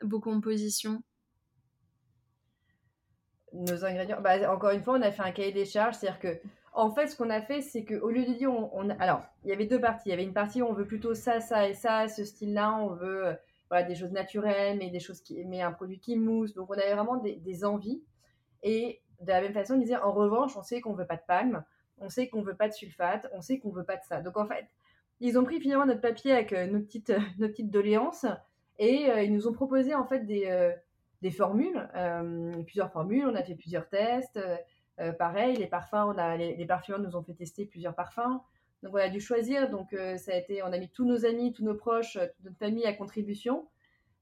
vos 0.00 0.20
compositions? 0.20 1.02
Nos 3.52 3.84
ingrédients, 3.84 4.20
bah, 4.20 4.52
encore 4.52 4.70
une 4.70 4.82
fois, 4.82 4.96
on 4.96 5.02
a 5.02 5.10
fait 5.10 5.22
un 5.22 5.32
cahier 5.32 5.52
des 5.52 5.64
charges, 5.64 5.96
c'est-à-dire 5.96 6.20
que 6.20 6.40
en 6.76 6.90
fait, 6.90 7.06
ce 7.08 7.16
qu'on 7.16 7.30
a 7.30 7.40
fait, 7.40 7.62
c'est 7.62 7.86
qu'au 7.86 8.10
lieu 8.10 8.26
de 8.26 8.34
dire, 8.34 8.52
on, 8.52 8.90
alors, 9.00 9.22
il 9.44 9.48
y 9.48 9.52
avait 9.52 9.64
deux 9.64 9.80
parties. 9.80 10.08
Il 10.08 10.10
y 10.10 10.12
avait 10.12 10.24
une 10.24 10.34
partie 10.34 10.60
où 10.60 10.66
on 10.66 10.74
veut 10.74 10.86
plutôt 10.86 11.14
ça, 11.14 11.40
ça 11.40 11.66
et 11.66 11.72
ça, 11.72 12.06
ce 12.06 12.22
style-là. 12.22 12.78
On 12.78 12.88
veut 12.88 13.28
euh, 13.72 13.82
des 13.84 13.94
choses 13.94 14.12
naturelles, 14.12 14.76
mais 14.76 14.90
des 14.90 15.00
choses 15.00 15.22
qui, 15.22 15.42
mais 15.46 15.62
un 15.62 15.72
produit 15.72 15.98
qui 15.98 16.16
mousse. 16.16 16.52
Donc, 16.52 16.68
on 16.68 16.74
avait 16.74 16.92
vraiment 16.92 17.16
des, 17.16 17.64
envies. 17.64 18.02
Et 18.62 19.00
de 19.22 19.28
la 19.28 19.40
même 19.40 19.54
façon, 19.54 19.74
on 19.74 19.78
disait, 19.78 19.96
en 19.96 20.12
revanche, 20.12 20.54
on 20.58 20.62
sait 20.62 20.82
qu'on 20.82 20.92
veut 20.92 21.06
pas 21.06 21.16
de 21.16 21.22
palme, 21.26 21.64
on 21.98 22.10
sait 22.10 22.28
qu'on 22.28 22.42
veut 22.42 22.56
pas 22.56 22.68
de 22.68 22.74
sulfate, 22.74 23.26
on 23.32 23.40
sait 23.40 23.58
qu'on 23.58 23.70
veut 23.70 23.84
pas 23.84 23.96
de 23.96 24.04
ça. 24.06 24.20
Donc, 24.20 24.36
en 24.36 24.46
fait, 24.46 24.66
ils 25.20 25.38
ont 25.38 25.44
pris 25.44 25.60
finalement 25.60 25.86
notre 25.86 26.02
papier 26.02 26.32
avec 26.32 26.52
euh, 26.52 26.66
nos 26.66 26.80
petites, 26.80 27.12
nos 27.38 27.48
petites 27.48 27.70
doléances 27.70 28.26
et 28.78 29.10
euh, 29.10 29.22
ils 29.22 29.32
nous 29.32 29.48
ont 29.48 29.54
proposé 29.54 29.94
en 29.94 30.04
fait 30.04 30.26
des 30.26 31.30
formules, 31.30 31.88
plusieurs 32.66 32.92
formules. 32.92 33.24
On 33.26 33.34
a 33.34 33.42
fait 33.42 33.54
plusieurs 33.54 33.88
tests. 33.88 34.38
Euh, 35.00 35.12
pareil, 35.12 35.56
les 35.56 35.66
parfums, 35.66 36.06
on 36.06 36.18
a, 36.18 36.36
les, 36.36 36.56
les, 36.56 36.66
parfumeurs 36.66 37.00
nous 37.00 37.16
ont 37.16 37.22
fait 37.22 37.34
tester 37.34 37.66
plusieurs 37.66 37.94
parfums. 37.94 38.40
Donc 38.82 38.94
on 38.94 38.98
a 38.98 39.08
dû 39.08 39.20
choisir. 39.20 39.68
Donc 39.70 39.92
euh, 39.92 40.16
ça 40.16 40.32
a 40.32 40.36
été, 40.36 40.62
on 40.62 40.72
a 40.72 40.78
mis 40.78 40.88
tous 40.88 41.04
nos 41.04 41.24
amis, 41.26 41.52
tous 41.52 41.64
nos 41.64 41.74
proches, 41.74 42.14
toute 42.14 42.44
notre 42.44 42.58
famille 42.58 42.86
à 42.86 42.92
contribution. 42.92 43.68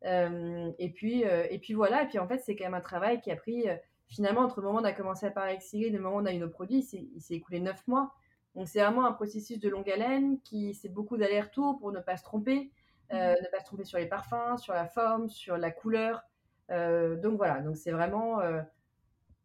Euh, 0.05 0.71
et 0.79 0.91
puis 0.91 1.23
et 1.23 1.59
puis 1.59 1.75
voilà. 1.75 2.03
Et 2.03 2.07
puis 2.07 2.19
en 2.19 2.27
fait 2.27 2.39
c'est 2.39 2.57
quand 2.57 2.65
même 2.65 2.75
un 2.75 2.81
travail 2.81 3.21
qui 3.21 3.31
a 3.31 3.37
pris 3.37 3.67
finalement 4.09 4.43
entre 4.43 4.61
le 4.61 4.67
moment 4.67 4.79
où 4.79 4.83
on 4.83 4.85
a 4.85 4.93
commencé 4.93 5.27
à 5.27 5.31
parler 5.31 5.53
avec 5.53 5.63
Cyril 5.63 5.95
et 5.95 5.97
le 5.97 6.03
moment 6.03 6.17
où 6.17 6.21
on 6.21 6.27
a 6.27 6.33
eu 6.33 6.39
nos 6.39 6.51
produits, 6.51 6.87
il 6.93 7.21
s'est 7.21 7.35
écoulé 7.35 7.61
neuf 7.61 7.87
mois. 7.87 8.13
Donc 8.55 8.69
c'est 8.69 8.81
vraiment 8.81 9.07
un 9.07 9.13
processus 9.13 9.59
de 9.59 9.69
longue 9.69 9.91
haleine 9.91 10.41
qui 10.43 10.75
c'est 10.75 10.89
beaucoup 10.89 11.17
d'aller-retour 11.17 11.79
pour 11.79 11.91
ne 11.91 12.01
pas 12.01 12.17
se 12.17 12.23
tromper, 12.23 12.71
mmh. 13.11 13.17
ne 13.17 13.51
pas 13.51 13.61
se 13.61 13.65
tromper 13.65 13.85
sur 13.85 13.99
les 13.99 14.07
parfums, 14.07 14.59
sur 14.59 14.75
la 14.75 14.87
forme, 14.87 15.29
sur 15.29 15.57
la 15.57 15.71
couleur. 15.71 16.23
donc 16.69 17.37
voilà. 17.37 17.61
Donc 17.63 17.77
c'est 17.77 17.93
vraiment 17.93 18.41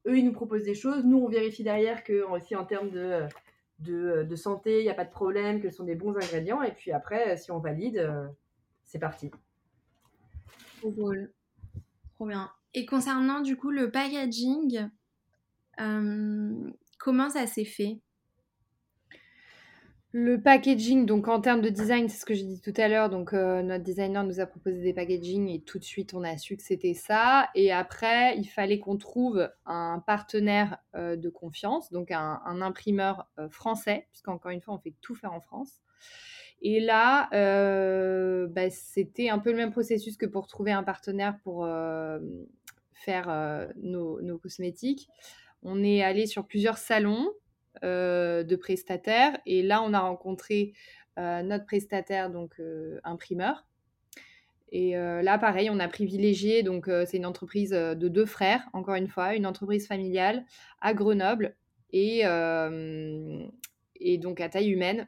eux, 0.07 0.17
ils 0.17 0.25
nous 0.25 0.33
proposent 0.33 0.63
des 0.63 0.75
choses. 0.75 1.05
Nous, 1.05 1.17
on 1.17 1.27
vérifie 1.27 1.63
derrière 1.63 2.03
que, 2.03 2.23
aussi 2.31 2.55
en 2.55 2.65
termes 2.65 2.89
de, 2.89 4.35
santé, 4.35 4.79
il 4.79 4.83
n'y 4.83 4.89
a 4.89 4.93
pas 4.93 5.05
de 5.05 5.12
problème, 5.12 5.62
que 5.62 5.69
ce 5.69 5.77
sont 5.77 5.83
des 5.83 5.95
bons 5.95 6.15
ingrédients. 6.15 6.62
Et 6.63 6.71
puis 6.71 6.91
après, 6.91 7.38
si 7.38 7.51
on 7.51 7.59
valide, 7.59 7.97
euh, 7.97 8.27
c'est 8.83 8.99
parti. 8.99 9.31
Trop 10.79 10.91
cool. 10.91 11.31
Trop 12.15 12.25
bien. 12.25 12.49
Et 12.73 12.85
concernant 12.85 13.41
du 13.41 13.57
coup 13.57 13.71
le 13.71 13.91
packaging, 13.91 14.89
euh, 15.79 16.71
comment 16.97 17.29
ça 17.29 17.47
s'est 17.47 17.65
fait? 17.65 17.99
Le 20.12 20.41
packaging, 20.41 21.06
donc 21.06 21.28
en 21.28 21.39
termes 21.39 21.62
de 21.62 21.69
design, 21.69 22.10
c'est 22.10 22.19
ce 22.19 22.26
que 22.26 22.34
j'ai 22.34 22.43
dit 22.43 22.60
tout 22.60 22.74
à 22.78 22.88
l'heure. 22.88 23.12
Donc, 23.12 23.34
euh, 23.34 23.62
notre 23.62 23.84
designer 23.84 24.24
nous 24.24 24.39
a 24.39 24.48
proposé 24.48 24.80
des 24.82 24.93
packaging 24.93 25.48
et 25.50 25.62
tout 25.62 25.78
de 25.78 25.84
suite, 25.84 26.15
on 26.15 26.24
a 26.24 26.36
su 26.38 26.58
que 26.58 26.63
c'était 26.63 26.95
ça. 26.95 27.49
Et 27.53 27.72
après, 27.72 28.36
il 28.38 28.45
fallait 28.45 28.80
qu'on 28.80 28.97
trouve 28.97 29.51
un 29.68 30.03
partenaire 30.05 30.80
euh, 30.95 31.16
de 31.16 31.30
confiance, 31.30 31.91
donc 31.91 32.10
un, 32.10 32.41
imprimeur 32.43 33.28
euh, 33.38 33.49
français, 33.49 34.07
puisqu'encore 34.10 34.49
une 34.49 34.62
fois, 34.62 34.74
on 34.74 34.80
fait 34.80 34.95
tout 35.01 35.14
faire 35.14 35.32
en 35.32 35.41
France. 35.41 35.80
Et 36.62 36.80
là, 36.80 37.30
bah, 38.47 38.70
c'était 38.70 39.30
un 39.30 39.39
peu 39.39 39.51
le 39.51 39.57
même 39.57 39.72
processus 39.72 40.18
que 40.18 40.26
pour 40.26 40.47
trouver 40.47 40.72
un 40.72 40.84
partenaire 40.84 41.38
pour 41.43 41.66
faire 42.91 43.70
nos 43.78 44.38
cosmétiques. 44.39 45.07
On 45.64 45.82
est 45.84 46.01
allé 46.01 46.26
sur 46.26 46.45
plusieurs 46.45 46.78
salons. 46.78 47.30
Euh, 47.84 48.43
de 48.43 48.55
prestataires. 48.55 49.39
Et 49.45 49.61
là, 49.61 49.82
on 49.84 49.93
a 49.93 49.99
rencontré 49.99 50.74
euh, 51.17 51.43
notre 51.43 51.65
prestataire, 51.65 52.30
donc 52.30 52.59
euh, 52.59 52.99
imprimeur. 53.03 53.65
Et 54.72 54.93
là, 54.93 55.39
pareil, 55.39 55.72
on 55.72 55.80
a 55.80 55.88
privilégié, 55.88 56.61
donc 56.61 56.91
c'est 57.07 57.17
une 57.17 57.26
entreprise 57.26 57.72
de 57.72 58.07
deux 58.07 58.28
frères, 58.28 58.70
encore 58.74 58.93
une 58.93 59.07
fois, 59.07 59.34
une 59.34 59.47
entreprise 59.47 59.88
familiale 59.88 60.45
à 60.80 60.93
Grenoble 60.93 61.55
et, 61.91 62.20
et 62.20 64.17
donc 64.20 64.39
à 64.39 64.47
taille 64.47 64.70
humaine. 64.70 65.07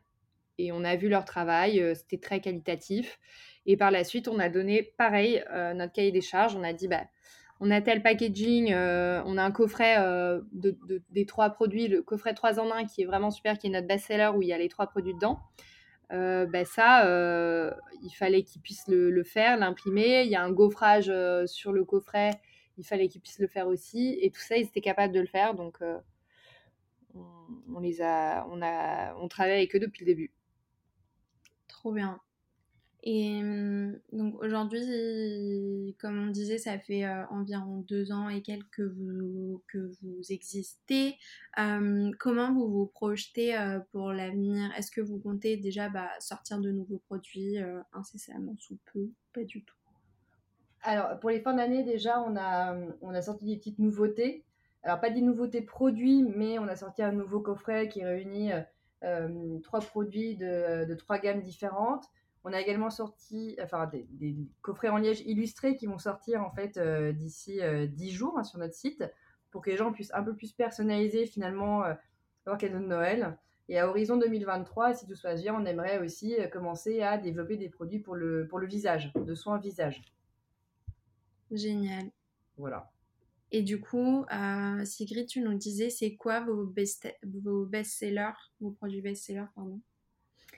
Et 0.58 0.72
on 0.72 0.84
a 0.84 0.96
vu 0.96 1.10
leur 1.10 1.26
travail, 1.26 1.94
c'était 1.94 2.18
très 2.18 2.42
qualitatif. 2.42 3.20
Et 3.68 3.78
par 3.78 3.92
la 3.92 4.04
suite, 4.04 4.28
on 4.28 4.40
a 4.40 4.50
donné, 4.50 4.82
pareil, 4.98 5.44
notre 5.76 5.94
cahier 5.94 6.12
des 6.12 6.22
charges. 6.22 6.56
On 6.56 6.64
a 6.64 6.74
dit, 6.74 6.88
bah, 6.88 7.06
on 7.64 7.72
a 7.72 7.80
tel 7.80 8.02
packaging, 8.02 8.74
on 8.74 9.38
a 9.38 9.44
un 9.44 9.52
coffret 9.52 9.98
de, 10.52 10.78
des 11.12 11.26
trois 11.26 11.52
produits, 11.52 11.88
le 11.88 12.02
coffret 12.02 12.34
3 12.34 12.60
en 12.60 12.72
1 12.72 12.86
qui 12.86 13.04
est 13.04 13.06
vraiment 13.06 13.32
super, 13.32 13.58
qui 13.58 13.68
est 13.68 13.70
notre 13.70 13.88
best-seller 13.88 14.32
où 14.36 14.42
il 14.42 14.48
y 14.48 14.54
a 14.54 14.58
les 14.58 14.68
trois 14.68 14.88
produits 14.88 15.14
dedans. 15.14 15.40
Ben 16.10 16.66
ça, 16.66 17.06
il 18.02 18.10
fallait 18.10 18.42
qu'ils 18.44 18.62
puissent 18.62 18.88
le, 18.88 19.12
le 19.12 19.24
faire, 19.24 19.58
l'imprimer. 19.58 20.24
Il 20.24 20.30
y 20.32 20.36
a 20.36 20.44
un 20.44 20.52
gaufrage 20.52 21.14
sur 21.46 21.72
le 21.72 21.86
coffret, 21.86 22.32
il 22.78 22.84
fallait 22.84 23.08
qu'ils 23.08 23.22
puissent 23.22 23.40
le 23.40 23.48
faire 23.48 23.68
aussi. 23.68 24.18
Et 24.22 24.32
tout 24.32 24.42
ça, 24.42 24.58
ils 24.58 24.66
étaient 24.66 24.82
capables 24.82 25.14
de 25.14 25.20
le 25.20 25.28
faire. 25.28 25.54
Donc, 25.54 25.78
on, 27.74 27.80
les 27.80 28.02
a, 28.02 28.46
on, 28.50 28.62
a, 28.62 29.16
on 29.16 29.28
travaille 29.28 29.54
avec 29.54 29.76
eux 29.76 29.80
depuis 29.80 30.02
le 30.02 30.06
début. 30.06 30.32
Trop 31.68 31.92
bien. 31.92 32.20
Et 33.04 33.42
mmh, 33.42 34.00
donc 34.12 34.42
aujourd'hui, 34.44 35.96
comme 36.00 36.28
on 36.28 36.28
disait, 36.28 36.60
ça 36.60 36.78
fait 36.78 37.04
euh, 37.06 37.26
environ 37.32 37.84
deux 37.88 38.12
ans 38.12 38.30
et 38.30 38.42
quelques 38.42 38.88
que 39.68 39.92
vous, 40.02 40.22
existez. 40.30 41.18
comment 41.56 42.54
vous 42.54 42.70
vous 42.70 42.86
projetez 42.86 43.58
euh, 43.58 43.80
pour 43.92 44.12
l'avenir? 44.12 44.72
Est-ce 44.78 44.92
que 44.92 45.02
vous 45.02 45.18
comptez 45.18 45.58
déjà 45.58 45.90
bah, 45.90 46.10
sortir 46.20 46.60
de 46.60 46.72
nouveaux 46.72 47.02
produits 47.08 47.60
euh, 47.60 47.82
incessamment 47.94 48.56
sous 48.60 48.78
peu 48.94 49.10
Pas 49.34 49.44
du 49.44 49.64
tout? 49.64 49.76
Alors, 50.84 51.20
pour 51.20 51.32
les 51.32 51.40
fins 51.40 51.56
d'année, 51.56 51.84
déjà, 51.84 52.22
on 52.22 52.36
a, 52.36 52.76
on 53.02 53.10
a 53.10 53.22
sorti 53.22 53.46
des 53.46 53.58
petites 53.58 53.80
nouveautés. 53.80 54.44
Alors, 54.84 55.00
pas 55.00 55.10
des 55.10 55.22
nouveautés 55.22 55.62
produits, 55.62 56.24
mais 56.24 56.60
on 56.60 56.68
a 56.68 56.76
sorti 56.76 57.02
un 57.02 57.12
nouveau 57.12 57.40
coffret 57.40 57.88
qui 57.88 58.04
réunit 58.04 58.52
trois 59.64 59.80
produits 59.80 60.36
de, 60.38 60.86
de 60.86 60.94
trois 60.96 61.18
gammes 61.18 61.42
différentes. 61.42 62.06
On 62.44 62.54
a 62.54 62.60
également 62.60 62.90
sorti 62.90 63.56
enfin, 63.62 63.88
des, 63.88 64.36
coffrets 64.62 64.90
en 64.90 64.98
liège 64.98 65.22
illustrés 65.22 65.76
qui 65.76 65.86
vont 65.86 66.00
sortir 66.00 66.42
en 66.42 66.52
fait 66.52 66.78
euh, 66.78 67.12
d'ici 67.12 67.60
10 67.60 67.62
euh, 67.62 68.12
jours 68.12 68.38
hein, 68.38 68.44
sur 68.44 68.58
notre 68.58 68.74
site 68.74 69.04
pour 69.52 69.62
que 69.62 69.70
les 69.70 69.78
gens 69.78 69.92
puissent 69.92 70.14
un 70.14 70.24
peu 70.24 70.36
plus 70.36 70.52
personnaliser 70.52 71.26
finalement 71.26 71.84
euh, 71.84 71.94
leur 72.46 72.58
cadeau 72.58 72.80
de 72.80 72.86
Noël. 72.86 73.38
Et 73.70 73.78
à 73.78 73.88
horizon 73.88 74.18
2023, 74.18 74.96
si 74.96 75.06
tout 75.06 75.16
se 75.16 75.22
passe 75.22 75.42
bien, 75.44 75.54
on 75.56 75.66
aimerait 75.66 76.00
aussi 76.00 76.36
commencer 76.52 77.02
à 77.02 77.18
développer 77.18 77.58
des 77.58 77.70
produits 77.70 78.00
pour 78.00 78.16
le, 78.16 78.48
pour 78.48 78.60
le 78.60 78.68
visage, 78.68 79.14
de 79.14 79.34
soins 79.34 79.60
visage. 79.60 80.02
Génial. 81.52 82.10
Voilà. 82.58 82.92
Et 83.52 83.62
du 83.62 83.80
coup, 83.80 84.26
Sigrid, 84.84 85.28
tu 85.28 85.40
nous 85.42 85.54
disais, 85.54 85.90
c'est 85.90 86.16
quoi 86.16 86.42
vos 86.42 86.66
best-sellers, 86.66 87.16
vos, 87.24 87.66
best 87.66 88.04
vos 88.60 88.72
produits 88.72 89.02
best-sellers, 89.02 89.48
pardon? 89.56 89.80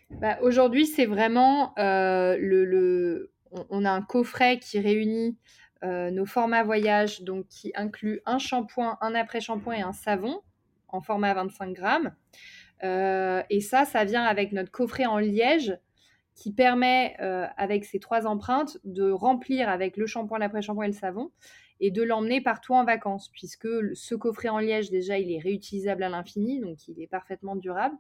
Bah, 0.10 0.38
aujourd'hui, 0.42 0.86
c'est 0.86 1.06
vraiment 1.06 1.78
euh, 1.80 2.38
le, 2.40 3.32
On 3.70 3.86
a 3.86 3.92
un 3.92 4.02
coffret 4.02 4.60
qui 4.60 4.80
réunit 4.80 5.38
euh, 5.84 6.12
nos 6.12 6.26
formats 6.26 6.64
voyage, 6.64 7.22
donc 7.22 7.48
qui 7.48 7.72
inclut 7.76 8.22
un 8.26 8.38
shampoing, 8.38 8.98
un 9.02 9.16
après-shampoing 9.16 9.74
et 9.74 9.82
un 9.82 9.94
savon 9.94 10.42
en 10.88 11.02
format 11.02 11.34
25 11.34 11.74
grammes. 11.74 12.16
Euh, 12.84 13.42
et 13.50 13.62
ça, 13.62 13.86
ça 13.86 14.06
vient 14.06 14.24
avec 14.24 14.52
notre 14.52 14.72
coffret 14.72 15.06
en 15.06 15.18
liège 15.18 15.78
qui 16.36 16.52
permet, 16.52 17.16
avec 17.58 17.86
ces 17.86 18.00
trois 18.00 18.26
empreintes, 18.26 18.80
de 18.86 19.12
remplir 19.12 19.70
avec 19.70 19.98
le 19.98 20.08
shampoing, 20.08 20.40
l'après-shampoing 20.40 20.86
et 20.86 20.88
le 20.88 20.94
savon 20.94 21.32
et 21.80 21.92
de 21.92 22.02
l'emmener 22.02 22.40
partout 22.40 22.74
en 22.74 22.86
vacances, 22.86 23.30
puisque 23.30 23.68
ce 23.94 24.16
coffret 24.16 24.48
en 24.48 24.60
liège, 24.60 24.90
déjà, 24.90 25.20
il 25.20 25.32
est 25.32 25.40
réutilisable 25.40 26.04
à 26.04 26.10
l'infini, 26.10 26.62
donc 26.62 26.88
il 26.88 27.02
est 27.02 27.08
parfaitement 27.08 27.58
durable. 27.58 27.96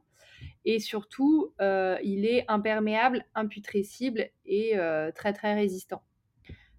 Et 0.65 0.79
surtout, 0.79 1.53
euh, 1.61 1.97
il 2.03 2.25
est 2.25 2.45
imperméable, 2.47 3.25
imputrescible 3.35 4.29
et 4.45 4.77
euh, 4.77 5.11
très 5.11 5.33
très 5.33 5.53
résistant. 5.53 6.03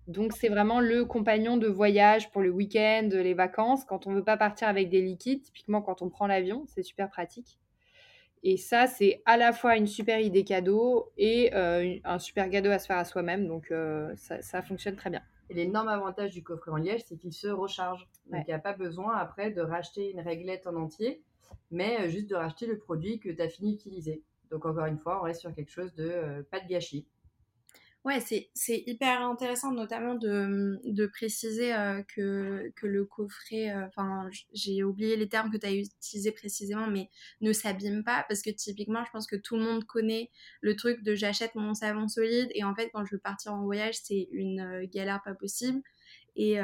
Donc 0.06 0.32
c'est 0.32 0.48
vraiment 0.48 0.80
le 0.80 1.04
compagnon 1.04 1.56
de 1.56 1.66
voyage 1.66 2.30
pour 2.30 2.42
le 2.42 2.50
week-end, 2.50 3.08
les 3.10 3.34
vacances, 3.34 3.84
quand 3.84 4.06
on 4.06 4.10
ne 4.10 4.16
veut 4.16 4.24
pas 4.24 4.36
partir 4.36 4.68
avec 4.68 4.90
des 4.90 5.00
liquides, 5.00 5.42
typiquement 5.42 5.80
quand 5.80 6.02
on 6.02 6.10
prend 6.10 6.26
l'avion, 6.26 6.64
c'est 6.66 6.82
super 6.82 7.08
pratique. 7.08 7.58
Et 8.42 8.58
ça, 8.58 8.86
c'est 8.86 9.22
à 9.24 9.38
la 9.38 9.54
fois 9.54 9.76
une 9.76 9.86
super 9.86 10.20
idée 10.20 10.44
cadeau 10.44 11.10
et 11.16 11.54
euh, 11.54 11.96
un 12.04 12.18
super 12.18 12.50
cadeau 12.50 12.70
à 12.70 12.78
se 12.78 12.86
faire 12.86 12.98
à 12.98 13.06
soi-même, 13.06 13.48
donc 13.48 13.72
ça, 14.16 14.42
ça 14.42 14.62
fonctionne 14.62 14.96
très 14.96 15.08
bien. 15.08 15.22
Et 15.50 15.54
l'énorme 15.54 15.88
avantage 15.88 16.32
du 16.32 16.42
coffret 16.42 16.70
en 16.70 16.76
liège, 16.76 17.02
c'est 17.06 17.16
qu'il 17.16 17.32
se 17.32 17.48
recharge. 17.48 18.08
Donc, 18.30 18.42
il 18.46 18.50
n'y 18.50 18.54
a 18.54 18.58
pas 18.58 18.72
besoin 18.72 19.16
après 19.16 19.50
de 19.50 19.60
racheter 19.60 20.10
une 20.10 20.20
réglette 20.20 20.66
en 20.66 20.74
entier, 20.76 21.22
mais 21.70 22.00
euh, 22.00 22.08
juste 22.08 22.28
de 22.28 22.36
racheter 22.36 22.66
le 22.66 22.78
produit 22.78 23.18
que 23.18 23.28
tu 23.28 23.42
as 23.42 23.48
fini 23.48 23.72
d'utiliser. 23.72 24.22
Donc, 24.50 24.64
encore 24.64 24.86
une 24.86 24.98
fois, 24.98 25.20
on 25.20 25.24
reste 25.24 25.40
sur 25.40 25.54
quelque 25.54 25.70
chose 25.70 25.92
de 25.94 26.08
euh, 26.08 26.42
pas 26.50 26.60
de 26.60 26.68
gâchis. 26.68 27.06
Ouais, 28.04 28.20
c'est 28.20 28.84
hyper 28.86 29.22
intéressant, 29.22 29.72
notamment 29.72 30.14
de, 30.14 31.06
préciser 31.06 31.74
euh, 31.74 32.02
que, 32.02 32.70
le 32.82 33.04
coffret, 33.06 33.74
enfin, 33.86 34.28
j'ai 34.52 34.84
oublié 34.84 35.16
les 35.16 35.26
termes 35.26 35.50
que 35.50 35.56
tu 35.56 35.64
as 35.64 35.72
utilisés 35.72 36.30
précisément, 36.30 36.86
mais 36.86 37.08
ne 37.40 37.54
s'abîme 37.54 38.04
pas, 38.04 38.26
parce 38.28 38.42
que 38.42 38.50
typiquement, 38.50 39.02
je 39.06 39.10
pense 39.10 39.26
que 39.26 39.36
tout 39.36 39.56
le 39.56 39.62
monde 39.62 39.84
connaît 39.86 40.28
le 40.60 40.76
truc 40.76 41.02
de 41.02 41.14
j'achète 41.14 41.54
mon 41.54 41.72
savon 41.72 42.06
solide, 42.06 42.50
et 42.54 42.62
en 42.62 42.74
fait, 42.74 42.90
quand 42.92 43.06
je 43.06 43.14
veux 43.14 43.20
partir 43.20 43.54
en 43.54 43.64
voyage, 43.64 43.94
c'est 44.02 44.28
une 44.32 44.84
galère 44.92 45.22
pas 45.24 45.32
possible, 45.32 45.80
et, 46.36 46.58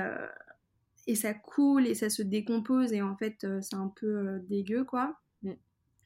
et 1.07 1.14
ça 1.14 1.34
coule, 1.34 1.86
et 1.86 1.94
ça 1.94 2.11
se 2.11 2.22
décompose, 2.22 2.92
et 2.92 3.03
en 3.03 3.16
fait, 3.16 3.46
c'est 3.61 3.76
un 3.76 3.92
peu 3.94 4.40
dégueu, 4.48 4.84
quoi. 4.84 5.16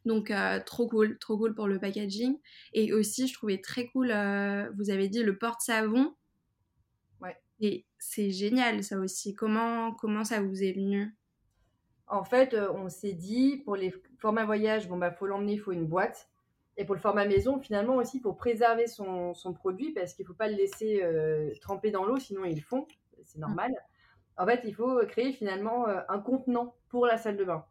Donc 0.05 0.30
euh, 0.30 0.61
trop 0.61 0.86
cool, 0.86 1.18
trop 1.18 1.38
cool 1.38 1.55
pour 1.55 1.66
le 1.66 1.78
packaging. 1.78 2.38
Et 2.74 2.92
aussi, 2.92 3.26
je 3.26 3.32
trouvais 3.32 3.59
très 3.59 3.86
cool, 3.86 4.11
euh, 4.11 4.70
vous 4.76 4.90
avez 4.90 5.09
dit 5.09 5.22
le 5.22 5.38
porte-savon. 5.38 6.14
Ouais. 7.22 7.36
Et 7.61 7.86
c'est 7.99 8.30
génial 8.30 8.84
ça 8.84 8.99
aussi. 8.99 9.34
Comment, 9.34 9.95
comment 9.95 10.24
ça 10.24 10.42
vous 10.42 10.62
est 10.62 10.72
venu? 10.72 11.16
En 12.07 12.22
fait, 12.22 12.53
euh, 12.53 12.70
on 12.74 12.90
s'est 12.90 13.14
dit, 13.14 13.62
pour 13.64 13.76
les 13.76 13.95
formats 14.18 14.45
voyage, 14.45 14.88
bon 14.88 14.99
bah 14.99 15.11
faut 15.11 15.26
l'emmener, 15.26 15.55
il 15.55 15.61
faut 15.61 15.72
une 15.72 15.86
boîte. 15.86 16.28
Et 16.76 16.84
pour 16.84 16.95
le 16.95 17.01
format 17.01 17.24
maison, 17.24 17.59
finalement 17.59 17.97
aussi, 17.97 18.20
pour 18.20 18.36
préserver 18.36 18.88
son, 18.88 19.32
son 19.32 19.55
produit, 19.55 19.92
parce 19.92 20.12
qu'il 20.12 20.24
ne 20.24 20.26
faut 20.26 20.34
pas 20.34 20.49
le 20.49 20.57
laisser 20.57 21.03
tremper 21.61 21.92
dans 21.92 22.05
l'eau, 22.05 22.18
sinon 22.18 22.45
il 22.45 22.61
fond, 22.61 22.86
c'est 23.22 23.38
normal. 23.38 23.72
En 24.37 24.47
fait, 24.47 24.62
il 24.64 24.74
faut 24.74 24.99
créer 25.07 25.32
finalement 25.32 25.87
un 25.87 26.18
contenant 26.18 26.74
pour 26.89 27.07
la 27.07 27.18
salle 27.18 27.37
de 27.37 27.45
bain. 27.45 27.64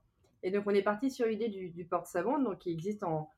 Et 0.44 0.52
donc, 0.52 0.66
on 0.68 0.72
est 0.72 0.84
parti 0.84 1.10
sur 1.10 1.26
l'idée 1.26 1.48
du, 1.48 1.86
porte-savon, 1.86 2.38
donc 2.38 2.60
qui 2.60 2.72
existe 2.72 3.04
en, 3.04 3.30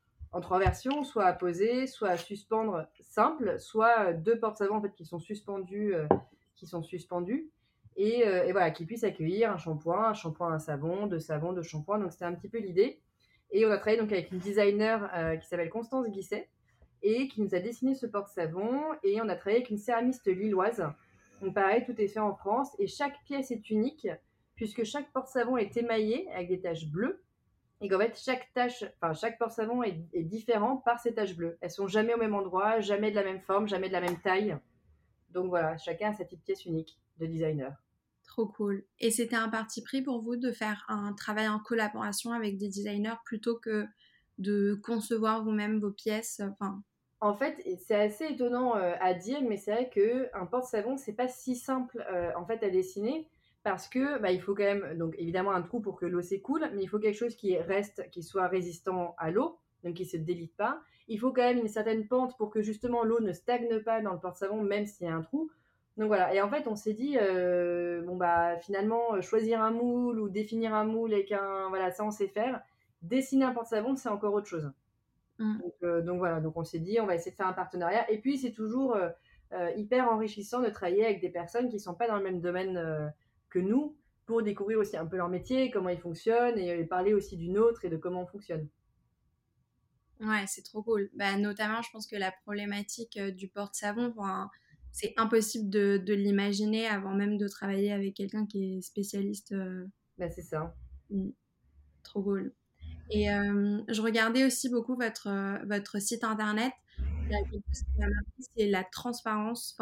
trois 0.41 0.59
versions, 0.59 1.03
soit 1.03 1.25
à 1.25 1.33
poser, 1.33 1.87
soit 1.87 2.09
à 2.09 2.17
suspendre 2.17 2.87
simple, 2.99 3.57
soit 3.59 4.11
deux 4.11 4.37
porte-savons 4.37 4.75
en 4.75 4.81
fait, 4.81 4.93
qui 4.93 5.05
sont 5.05 5.19
suspendus, 5.19 5.95
euh, 5.95 6.07
qui 6.55 6.65
sont 6.65 6.83
suspendus. 6.83 7.49
Euh, 7.97 8.43
et, 8.43 8.51
voilà, 8.51 8.71
qui 8.71 8.85
puissent 8.85 9.05
accueillir 9.05 9.51
un 9.51 9.57
shampoing, 9.57 10.09
un 10.09 10.13
shampoing, 10.13 10.51
un 10.51 10.59
savon, 10.59 11.07
deux 11.07 11.19
savons, 11.19 11.53
deux 11.53 11.61
shampoings. 11.61 11.99
Donc, 11.99 12.11
c'était 12.11 12.25
un 12.25 12.33
petit 12.33 12.49
peu 12.49 12.57
l'idée. 12.57 12.99
Et 13.51 13.65
on 13.65 13.71
a 13.71 13.77
travaillé 13.77 13.99
donc 14.01 14.11
avec 14.11 14.31
une 14.31 14.39
designer 14.39 15.09
euh, 15.15 15.37
qui 15.37 15.47
s'appelle 15.47 15.69
Constance 15.69 16.09
Guisset 16.09 16.49
et 17.03 17.27
qui 17.27 17.41
nous 17.41 17.53
a 17.53 17.59
dessiné 17.59 17.93
ce 17.93 18.07
porte-savon. 18.07 18.81
Et 19.03 19.21
on 19.21 19.29
a 19.29 19.35
travaillé 19.35 19.59
avec 19.59 19.69
une 19.69 19.77
céramiste 19.77 20.25
lilloise. 20.25 20.83
Donc, 21.41 21.53
pareil, 21.53 21.83
tout 21.85 21.99
est 21.99 22.07
fait 22.07 22.19
en 22.19 22.35
France 22.35 22.75
et 22.79 22.87
chaque 22.87 23.23
pièce 23.25 23.51
est 23.51 23.69
unique 23.69 24.07
puisque 24.55 24.83
chaque 24.83 25.11
porte-savon 25.11 25.57
est 25.57 25.75
émaillé 25.77 26.29
avec 26.31 26.47
des 26.47 26.61
taches 26.61 26.87
bleues 26.87 27.21
et 27.81 27.89
qu'en 27.89 27.99
fait 27.99 28.17
chaque 28.17 29.37
porte-savon 29.37 29.83
est, 29.83 30.23
différent 30.23 30.77
par 30.77 30.99
ses 30.99 31.13
taches 31.13 31.35
bleues. 31.35 31.57
Elles 31.61 31.71
sont 31.71 31.87
jamais 31.87 32.13
au 32.13 32.17
même 32.17 32.33
endroit, 32.33 32.79
jamais 32.79 33.11
de 33.11 33.15
la 33.15 33.23
même 33.23 33.41
forme, 33.41 33.67
jamais 33.67 33.89
de 33.89 33.93
la 33.93 34.01
même 34.01 34.19
taille. 34.21 34.57
Donc 35.29 35.47
voilà, 35.47 35.77
chacun 35.77 36.11
a 36.11 36.13
sa 36.13 36.23
petite 36.23 36.43
pièce 36.43 36.65
unique 36.65 36.97
de 37.19 37.25
designer. 37.25 37.73
Trop 38.25 38.47
cool. 38.47 38.85
Et 38.99 39.11
c'était 39.11 39.35
un 39.35 39.49
parti 39.49 39.83
pris 39.83 40.01
pour 40.01 40.21
vous 40.21 40.35
de 40.35 40.51
faire 40.51 40.83
un 40.87 41.13
travail 41.13 41.47
en 41.47 41.59
collaboration 41.59 42.31
avec 42.31 42.57
des 42.57 42.67
designers 42.69 43.19
plutôt 43.25 43.57
que 43.59 43.85
de 44.37 44.79
concevoir 44.83 45.43
vous-même 45.43 45.79
vos 45.79 45.91
pièces. 45.91 46.41
En 47.21 47.33
fait, 47.33 47.61
c'est 47.79 47.95
assez 47.95 48.25
étonnant 48.25 48.75
euh, 48.75 48.93
à 48.99 49.13
dire, 49.13 49.41
mais 49.41 49.57
c'est 49.57 49.71
vrai 49.71 49.89
que 49.89 50.29
un 50.33 50.45
porte-savon 50.45 50.97
c'est 50.97 51.13
pas 51.13 51.27
si 51.27 51.55
simple 51.55 52.05
euh, 52.11 52.31
en 52.35 52.45
fait 52.45 52.61
à 52.63 52.69
dessiner 52.69 53.27
parce 53.63 53.87
que 53.87 54.19
bah, 54.19 54.31
il 54.31 54.41
faut 54.41 54.53
quand 54.53 54.63
même 54.63 54.97
donc 54.97 55.15
évidemment 55.17 55.51
un 55.51 55.61
trou 55.63 55.79
pour 55.79 55.95
que 55.95 56.05
l'eau 56.05 56.21
s'écoule, 56.21 56.69
mais 56.73 56.83
il 56.83 56.87
faut 56.87 56.99
quelque 56.99 57.17
chose 57.17 57.35
qui 57.35 57.57
reste, 57.57 58.09
qui 58.11 58.21
soit 58.21 58.47
résistant 58.47 59.15
à 59.17 59.31
l'eau, 59.31 59.57
donc 59.83 59.95
qui 59.95 60.05
se 60.05 60.17
délite 60.17 60.55
pas. 60.55 60.81
Il 61.07 61.19
faut 61.19 61.31
quand 61.31 61.41
même 61.41 61.57
une 61.57 61.67
certaine 61.67 62.07
pente 62.07 62.37
pour 62.37 62.51
que 62.51 62.61
justement 62.61 63.03
l'eau 63.03 63.19
ne 63.19 63.33
stagne 63.33 63.79
pas 63.79 64.01
dans 64.01 64.13
le 64.13 64.19
porte-savon, 64.19 64.61
même 64.61 64.85
s'il 64.85 65.07
y 65.07 65.09
a 65.09 65.15
un 65.15 65.21
trou. 65.21 65.49
Donc 65.97 66.07
voilà. 66.07 66.33
Et 66.35 66.41
en 66.41 66.49
fait, 66.49 66.67
on 66.67 66.75
s'est 66.75 66.93
dit 66.93 67.17
euh, 67.19 68.01
bon 68.03 68.17
bah 68.17 68.57
finalement 68.59 69.19
choisir 69.21 69.61
un 69.61 69.71
moule 69.71 70.19
ou 70.19 70.29
définir 70.29 70.75
un 70.75 70.83
moule 70.83 71.13
avec 71.13 71.31
un 71.31 71.69
voilà 71.69 71.91
ça 71.91 72.03
on 72.03 72.11
sait 72.11 72.27
faire. 72.27 72.61
Dessiner 73.01 73.45
un 73.45 73.53
porte-savon 73.53 73.95
c'est 73.95 74.09
encore 74.09 74.33
autre 74.33 74.47
chose. 74.47 74.71
Mmh. 75.37 75.59
Euh, 75.83 76.01
donc, 76.01 76.17
voilà. 76.17 76.39
Donc 76.39 76.57
on 76.57 76.63
s'est 76.63 76.79
dit 76.79 76.99
on 76.99 77.05
va 77.05 77.15
essayer 77.15 77.31
de 77.31 77.35
faire 77.35 77.47
un 77.47 77.53
partenariat. 77.53 78.09
Et 78.11 78.19
puis 78.19 78.37
c'est 78.37 78.51
toujours 78.51 78.95
euh, 78.95 79.71
hyper 79.75 80.09
enrichissant 80.09 80.61
de 80.61 80.69
travailler 80.69 81.05
avec 81.05 81.21
des 81.21 81.29
personnes 81.29 81.69
qui 81.69 81.79
sont 81.79 81.93
pas 81.93 82.07
dans 82.07 82.17
le 82.17 82.23
même 82.23 82.41
domaine 82.41 83.11
nous 83.59 83.95
pour 84.25 84.41
découvrir 84.41 84.79
aussi 84.79 84.97
un 84.97 85.05
peu 85.05 85.17
leur 85.17 85.29
métier, 85.29 85.69
comment 85.69 85.89
ils 85.89 85.99
fonctionnent 85.99 86.57
et 86.57 86.83
parler 86.85 87.13
aussi 87.13 87.37
d'une 87.37 87.57
autre 87.57 87.85
et 87.85 87.89
de 87.89 87.97
comment 87.97 88.23
on 88.23 88.27
fonctionne. 88.27 88.67
Ouais, 90.19 90.45
c'est 90.47 90.63
trop 90.63 90.81
cool. 90.81 91.09
Bah, 91.13 91.37
notamment, 91.37 91.81
je 91.81 91.91
pense 91.91 92.07
que 92.07 92.15
la 92.15 92.31
problématique 92.31 93.17
euh, 93.17 93.31
du 93.31 93.49
porte-savon, 93.49 94.13
c'est 94.91 95.13
impossible 95.17 95.69
de, 95.69 95.97
de 95.97 96.13
l'imaginer 96.13 96.87
avant 96.87 97.13
même 97.13 97.37
de 97.37 97.47
travailler 97.47 97.91
avec 97.91 98.15
quelqu'un 98.15 98.45
qui 98.45 98.77
est 98.77 98.81
spécialiste. 98.81 99.53
Bah, 100.17 100.29
c'est 100.29 100.41
ça. 100.41 100.73
Mm. 101.09 101.31
Trop 102.03 102.23
cool. 102.23 102.53
Et 103.11 103.27
je 103.27 104.01
regardais 104.01 104.45
aussi 104.45 104.69
beaucoup 104.69 104.95
votre, 104.95 105.29
votre 105.67 106.01
site 106.01 106.23
internet. 106.23 106.71
C'est 108.55 108.67
la 108.67 108.83
transparence, 108.83 109.75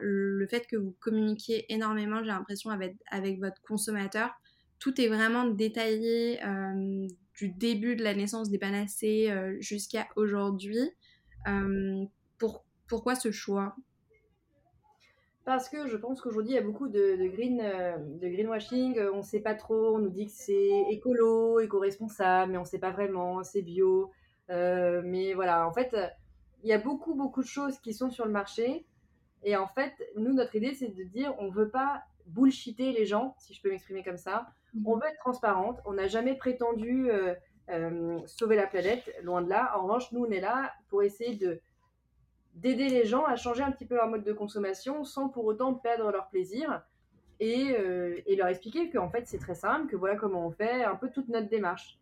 le 0.00 0.46
fait 0.48 0.66
que 0.66 0.76
vous 0.76 0.94
communiquiez 1.00 1.72
énormément, 1.72 2.22
j'ai 2.22 2.28
l'impression, 2.28 2.70
avec, 2.70 2.96
avec 3.10 3.38
votre 3.38 3.60
consommateur. 3.62 4.30
Tout 4.78 5.00
est 5.00 5.08
vraiment 5.08 5.46
détaillé 5.46 6.40
du 7.34 7.48
début 7.50 7.96
de 7.96 8.02
la 8.02 8.14
naissance 8.14 8.50
des 8.50 8.58
panacées 8.58 9.32
jusqu'à 9.60 10.08
aujourd'hui. 10.16 10.90
pour, 12.38 12.64
pourquoi 12.86 13.14
ce 13.14 13.30
choix? 13.30 13.76
Parce 15.46 15.68
que 15.68 15.86
je 15.86 15.96
pense 15.96 16.20
qu'aujourd'hui, 16.20 16.54
il 16.54 16.56
y 16.56 16.58
a 16.58 16.62
beaucoup 16.62 16.88
de, 16.88 17.28
green, 17.28 17.60
euh, 17.62 17.96
de 17.98 18.28
greenwashing. 18.28 18.98
On 19.14 19.18
ne 19.18 19.22
sait 19.22 19.38
pas 19.38 19.54
trop. 19.54 19.94
On 19.94 20.00
nous 20.00 20.10
dit 20.10 20.26
que 20.26 20.32
c'est 20.32 20.86
écolo, 20.90 21.60
éco-responsable, 21.60 22.50
mais 22.50 22.58
on 22.58 22.62
ne 22.62 22.66
sait 22.66 22.80
pas 22.80 22.90
vraiment. 22.90 23.44
C'est 23.44 23.62
bio. 23.62 24.10
Euh, 24.50 25.02
mais 25.04 25.34
voilà, 25.34 25.66
en 25.68 25.72
fait, 25.72 25.96
il 26.64 26.68
y 26.68 26.72
a 26.72 26.78
beaucoup, 26.78 27.14
beaucoup 27.14 27.42
de 27.42 27.46
choses 27.46 27.78
qui 27.78 27.94
sont 27.94 28.10
sur 28.10 28.26
le 28.26 28.32
marché. 28.32 28.86
Et 29.44 29.56
en 29.56 29.68
fait, 29.68 29.92
nous, 30.16 30.32
notre 30.34 30.56
idée, 30.56 30.74
c'est 30.74 30.88
de 30.88 31.04
dire 31.04 31.32
on 31.38 31.44
ne 31.44 31.52
veut 31.52 31.70
pas 31.70 32.02
bullshiter 32.26 32.90
les 32.90 33.06
gens, 33.06 33.36
si 33.38 33.54
je 33.54 33.62
peux 33.62 33.70
m'exprimer 33.70 34.02
comme 34.02 34.16
ça. 34.16 34.48
Mhm. 34.74 34.88
On 34.88 34.96
veut 34.96 35.06
être 35.06 35.20
transparente. 35.20 35.78
On 35.84 35.92
n'a 35.92 36.08
jamais 36.08 36.34
prétendu 36.34 37.08
euh, 37.70 38.18
sauver 38.26 38.56
la 38.56 38.66
planète, 38.66 39.08
loin 39.22 39.42
de 39.42 39.48
là. 39.48 39.78
En 39.78 39.84
revanche, 39.84 40.10
nous, 40.10 40.24
on 40.24 40.30
est 40.30 40.40
là 40.40 40.72
pour 40.88 41.04
essayer 41.04 41.36
de 41.36 41.60
d'aider 42.56 42.88
les 42.88 43.04
gens 43.04 43.24
à 43.24 43.36
changer 43.36 43.62
un 43.62 43.70
petit 43.70 43.84
peu 43.84 43.94
leur 43.94 44.08
mode 44.08 44.24
de 44.24 44.32
consommation 44.32 45.04
sans 45.04 45.28
pour 45.28 45.44
autant 45.44 45.74
perdre 45.74 46.10
leur 46.10 46.28
plaisir 46.28 46.82
et, 47.38 47.76
euh, 47.78 48.18
leur 48.36 48.48
expliquer 48.48 48.90
qu'en 48.90 49.10
fait 49.10 49.26
c'est 49.26 49.38
très 49.38 49.54
simple, 49.54 49.88
que 49.88 49.96
voilà 49.96 50.16
comment 50.16 50.46
on 50.46 50.50
fait 50.50 50.84
un 50.84 50.96
peu 50.96 51.10
toute 51.10 51.28
notre 51.28 51.48
démarche. 51.48 51.98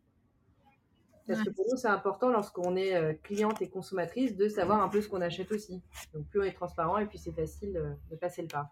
Parce 1.27 1.43
que 1.43 1.51
pour 1.51 1.65
nous 1.71 1.77
c'est 1.77 1.89
important 1.89 2.31
lorsqu'on 2.31 2.77
est 2.77 2.95
euh, 2.95 3.15
cliente 3.23 3.61
et 3.63 3.69
consommatrice 3.69 4.37
de 4.37 4.47
savoir 4.49 4.81
un 4.83 4.89
peu 4.89 5.01
ce 5.01 5.09
qu'on 5.09 5.23
achète 5.23 5.51
aussi. 5.51 5.83
Donc 6.13 6.27
plus 6.29 6.41
on 6.41 6.45
est 6.45 6.53
transparent 6.53 6.99
et 6.99 7.07
puis 7.07 7.19
c'est 7.19 7.33
facile 7.33 7.77
euh, 7.77 7.95
de 8.11 8.17
passer 8.17 8.43
le 8.43 8.49
pas. 8.49 8.71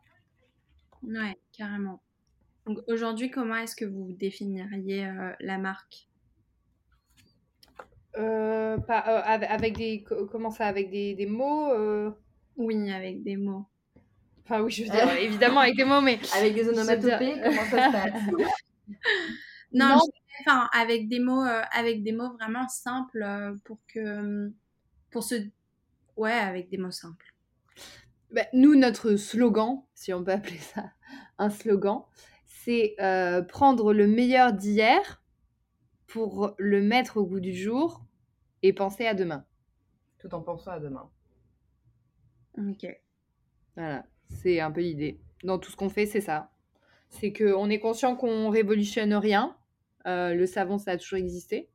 Ouais, 1.03 1.37
carrément. 1.53 2.01
Donc 2.67 2.79
aujourd'hui, 2.87 3.31
comment 3.31 3.57
est-ce 3.57 3.75
que 3.75 3.85
vous 3.85 4.13
définiriez 4.13 5.11
la 5.41 5.59
marque? 5.59 6.12
Euh, 8.19 8.79
pas, 8.79 9.05
euh, 9.09 9.47
avec 9.49 9.77
des. 9.77 10.05
Comment 10.31 10.51
ça 10.51 10.67
Avec 10.67 10.91
des, 10.91 11.15
des 11.15 11.27
mots 11.27 11.71
euh? 11.73 12.11
Oui, 12.57 12.91
avec 12.93 13.23
des 13.23 13.37
mots. 13.37 13.67
Enfin, 14.45 14.61
oui, 14.61 14.71
je 14.71 14.85
veux 14.85 14.91
dire, 14.91 15.11
évidemment, 15.19 15.61
avec 15.61 15.77
des 15.77 15.85
mots, 15.85 16.01
mais. 16.01 16.19
Avec 16.37 16.55
des 16.55 16.69
onomatopées, 16.69 17.41
comment 17.43 17.65
ça 17.65 17.87
se 17.87 17.93
passe? 17.93 18.23
Non, 19.75 19.99
enfin, 20.41 20.69
avec 20.75 21.09
des 21.09 21.19
mots, 21.19 21.47
avec 21.73 22.03
des 22.03 22.13
mots 22.13 22.35
vraiment 22.35 22.69
simples 22.69 23.57
pour 23.65 23.79
que. 23.89 24.53
Pour 25.11 25.25
ce. 25.25 25.37
Ouais, 26.15 26.33
avec 26.33 26.69
des 26.69 26.77
mots 26.77 26.91
simples. 26.91 27.33
Bah, 28.31 28.43
nous, 28.53 28.75
notre 28.75 29.17
slogan, 29.17 29.83
si 29.95 30.13
on 30.13 30.23
peut 30.23 30.33
appeler 30.33 30.59
ça 30.59 30.91
un 31.39 31.49
slogan, 31.49 32.03
c'est 32.45 32.97
prendre 33.49 33.95
le 33.95 34.07
meilleur 34.07 34.53
d'hier 34.53 35.22
pour 36.13 36.55
le 36.59 36.83
mettre 36.83 37.17
au 37.17 37.25
goût 37.25 37.41
du 37.41 37.55
jour 37.55 38.05
et 38.63 38.75
penser 38.75 39.07
à 39.07 39.15
demain. 39.15 39.47
Tout 40.19 40.35
en 40.35 40.43
pensant 40.43 40.73
à 40.73 40.79
demain. 40.79 41.09
Ok. 42.59 42.87
Voilà, 43.77 44.05
c'est 44.29 44.61
un 44.61 44.71
peu 44.71 44.83
l'idée. 44.83 45.19
Dans 45.43 45.59
tout 45.59 45.71
ce 45.71 45.77
qu'on 45.77 45.89
fait, 45.89 46.05
c'est 46.05 46.21
ça. 46.21 46.51
C'est 47.09 47.33
qu'on 47.33 47.71
est 47.71 47.79
conscient 47.79 48.15
qu'on 48.15 48.51
révolutionne 48.51 49.15
rien. 49.15 49.57
Euh, 50.07 50.35
le 50.35 50.45
savon, 50.45 50.77
ça 50.77 50.93
a 50.93 50.97
toujours 50.99 51.19
existé. 51.19 51.71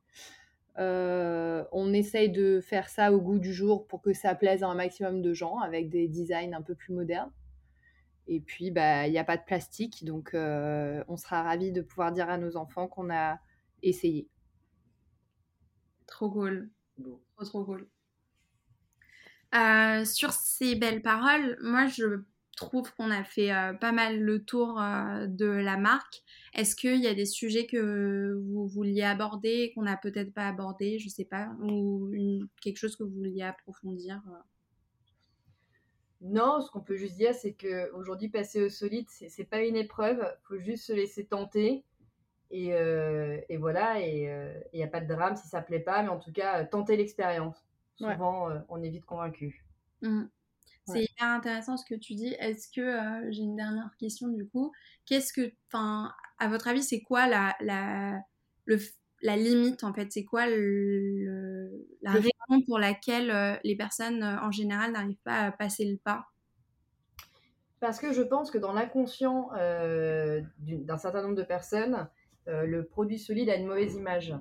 Euh, 0.78 1.64
on 1.72 1.92
essaye 1.92 2.30
de 2.30 2.60
faire 2.60 2.88
ça 2.88 3.12
au 3.12 3.20
goût 3.20 3.40
du 3.40 3.52
jour 3.52 3.88
pour 3.88 4.00
que 4.00 4.12
ça 4.12 4.36
plaise 4.36 4.62
à 4.62 4.68
un 4.68 4.76
maximum 4.76 5.20
de 5.20 5.34
gens 5.34 5.58
avec 5.58 5.90
des 5.90 6.06
designs 6.06 6.52
un 6.52 6.62
peu 6.62 6.76
plus 6.76 6.94
modernes. 6.94 7.32
Et 8.28 8.38
puis, 8.38 8.70
bah, 8.70 9.08
il 9.08 9.10
n'y 9.10 9.18
a 9.18 9.24
pas 9.24 9.36
de 9.36 9.42
plastique, 9.42 10.04
donc 10.04 10.34
euh, 10.34 11.02
on 11.08 11.16
sera 11.16 11.42
ravis 11.42 11.72
de 11.72 11.80
pouvoir 11.80 12.12
dire 12.12 12.28
à 12.30 12.38
nos 12.38 12.56
enfants 12.56 12.86
qu'on 12.86 13.10
a 13.10 13.40
essayer. 13.82 14.28
Trop 16.06 16.30
cool. 16.30 16.70
Trop, 17.36 17.44
trop 17.44 17.64
cool. 17.64 17.88
Euh, 19.54 20.04
sur 20.04 20.32
ces 20.32 20.74
belles 20.74 21.00
paroles, 21.00 21.56
moi 21.62 21.86
je 21.86 22.22
trouve 22.56 22.92
qu'on 22.94 23.10
a 23.10 23.24
fait 23.24 23.52
euh, 23.52 23.72
pas 23.72 23.92
mal 23.92 24.20
le 24.20 24.44
tour 24.44 24.80
euh, 24.80 25.26
de 25.26 25.46
la 25.46 25.76
marque. 25.76 26.22
Est-ce 26.54 26.76
qu'il 26.76 27.00
y 27.00 27.06
a 27.06 27.14
des 27.14 27.24
sujets 27.24 27.66
que 27.66 28.34
vous 28.50 28.66
vouliez 28.66 29.02
aborder, 29.02 29.72
qu'on 29.74 29.82
n'a 29.82 29.96
peut-être 29.96 30.34
pas 30.34 30.48
abordé, 30.48 30.98
je 30.98 31.08
sais 31.08 31.24
pas, 31.24 31.50
ou 31.62 32.10
quelque 32.60 32.76
chose 32.76 32.96
que 32.96 33.04
vous 33.04 33.14
vouliez 33.14 33.42
approfondir 33.42 34.20
Non, 36.20 36.60
ce 36.60 36.70
qu'on 36.70 36.80
peut 36.80 36.96
juste 36.96 37.16
dire, 37.16 37.32
c'est 37.34 37.54
qu'aujourd'hui, 37.54 38.28
passer 38.28 38.60
au 38.62 38.68
solide, 38.68 39.06
c'est 39.08 39.48
pas 39.48 39.62
une 39.62 39.76
épreuve, 39.76 40.18
il 40.20 40.46
faut 40.46 40.58
juste 40.58 40.86
se 40.86 40.92
laisser 40.92 41.24
tenter. 41.24 41.84
Et, 42.50 42.72
euh, 42.72 43.40
et 43.48 43.58
voilà, 43.58 44.00
et 44.00 44.22
il 44.22 44.28
euh, 44.28 44.60
n'y 44.72 44.82
a 44.82 44.88
pas 44.88 45.00
de 45.00 45.06
drame 45.06 45.36
si 45.36 45.46
ça 45.48 45.60
plaît 45.60 45.80
pas, 45.80 46.02
mais 46.02 46.08
en 46.08 46.18
tout 46.18 46.32
cas, 46.32 46.64
tenter 46.64 46.96
l'expérience. 46.96 47.56
Souvent, 47.96 48.48
euh, 48.48 48.58
on 48.68 48.82
est 48.82 48.90
vite 48.90 49.04
convaincu. 49.04 49.64
Mmh. 50.02 50.24
C'est 50.86 51.02
hyper 51.02 51.26
intéressant 51.26 51.76
ce 51.76 51.84
que 51.84 51.94
tu 51.94 52.14
dis. 52.14 52.34
Est-ce 52.38 52.68
que, 52.74 53.30
j'ai 53.30 53.42
une 53.42 53.56
dernière 53.56 53.94
question 53.98 54.28
du 54.28 54.48
coup, 54.48 54.72
qu'est-ce 55.04 55.34
que, 55.34 55.52
enfin, 55.66 56.12
à 56.38 56.48
votre 56.48 56.68
avis, 56.68 56.82
c'est 56.82 57.02
quoi 57.02 57.26
la, 57.26 57.54
la, 57.60 58.18
le, 58.64 58.78
la 59.20 59.36
limite 59.36 59.84
en 59.84 59.92
fait? 59.92 60.10
C'est 60.10 60.24
quoi 60.24 60.46
le, 60.46 61.86
la 62.00 62.12
raison 62.12 62.62
pour 62.66 62.78
laquelle 62.78 63.60
les 63.64 63.76
personnes 63.76 64.22
en 64.22 64.50
général 64.50 64.92
n'arrivent 64.92 65.20
pas 65.24 65.42
à 65.42 65.52
passer 65.52 65.84
le 65.84 65.98
pas? 65.98 66.24
Parce 67.80 68.00
que 68.00 68.14
je 68.14 68.22
pense 68.22 68.50
que 68.50 68.56
dans 68.56 68.72
l'inconscient 68.72 69.50
d'un 69.52 70.98
certain 70.98 71.20
nombre 71.20 71.36
de 71.36 71.42
personnes, 71.42 71.94
euh, 71.94 72.04
le 72.48 72.84
produit 72.84 73.18
solide 73.18 73.50
a 73.50 73.56
une 73.56 73.66
mauvaise 73.66 73.94
image. 73.94 74.34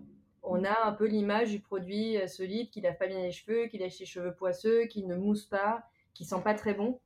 On 0.50 0.64
a 0.64 0.86
un 0.86 0.94
peu 0.94 1.06
l'image 1.06 1.52
du 1.52 1.60
produit 1.60 2.18
euh, 2.18 2.28
solide 2.28 2.70
qui 2.70 2.80
lave 2.80 2.98
pas 2.98 3.08
bien 3.08 3.22
les 3.22 3.32
cheveux, 3.32 3.68
qui 3.68 3.78
laisse 3.78 4.00
les 4.00 4.06
cheveux 4.06 4.34
poisseux, 4.34 4.86
qui 4.86 5.06
ne 5.06 5.16
mousse 5.16 5.46
pas, 5.46 5.84
qui 6.14 6.24
sent 6.24 6.42
pas 6.42 6.54
très 6.54 6.74
bon. 6.74 7.00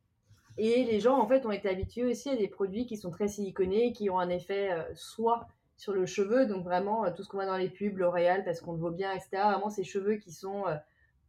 Et 0.60 0.84
les 0.84 1.00
gens, 1.00 1.18
en 1.18 1.28
fait, 1.28 1.46
ont 1.48 1.52
été 1.52 1.68
habitués 1.68 2.04
aussi 2.04 2.30
à 2.30 2.36
des 2.36 2.48
produits 2.48 2.86
qui 2.86 2.98
sont 2.98 3.10
très 3.10 3.28
siliconés, 3.28 3.94
qui 3.94 4.12
ont 4.12 4.20
un 4.20 4.30
effet 4.30 4.72
euh, 4.72 4.84
soit 4.94 5.48
sur 5.76 5.94
le 5.94 6.06
cheveu, 6.06 6.46
donc 6.46 6.64
vraiment 6.64 7.12
tout 7.12 7.24
ce 7.24 7.30
qu'on 7.30 7.38
voit 7.38 7.48
dans 7.48 7.58
les 7.58 7.70
pubs, 7.70 7.98
L'Oréal, 7.98 8.44
parce 8.46 8.62
qu'on 8.62 8.74
le 8.74 8.78
voit 8.78 8.92
bien, 8.92 9.12
etc. 9.12 9.30
Vraiment 9.46 9.72
ces 9.72 9.84
cheveux 9.84 10.18
qui 10.18 10.32
sont 10.32 10.66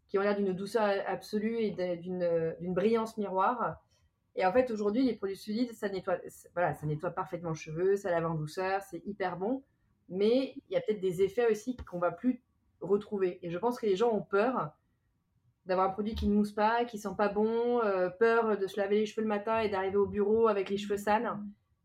qui 0.09 0.19
ont 0.19 0.21
l'air 0.21 0.37
d'une 0.37 0.53
douceur 0.53 1.03
absolue 1.07 1.61
et 1.61 1.71
d'une 1.71 2.75
brillance 2.75 3.17
miroir. 3.17 3.83
Et 4.35 4.47
en 4.47 4.53
fait, 4.53 4.71
aujourd'hui, 4.71 5.03
les 5.03 5.15
produits 5.15 5.37
solides, 5.37 5.73
ça 5.75 5.89
nettoie, 5.89 6.19
voilà, 6.55 6.75
ça 6.75 6.87
nettoie 6.87 7.11
parfaitement 7.11 7.51
le 7.51 7.55
cheveu, 7.55 7.97
ça 7.97 8.11
lave 8.11 8.27
en 8.27 8.35
douceur, 8.35 8.81
c'est 8.83 9.03
hyper 9.07 9.37
bon. 9.37 9.63
Mais 10.09 10.55
il 10.69 10.73
y 10.73 10.77
a 10.77 10.81
peut-être 10.81 11.01
des 11.01 11.23
effets 11.23 11.51
aussi 11.51 11.77
qu'on 11.77 11.99
va 11.99 12.11
plus 12.11 12.43
retrouver. 12.81 13.39
Et 13.43 13.51
je 13.51 13.59
pense 13.59 13.79
que 13.79 13.87
les 13.87 13.97
gens 13.97 14.11
ont 14.11 14.23
peur 14.23 14.73
d'avoir 15.67 15.89
un 15.89 15.93
produit 15.93 16.15
qui 16.15 16.29
ne 16.29 16.35
mousse 16.35 16.53
pas, 16.53 16.85
qui 16.85 16.99
sent 16.99 17.15
pas 17.17 17.29
bon, 17.29 17.81
euh, 17.85 18.09
peur 18.09 18.59
de 18.59 18.67
se 18.67 18.81
laver 18.81 19.01
les 19.01 19.07
cheveux 19.07 19.23
le 19.23 19.29
matin 19.29 19.61
et 19.61 19.69
d'arriver 19.69 19.97
au 19.97 20.07
bureau 20.07 20.49
avec 20.49 20.71
les 20.71 20.77
cheveux 20.77 20.97
sales. 20.97 21.39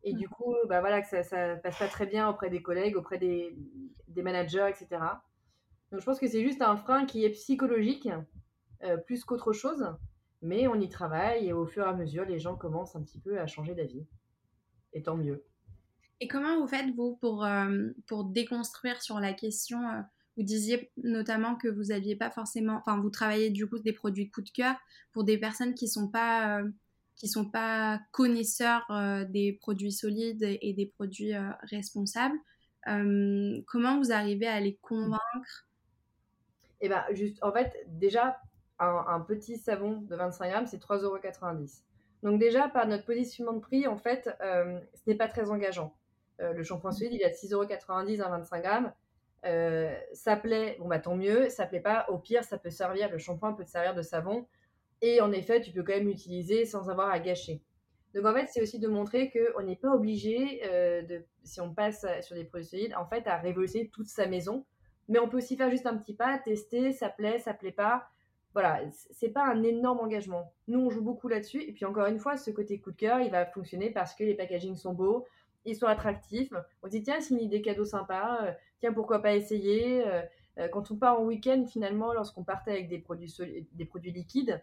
Et 0.03 0.13
du 0.13 0.27
coup, 0.29 0.55
bah 0.67 0.79
voilà, 0.79 1.01
que 1.01 1.07
ça, 1.07 1.23
ça 1.23 1.57
passe 1.57 1.77
pas 1.77 1.87
très 1.87 2.05
bien 2.05 2.29
auprès 2.29 2.49
des 2.49 2.61
collègues, 2.61 2.95
auprès 2.95 3.17
des, 3.17 3.55
des 4.07 4.23
managers, 4.23 4.67
etc. 4.69 5.01
Donc 5.91 6.01
je 6.01 6.05
pense 6.05 6.19
que 6.19 6.27
c'est 6.27 6.43
juste 6.43 6.61
un 6.61 6.75
frein 6.75 7.05
qui 7.05 7.23
est 7.23 7.29
psychologique, 7.29 8.09
euh, 8.83 8.97
plus 8.97 9.23
qu'autre 9.23 9.53
chose. 9.53 9.85
Mais 10.41 10.67
on 10.67 10.79
y 10.79 10.89
travaille 10.89 11.47
et 11.47 11.53
au 11.53 11.65
fur 11.65 11.83
et 11.83 11.89
à 11.89 11.93
mesure, 11.93 12.25
les 12.25 12.39
gens 12.39 12.55
commencent 12.55 12.95
un 12.95 13.01
petit 13.01 13.19
peu 13.19 13.39
à 13.39 13.47
changer 13.47 13.73
d'avis. 13.73 14.05
Et 14.93 15.01
tant 15.01 15.17
mieux. 15.17 15.43
Et 16.19 16.27
comment 16.27 16.59
vous 16.59 16.67
faites, 16.67 16.93
vous, 16.95 17.15
pour, 17.17 17.45
euh, 17.45 17.89
pour 18.07 18.25
déconstruire 18.25 19.01
sur 19.01 19.19
la 19.19 19.33
question 19.33 19.79
euh, 19.87 20.01
Vous 20.35 20.43
disiez 20.43 20.91
notamment 20.97 21.55
que 21.55 21.67
vous 21.67 21.85
n'aviez 21.85 22.15
pas 22.15 22.31
forcément. 22.31 22.77
Enfin, 22.77 22.99
vous 22.99 23.09
travaillez 23.09 23.49
du 23.49 23.67
coup 23.67 23.79
des 23.79 23.93
produits 23.93 24.29
coup 24.29 24.41
de 24.41 24.49
cœur 24.49 24.75
pour 25.11 25.23
des 25.23 25.37
personnes 25.37 25.73
qui 25.73 25.85
ne 25.85 25.89
sont 25.89 26.09
pas. 26.09 26.59
Euh, 26.59 26.69
qui 27.15 27.27
sont 27.27 27.49
pas 27.49 27.99
connaisseurs 28.11 28.85
des 29.31 29.53
produits 29.53 29.91
solides 29.91 30.43
et 30.61 30.73
des 30.73 30.85
produits 30.85 31.33
responsables. 31.63 32.37
comment 32.85 33.97
vous 33.97 34.11
arrivez 34.11 34.45
à 34.45 34.59
les 34.59 34.75
convaincre? 34.83 35.67
Eh 36.79 36.89
bien, 36.89 37.03
juste, 37.13 37.43
en 37.43 37.51
fait, 37.51 37.73
déjà, 37.87 38.39
un, 38.79 39.19
petit 39.21 39.57
savon 39.57 40.01
de 40.01 40.15
25 40.15 40.49
grammes, 40.49 40.67
c'est 40.67 40.81
3,90 40.81 41.03
euros. 41.03 41.17
Donc 42.23 42.39
déjà, 42.39 42.67
par 42.67 42.87
notre 42.87 43.05
positionnement 43.05 43.53
de 43.53 43.59
prix, 43.59 43.87
en 43.87 43.97
fait, 43.97 44.29
euh, 44.41 44.79
ce 44.93 45.01
n'est 45.07 45.15
pas 45.15 45.27
très 45.27 45.49
engageant. 45.49 45.93
Euh, 46.41 46.53
le 46.53 46.63
shampoing 46.63 46.91
solide, 46.91 47.13
il 47.13 47.21
est 47.21 47.25
à 47.25 47.29
6,90 47.29 47.53
euros 47.53 48.23
à 48.23 48.29
25 48.29 48.61
grammes. 48.61 48.93
Euh, 49.45 49.95
ça 50.13 50.35
plaît, 50.35 50.77
bon 50.79 50.87
bah 50.87 50.99
tant 50.99 51.15
mieux. 51.15 51.49
Ça 51.49 51.65
plaît 51.65 51.79
pas, 51.79 52.05
au 52.09 52.17
pire, 52.17 52.43
ça 52.43 52.57
peut 52.57 52.69
servir, 52.69 53.09
le 53.11 53.17
shampoing 53.17 53.53
peut 53.53 53.65
servir 53.65 53.93
de 53.93 54.01
savon 54.01 54.47
Et 55.01 55.21
en 55.21 55.31
effet, 55.31 55.61
tu 55.61 55.71
peux 55.71 55.83
quand 55.83 55.93
même 55.93 56.07
l'utiliser 56.07 56.65
sans 56.65 56.89
avoir 56.89 57.09
à 57.09 57.19
gâcher. 57.19 57.61
Donc 58.15 58.25
en 58.25 58.33
fait, 58.33 58.47
c'est 58.47 58.61
aussi 58.61 58.79
de 58.79 58.87
montrer 58.87 59.31
qu'on 59.31 59.63
n'est 59.63 59.75
pas 59.75 59.93
obligé, 59.93 60.61
de, 61.07 61.23
si 61.43 61.61
on 61.61 61.73
passe 61.73 62.05
sur 62.21 62.35
des 62.35 62.45
produits 62.45 62.67
solides, 62.67 62.95
en 62.95 63.05
fait, 63.05 63.27
à 63.27 63.37
révolutionner 63.37 63.89
toute 63.89 64.07
sa 64.07 64.25
maison. 64.25 64.65
Mais 65.07 65.19
on 65.19 65.29
peut 65.29 65.37
aussi 65.37 65.55
faire 65.55 65.69
juste 65.69 65.85
un 65.85 65.95
petit 65.97 66.15
pas, 66.15 66.37
tester, 66.39 66.91
ça 66.91 67.09
plaît, 67.09 67.37
ça 67.39 67.53
plaît 67.53 67.71
pas. 67.71 68.09
Voilà, 68.57 68.81
c'est 69.11 69.29
pas 69.29 69.45
un 69.45 69.61
énorme 69.61 69.99
engagement. 69.99 70.51
Nous, 70.67 70.79
on 70.79 70.89
joue 70.89 71.03
beaucoup 71.03 71.27
là-dessus. 71.27 71.61
Et 71.61 71.73
puis 71.73 71.85
encore 71.85 72.07
une 72.07 72.17
fois, 72.17 72.37
ce 72.37 72.49
côté 72.49 72.79
coup 72.79 72.89
de 72.89 72.95
cœur, 72.95 73.19
il 73.19 73.29
va 73.29 73.45
fonctionner 73.45 73.91
parce 73.91 74.15
que 74.15 74.23
les 74.23 74.33
packagings 74.33 74.75
sont 74.75 74.93
beaux, 74.93 75.27
ils 75.63 75.75
sont 75.75 75.85
attractifs. 75.85 76.51
On 76.81 76.87
dit, 76.87 77.03
tiens, 77.03 77.19
c'est 77.19 77.35
une 77.35 77.41
idée 77.41 77.61
cadeau 77.61 77.85
sympa, 77.85 78.39
euh, 78.41 78.51
tiens, 78.79 78.93
pourquoi 78.93 79.21
pas 79.21 79.35
essayer. 79.35 80.03
Euh, 80.07 80.67
quand 80.69 80.89
on 80.89 80.95
part 80.95 81.19
en 81.19 81.25
week-end, 81.25 81.65
finalement, 81.67 82.13
lorsqu'on 82.13 82.43
partait 82.43 82.71
avec 82.71 82.89
des 82.89 82.97
produits, 82.97 83.31
des 83.73 83.85
produits 83.85 84.11
liquides, 84.11 84.59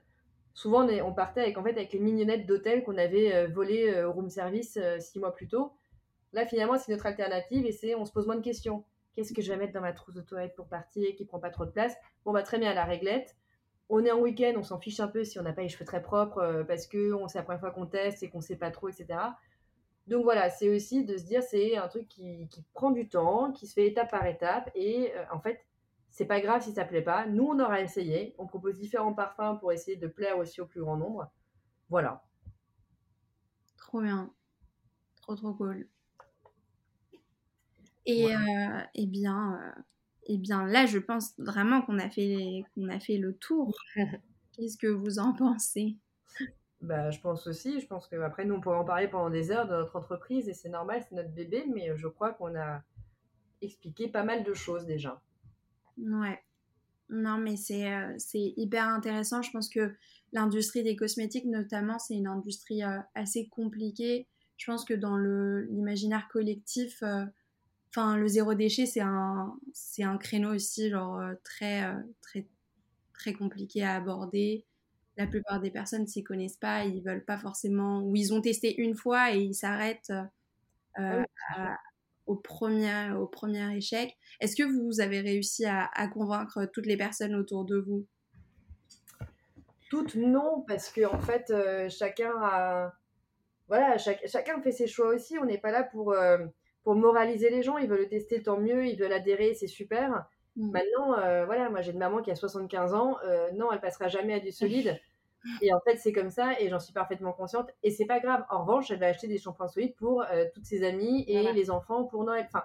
souvent 0.54 0.84
on, 0.88 1.12
partait 1.12 1.42
avec, 1.42 1.56
en 1.56 1.62
fait, 1.62 1.70
avec 1.70 1.92
les 1.92 2.00
mignonnettes 2.00 2.46
d'hôtel 2.46 2.82
qu'on 2.82 2.98
avait 2.98 3.32
euh, 3.32 3.46
volées 3.46 3.90
euh, 3.90 4.08
au 4.08 4.12
room 4.12 4.28
service 4.28 4.76
euh, 4.76 4.98
six 4.98 5.20
mois 5.20 5.32
plus 5.32 5.46
tôt. 5.46 5.72
Là, 6.32 6.46
finalement, 6.46 6.78
c'est 6.78 6.90
notre 6.90 7.06
alternative 7.06 7.64
et 7.64 7.70
c'est 7.70 7.94
on 7.94 8.04
se 8.04 8.10
pose 8.10 8.26
moins 8.26 8.34
de 8.34 8.42
questions. 8.42 8.84
Qu'est-ce 9.14 9.32
que 9.32 9.40
je 9.40 9.52
vais 9.52 9.56
mettre 9.56 9.72
dans 9.72 9.80
ma 9.80 9.92
trousse 9.92 10.16
de 10.16 10.20
toilette 10.20 10.56
pour 10.56 10.66
partir 10.66 11.14
qui 11.14 11.24
prend 11.24 11.38
pas 11.38 11.50
trop 11.50 11.64
de 11.64 11.70
place? 11.70 11.94
Bon, 12.24 12.32
bah 12.32 12.42
très 12.42 12.58
bien, 12.58 12.72
à 12.72 12.74
la 12.74 12.84
réglette. 12.84 13.36
On 13.88 14.04
est 14.04 14.10
en 14.10 14.20
week-end, 14.20 14.54
on 14.56 14.62
s'en 14.62 14.78
fiche 14.78 15.00
un 15.00 15.08
peu 15.08 15.24
si 15.24 15.38
on 15.38 15.42
n'a 15.42 15.52
pas 15.52 15.62
les 15.62 15.68
cheveux 15.68 15.84
très 15.84 16.02
propres 16.02 16.64
parce 16.66 16.86
que 16.86 17.16
c'est 17.28 17.38
la 17.38 17.44
première 17.44 17.60
fois 17.60 17.70
qu'on 17.70 17.86
teste 17.86 18.22
et 18.22 18.30
qu'on 18.30 18.40
sait 18.40 18.56
pas 18.56 18.70
trop, 18.70 18.88
etc. 18.88 19.18
Donc 20.06 20.24
voilà, 20.24 20.50
c'est 20.50 20.68
aussi 20.74 21.04
de 21.04 21.16
se 21.16 21.24
dire 21.24 21.42
c'est 21.42 21.76
un 21.76 21.88
truc 21.88 22.08
qui, 22.08 22.48
qui, 22.48 22.62
prend 22.72 22.90
du 22.90 23.08
temps, 23.08 23.52
qui 23.52 23.66
se 23.66 23.74
fait 23.74 23.86
étape 23.86 24.10
par 24.10 24.26
étape 24.26 24.70
et 24.74 25.12
en 25.30 25.38
fait 25.38 25.64
c'est 26.14 26.26
pas 26.26 26.40
grave 26.40 26.62
si 26.62 26.72
ça 26.72 26.84
plaît 26.84 27.02
pas. 27.02 27.26
Nous, 27.26 27.42
on 27.42 27.58
aura 27.58 27.80
essayé. 27.80 28.36
On 28.38 28.46
propose 28.46 28.78
différents 28.78 29.14
parfums 29.14 29.58
pour 29.58 29.72
essayer 29.72 29.96
de 29.96 30.06
plaire 30.06 30.38
aussi 30.38 30.60
au 30.60 30.66
plus 30.66 30.80
grand 30.80 30.96
nombre. 30.96 31.28
Voilà. 31.88 32.24
Trop 33.76 34.00
bien. 34.00 34.32
Trop, 35.22 35.34
trop 35.34 35.54
cool. 35.54 35.88
Et, 38.06 38.32
euh, 38.32 38.80
eh 38.94 39.06
bien, 39.06 39.60
euh, 39.60 39.82
eh 40.26 40.38
bien, 40.38 40.66
là, 40.66 40.86
je 40.86 40.98
pense 40.98 41.34
vraiment 41.38 41.82
qu'on 41.82 41.98
a, 41.98 42.08
fait, 42.08 42.64
qu'on 42.74 42.88
a 42.88 43.00
fait 43.00 43.18
le 43.18 43.36
tour. 43.36 43.74
Qu'est-ce 44.52 44.78
que 44.78 44.86
vous 44.86 45.18
en 45.18 45.32
pensez? 45.34 45.96
Bah, 46.80 47.10
je 47.10 47.20
pense 47.20 47.46
aussi. 47.46 47.80
Je 47.80 47.86
pense 47.86 48.06
qu'après, 48.08 48.44
nous, 48.44 48.56
on 48.56 48.60
pourrait 48.60 48.76
en 48.76 48.84
parler 48.84 49.08
pendant 49.08 49.30
des 49.30 49.50
heures 49.50 49.66
de 49.66 49.72
notre 49.72 49.96
entreprise 49.96 50.48
et 50.48 50.54
c'est 50.54 50.68
normal, 50.68 51.02
c'est 51.08 51.14
notre 51.14 51.32
bébé, 51.32 51.64
mais 51.72 51.96
je 51.96 52.08
crois 52.08 52.32
qu'on 52.32 52.54
a 52.56 52.82
expliqué 53.62 54.08
pas 54.08 54.22
mal 54.22 54.44
de 54.44 54.54
choses 54.54 54.84
déjà. 54.84 55.20
Ouais. 55.98 56.40
Non, 57.10 57.38
mais 57.38 57.56
c'est 57.56 57.92
euh, 57.92 58.14
c'est 58.18 58.54
hyper 58.56 58.88
intéressant. 58.88 59.42
Je 59.42 59.50
pense 59.50 59.68
que 59.68 59.94
l'industrie 60.32 60.82
des 60.82 60.96
cosmétiques, 60.96 61.44
notamment, 61.44 61.98
c'est 61.98 62.14
une 62.14 62.26
industrie 62.26 62.82
euh, 62.82 62.98
assez 63.14 63.48
compliquée. 63.48 64.26
Je 64.56 64.70
pense 64.70 64.84
que 64.84 64.94
dans 64.94 65.16
l'imaginaire 65.16 66.28
collectif, 66.32 67.02
euh, 67.02 67.24
enfin, 67.94 68.16
le 68.16 68.26
zéro 68.26 68.54
déchet, 68.54 68.86
c'est 68.86 69.00
un, 69.00 69.56
c'est 69.72 70.02
un 70.02 70.18
créneau 70.18 70.54
aussi, 70.54 70.90
genre, 70.90 71.20
très, 71.44 71.82
très, 72.22 72.46
très 73.12 73.32
compliqué 73.32 73.84
à 73.84 73.94
aborder. 73.94 74.64
La 75.16 75.26
plupart 75.28 75.60
des 75.60 75.70
personnes 75.70 76.06
s'y 76.06 76.24
connaissent 76.24 76.56
pas, 76.56 76.84
ils 76.84 77.02
veulent 77.02 77.24
pas 77.24 77.38
forcément, 77.38 78.02
ou 78.02 78.16
ils 78.16 78.34
ont 78.34 78.40
testé 78.40 78.80
une 78.80 78.96
fois 78.96 79.32
et 79.32 79.38
ils 79.38 79.54
s'arrêtent 79.54 80.12
ah 80.96 81.22
à, 81.56 81.78
au 82.26 82.36
premier, 82.36 83.12
au 83.12 83.26
premier 83.26 83.76
échec. 83.76 84.16
Est-ce 84.40 84.56
que 84.56 84.62
vous 84.62 85.00
avez 85.00 85.20
réussi 85.20 85.66
à, 85.66 86.08
convaincre 86.08 86.66
toutes 86.72 86.86
les 86.86 86.96
personnes 86.96 87.34
autour 87.34 87.64
de 87.64 87.78
vous? 87.78 88.06
Toutes 89.90 90.14
non, 90.14 90.64
parce 90.66 90.90
que 90.90 91.04
en 91.04 91.20
fait, 91.20 91.50
euh, 91.50 91.88
chacun 91.88 92.32
a, 92.42 92.94
voilà, 93.68 93.96
chacun 93.98 94.60
fait 94.62 94.72
ses 94.72 94.86
choix 94.86 95.14
aussi. 95.14 95.38
On 95.38 95.44
n'est 95.44 95.58
pas 95.58 95.70
là 95.70 95.84
pour 95.84 96.12
euh, 96.12 96.38
pour 96.84 96.94
moraliser 96.94 97.50
les 97.50 97.62
gens. 97.62 97.78
Ils 97.78 97.88
veulent 97.88 98.00
le 98.00 98.08
tester, 98.08 98.42
tant 98.42 98.58
mieux. 98.58 98.86
Ils 98.86 98.96
veulent 98.96 99.12
adhérer, 99.12 99.54
c'est 99.54 99.66
super. 99.66 100.26
Mm. 100.56 100.70
Maintenant, 100.70 101.18
euh, 101.18 101.44
voilà, 101.46 101.68
moi 101.70 101.80
j'ai 101.80 101.90
une 101.92 101.98
maman 101.98 102.22
qui 102.22 102.30
a 102.30 102.36
75 102.36 102.94
ans. 102.94 103.16
non, 103.54 103.72
elle 103.72 103.80
passera 103.80 104.08
jamais 104.08 104.34
à 104.34 104.40
du 104.40 104.52
solide. 104.52 105.00
Et 105.62 105.72
en 105.72 105.80
fait, 105.80 105.96
c'est 105.96 106.12
comme 106.12 106.30
ça 106.30 106.58
et 106.60 106.68
j'en 106.68 106.80
suis 106.80 106.92
parfaitement 106.92 107.32
consciente. 107.32 107.70
Et 107.82 107.90
c'est 107.90 108.06
pas 108.06 108.20
grave. 108.20 108.44
En 108.50 108.64
revanche, 108.64 108.90
elle 108.90 108.98
va 108.98 109.06
acheter 109.06 109.28
des 109.28 109.38
shampoings 109.38 109.68
solides 109.68 109.94
pour 109.96 110.22
euh, 110.22 110.46
toutes 110.54 110.64
ses 110.64 110.84
amies 110.84 111.24
et 111.28 111.52
les 111.52 111.70
enfants 111.70 112.04
pour 112.04 112.24
Noël. 112.24 112.44
Enfin, 112.46 112.64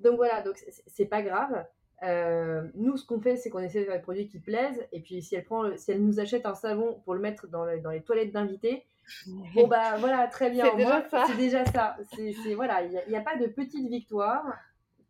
donc 0.00 0.16
voilà, 0.16 0.42
donc 0.42 0.56
c'est 0.86 1.06
pas 1.06 1.22
grave. 1.22 1.64
Euh, 2.02 2.68
nous, 2.74 2.96
ce 2.96 3.06
qu'on 3.06 3.20
fait, 3.20 3.36
c'est 3.36 3.48
qu'on 3.48 3.60
essaie 3.60 3.80
de 3.80 3.84
faire 3.86 3.96
des 3.96 4.02
produits 4.02 4.28
qui 4.28 4.38
plaisent. 4.38 4.86
Et 4.92 5.00
puis, 5.00 5.22
si 5.22 5.34
elle, 5.34 5.44
prend, 5.44 5.76
si 5.76 5.92
elle 5.92 6.04
nous 6.04 6.20
achète 6.20 6.44
un 6.44 6.54
savon 6.54 7.00
pour 7.04 7.14
le 7.14 7.20
mettre 7.20 7.46
dans, 7.48 7.64
dans 7.80 7.90
les 7.90 8.02
toilettes 8.02 8.32
d'invités, 8.32 8.84
bon 9.26 9.66
bah 9.68 9.96
voilà, 9.98 10.26
très 10.28 10.50
bien. 10.50 10.66
C'est 10.70 10.76
déjà 10.76 11.08
ça. 11.08 11.24
C'est 11.26 11.36
déjà 11.36 11.64
ça. 11.66 11.96
C'est 12.14 12.54
voilà, 12.54 12.82
il 12.82 12.90
n'y 13.08 13.16
a, 13.16 13.20
a, 13.20 13.22
pas 13.22 13.36
de 13.36 13.46
petite 13.46 13.88
victoire. 13.88 14.44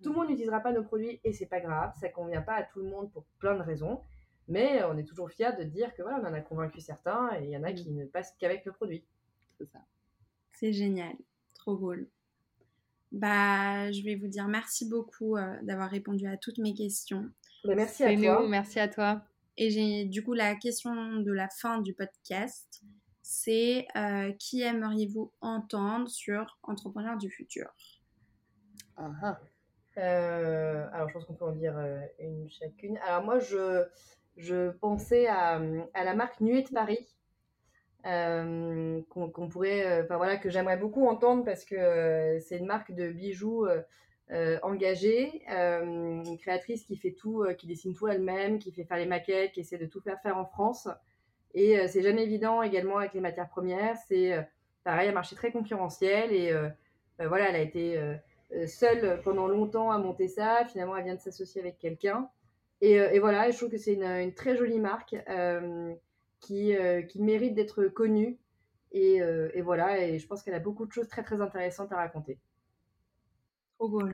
Tout 0.02 0.10
le 0.10 0.16
monde 0.16 0.28
n'utilisera 0.28 0.60
pas 0.60 0.72
nos 0.72 0.82
produits 0.82 1.20
et 1.24 1.32
c'est 1.32 1.46
pas 1.46 1.60
grave. 1.60 1.92
Ça 2.00 2.08
convient 2.08 2.42
pas 2.42 2.54
à 2.54 2.62
tout 2.62 2.80
le 2.80 2.88
monde 2.88 3.10
pour 3.12 3.24
plein 3.38 3.54
de 3.54 3.62
raisons. 3.62 4.00
Mais 4.48 4.82
on 4.84 4.98
est 4.98 5.04
toujours 5.04 5.30
fiers 5.30 5.56
de 5.58 5.64
dire 5.64 5.94
que 5.94 6.02
voilà, 6.02 6.20
on 6.22 6.26
en 6.26 6.34
a 6.34 6.40
convaincu 6.40 6.80
certains 6.80 7.30
et 7.38 7.44
il 7.44 7.50
y 7.50 7.56
en 7.56 7.62
a 7.62 7.72
qui 7.72 7.90
ne 7.90 8.04
passent 8.04 8.34
qu'avec 8.38 8.64
le 8.64 8.72
produit. 8.72 9.04
C'est 9.58 9.66
ça. 9.66 9.80
C'est 10.52 10.72
génial. 10.72 11.14
Trop 11.54 11.76
cool. 11.76 12.08
Bah, 13.12 13.92
je 13.92 14.02
vais 14.02 14.16
vous 14.16 14.26
dire 14.26 14.48
merci 14.48 14.88
beaucoup 14.88 15.36
euh, 15.36 15.56
d'avoir 15.62 15.88
répondu 15.88 16.26
à 16.26 16.36
toutes 16.36 16.58
mes 16.58 16.74
questions. 16.74 17.30
Bah, 17.64 17.74
merci 17.74 18.04
à 18.04 18.14
toi. 18.14 18.46
merci 18.48 18.80
à 18.80 18.88
toi. 18.88 19.22
Et 19.56 19.70
j'ai 19.70 20.04
du 20.04 20.24
coup 20.24 20.34
la 20.34 20.56
question 20.56 21.20
de 21.20 21.32
la 21.32 21.48
fin 21.48 21.80
du 21.80 21.94
podcast, 21.94 22.82
c'est 23.26 23.86
euh, 23.96 24.32
qui 24.38 24.60
aimeriez-vous 24.60 25.32
entendre 25.40 26.08
sur 26.10 26.58
Entrepreneur 26.62 27.16
du 27.16 27.30
futur? 27.30 27.74
Ah, 28.98 29.10
ah. 29.22 29.40
Euh, 29.96 30.86
alors 30.92 31.08
je 31.08 31.14
pense 31.14 31.24
qu'on 31.24 31.34
peut 31.34 31.46
en 31.46 31.52
dire 31.52 31.74
une 32.18 32.50
chacune. 32.50 32.98
Alors 32.98 33.24
moi 33.24 33.38
je 33.38 33.84
je 34.36 34.70
pensais 34.72 35.26
à, 35.26 35.58
la 35.94 36.14
marque 36.14 36.40
Nuée 36.40 36.62
de 36.62 36.68
Paris. 36.68 37.08
Euh, 38.06 39.00
qu'on 39.08 39.48
pourrait, 39.48 39.86
euh, 39.86 40.04
enfin 40.04 40.18
voilà, 40.18 40.36
que 40.36 40.50
j'aimerais 40.50 40.76
beaucoup 40.76 41.06
entendre 41.06 41.42
parce 41.42 41.64
que 41.64 41.74
euh, 41.74 42.38
c'est 42.38 42.58
une 42.58 42.66
marque 42.66 42.92
de 42.92 43.08
bijoux 43.08 43.66
engagée, 44.62 45.42
une 45.48 46.36
créatrice 46.38 46.84
qui 46.84 46.96
fait 46.96 47.12
tout, 47.12 47.44
qui 47.56 47.66
dessine 47.66 47.94
tout 47.94 48.08
elle-même, 48.08 48.58
qui 48.58 48.72
fait 48.72 48.84
faire 48.84 48.98
les 48.98 49.06
maquettes, 49.06 49.52
qui 49.52 49.60
essaie 49.60 49.78
de 49.78 49.86
tout 49.86 50.02
faire 50.02 50.20
faire 50.20 50.36
en 50.36 50.44
France. 50.44 50.88
Et 51.54 51.86
c'est 51.88 52.02
jamais 52.02 52.24
évident 52.24 52.62
également 52.62 52.98
avec 52.98 53.14
les 53.14 53.20
matières 53.20 53.48
premières. 53.48 53.96
C'est 54.08 54.32
pareil, 54.82 55.08
un 55.08 55.12
marché 55.12 55.36
très 55.36 55.52
concurrentiel 55.52 56.32
et 56.32 56.52
voilà, 57.18 57.48
elle 57.48 57.56
a 57.56 57.60
été 57.60 57.98
seule 58.66 59.20
pendant 59.22 59.46
longtemps 59.46 59.90
à 59.92 59.98
monter 59.98 60.28
ça. 60.28 60.64
Finalement, 60.66 60.96
elle 60.96 61.04
vient 61.04 61.14
de 61.14 61.20
s'associer 61.20 61.60
avec 61.60 61.78
quelqu'un. 61.78 62.28
Euh, 62.82 63.10
et, 63.10 63.18
voilà, 63.18 63.50
je 63.50 63.56
trouve 63.56 63.70
que 63.70 63.78
c'est 63.78 63.94
une, 63.94 64.34
très 64.34 64.56
jolie 64.56 64.78
marque 64.78 65.16
euh, 65.28 65.94
qui, 66.40 66.76
euh, 66.76 67.02
qui, 67.02 67.22
mérite 67.22 67.54
d'être 67.54 67.84
connue. 67.84 68.38
Et, 68.92 69.20
voilà, 69.62 70.00
et 70.00 70.18
je 70.18 70.26
pense 70.26 70.42
qu'elle 70.42 70.54
a 70.54 70.60
beaucoup 70.60 70.86
de 70.86 70.92
choses 70.92 71.08
très 71.08 71.22
très 71.22 71.40
intéressantes 71.40 71.92
à 71.92 71.96
raconter. 71.96 72.38
Trop 73.78 73.88
cool. 73.88 74.12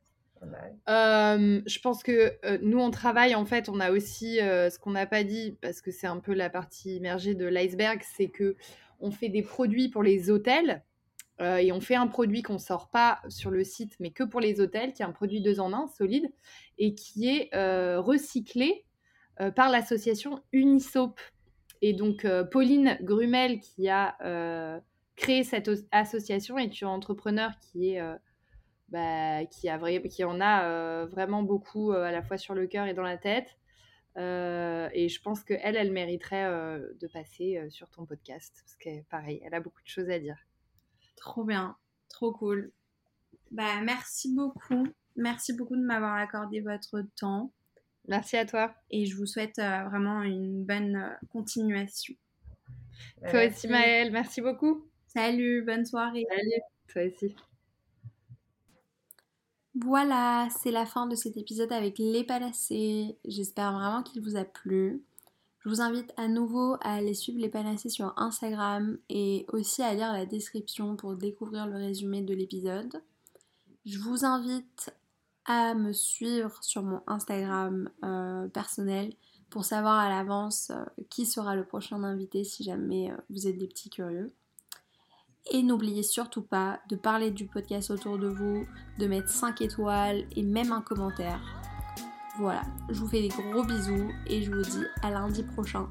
Je 0.89 1.81
pense 1.81 2.03
que 2.03 2.39
nous, 2.63 2.79
on 2.79 2.91
travaille, 2.91 3.35
en 3.35 3.45
fait, 3.45 3.69
on 3.69 3.81
a 3.81 3.91
aussi 3.91 4.37
ce 4.37 4.79
qu'on 4.79 4.93
n'a 4.93 5.07
pas 5.07 5.25
dit, 5.25 5.59
parce 5.61 5.81
que 5.81 5.91
c'est 5.91 6.07
un 6.07 6.19
peu 6.19 6.33
la 6.33 6.51
partie 6.51 6.97
immergée 6.97 7.35
de 7.35 7.47
l'iceberg, 7.47 8.01
c'est 8.17 8.29
que 8.29 8.57
on 9.01 9.11
fait 9.11 9.29
des 9.29 9.43
produits 9.43 9.89
pour 9.89 10.03
les 10.03 10.31
hôtels. 10.31 10.83
et 11.41 11.73
on 11.73 11.81
fait 11.81 11.95
un 11.95 12.07
produit 12.07 12.43
qu'on 12.43 12.59
sort 12.59 12.91
pas 12.91 13.21
sur 13.29 13.51
le 13.51 13.65
site, 13.65 13.95
mais 13.99 14.11
que 14.11 14.25
pour 14.25 14.41
les 14.41 14.61
hôtels, 14.61 14.93
qui 14.93 15.03
est 15.03 15.07
un 15.07 15.13
produit 15.13 15.41
deux 15.41 15.61
en 15.61 15.73
un, 15.73 15.87
solide, 15.87 16.31
et 16.79 16.95
qui 16.95 17.29
est 17.29 17.51
recyclé 17.97 18.85
par 19.57 19.71
l'association 19.71 20.43
Unisop. 20.53 21.19
Et 21.83 21.95
donc, 21.95 22.27
Pauline 22.51 22.99
Grumel, 23.03 23.59
qui 23.61 23.89
a 23.89 24.81
créé 25.17 25.45
cette 25.45 25.71
association, 25.93 26.59
est 26.59 26.81
une 26.81 26.89
entrepreneur 26.89 27.51
qui 27.61 27.91
est... 27.95 28.03
Bah, 28.91 29.45
qui, 29.47 29.69
a 29.69 29.79
qui 30.09 30.25
en 30.25 30.41
a 30.41 31.07
vraiment 31.07 31.45
beaucoup 31.45 31.93
à 31.93 32.11
la 32.11 32.23
fois 32.23 32.37
sur 32.39 32.55
le 32.55 32.67
cœur 32.67 32.87
et 32.87 32.95
dans 32.95 33.05
la 33.05 33.19
tête. 33.19 33.57
et 34.17 35.09
je 35.09 35.23
pense 35.23 35.45
qu'elle, 35.45 35.77
elle 35.77 35.93
mériterait 35.93 36.81
de 37.01 37.07
passer 37.07 37.65
sur 37.71 37.89
ton 37.91 38.05
podcast 38.05 38.53
parce 38.65 38.77
que 38.77 39.03
pareil, 39.09 39.41
elle 39.45 39.55
a 39.55 39.61
beaucoup 39.61 39.83
de 39.83 39.89
choses 39.89 40.11
à 40.11 40.19
dire. 40.19 40.39
Trop 41.17 41.45
bien, 41.45 41.77
trop 42.09 42.33
cool. 42.33 42.73
Bah, 43.53 43.81
merci 43.83 44.35
beaucoup 44.35 44.87
Merci 45.17 45.53
beaucoup 45.53 45.77
de 45.77 45.83
m'avoir 45.83 46.15
accordé 46.15 46.61
votre 46.61 47.03
temps. 47.19 47.53
Merci 48.09 48.37
à 48.37 48.47
toi. 48.47 48.75
Et 48.91 49.07
je 49.07 49.17
vous 49.17 49.27
souhaite 49.27 49.59
euh, 49.59 49.85
vraiment 49.85 50.23
une 50.23 50.65
bonne 50.65 50.97
euh, 50.97 51.27
continuation. 51.31 52.15
Toi 53.31 53.47
aussi, 53.47 53.69
Maëlle. 53.69 54.13
Merci 54.13 54.41
beaucoup. 54.41 54.87
Salut, 55.07 55.63
bonne 55.63 55.85
soirée. 55.85 56.25
Salut, 56.29 56.63
toi 56.89 57.03
aussi. 57.03 57.37
Voilà, 59.77 60.49
c'est 60.51 60.73
la 60.73 60.85
fin 60.85 61.07
de 61.07 61.15
cet 61.15 61.37
épisode 61.37 61.73
avec 61.73 61.99
les 61.99 62.25
palacés. 62.25 63.17
J'espère 63.25 63.73
vraiment 63.73 64.03
qu'il 64.03 64.21
vous 64.21 64.37
a 64.37 64.45
plu. 64.45 65.05
Je 65.61 65.69
vous 65.69 65.81
invite 65.81 66.13
à 66.17 66.27
nouveau 66.27 66.75
à 66.81 66.95
aller 66.95 67.15
suivre 67.15 67.39
les 67.39 67.49
panacées 67.49 67.91
sur 67.91 68.13
Instagram 68.17 68.99
et 69.09 69.47
aussi 69.53 69.83
à 69.83 69.95
lire 69.95 70.13
la 70.13 70.27
description 70.27 70.97
pour 70.97 71.15
découvrir 71.15 71.67
le 71.67 71.77
résumé 71.77 72.23
de 72.23 72.35
l'épisode. 72.35 73.01
Je 73.85 73.99
vous 73.99 74.25
invite 74.25 74.91
à 75.45 75.75
me 75.75 75.93
suivre 75.93 76.63
sur 76.63 76.83
mon 76.83 77.03
Instagram 77.07 77.91
euh, 78.05 78.49
personnel 78.49 79.13
pour 79.51 79.65
savoir 79.65 79.99
à 79.99 80.09
l'avance 80.09 80.71
euh, 80.71 80.85
qui 81.11 81.27
sera 81.27 81.55
le 81.55 81.65
prochain 81.65 82.03
invité 82.03 82.43
si 82.43 82.65
jamais 82.65 83.11
euh, 83.11 83.17
vous 83.31 83.47
êtes 83.47 83.59
des 83.59 83.67
petits 83.67 83.91
curieux. 83.91 84.33
Et 85.53 85.63
n'oubliez 85.63 86.05
surtout 86.05 86.43
pas 86.43 86.81
de 86.89 86.95
parler 86.95 87.33
du 87.33 87.47
podcast 87.47 87.91
autour 87.91 88.19
de 88.19 88.29
vous, 88.29 88.67
de 88.99 89.07
mettre 89.07 89.29
5 89.29 89.61
étoiles 89.63 90.25
et 90.37 90.43
même 90.43 90.71
un 90.71 90.81
commentaire. 90.81 91.41
Voilà, 92.39 92.63
je 92.89 93.01
vous 93.01 93.09
fais 93.09 93.21
des 93.21 93.29
gros 93.29 93.65
bisous 93.65 94.11
et 94.27 94.43
je 94.43 94.53
vous 94.53 94.63
dis 94.63 94.85
à 95.03 95.11
lundi 95.11 95.43
prochain. 95.43 95.89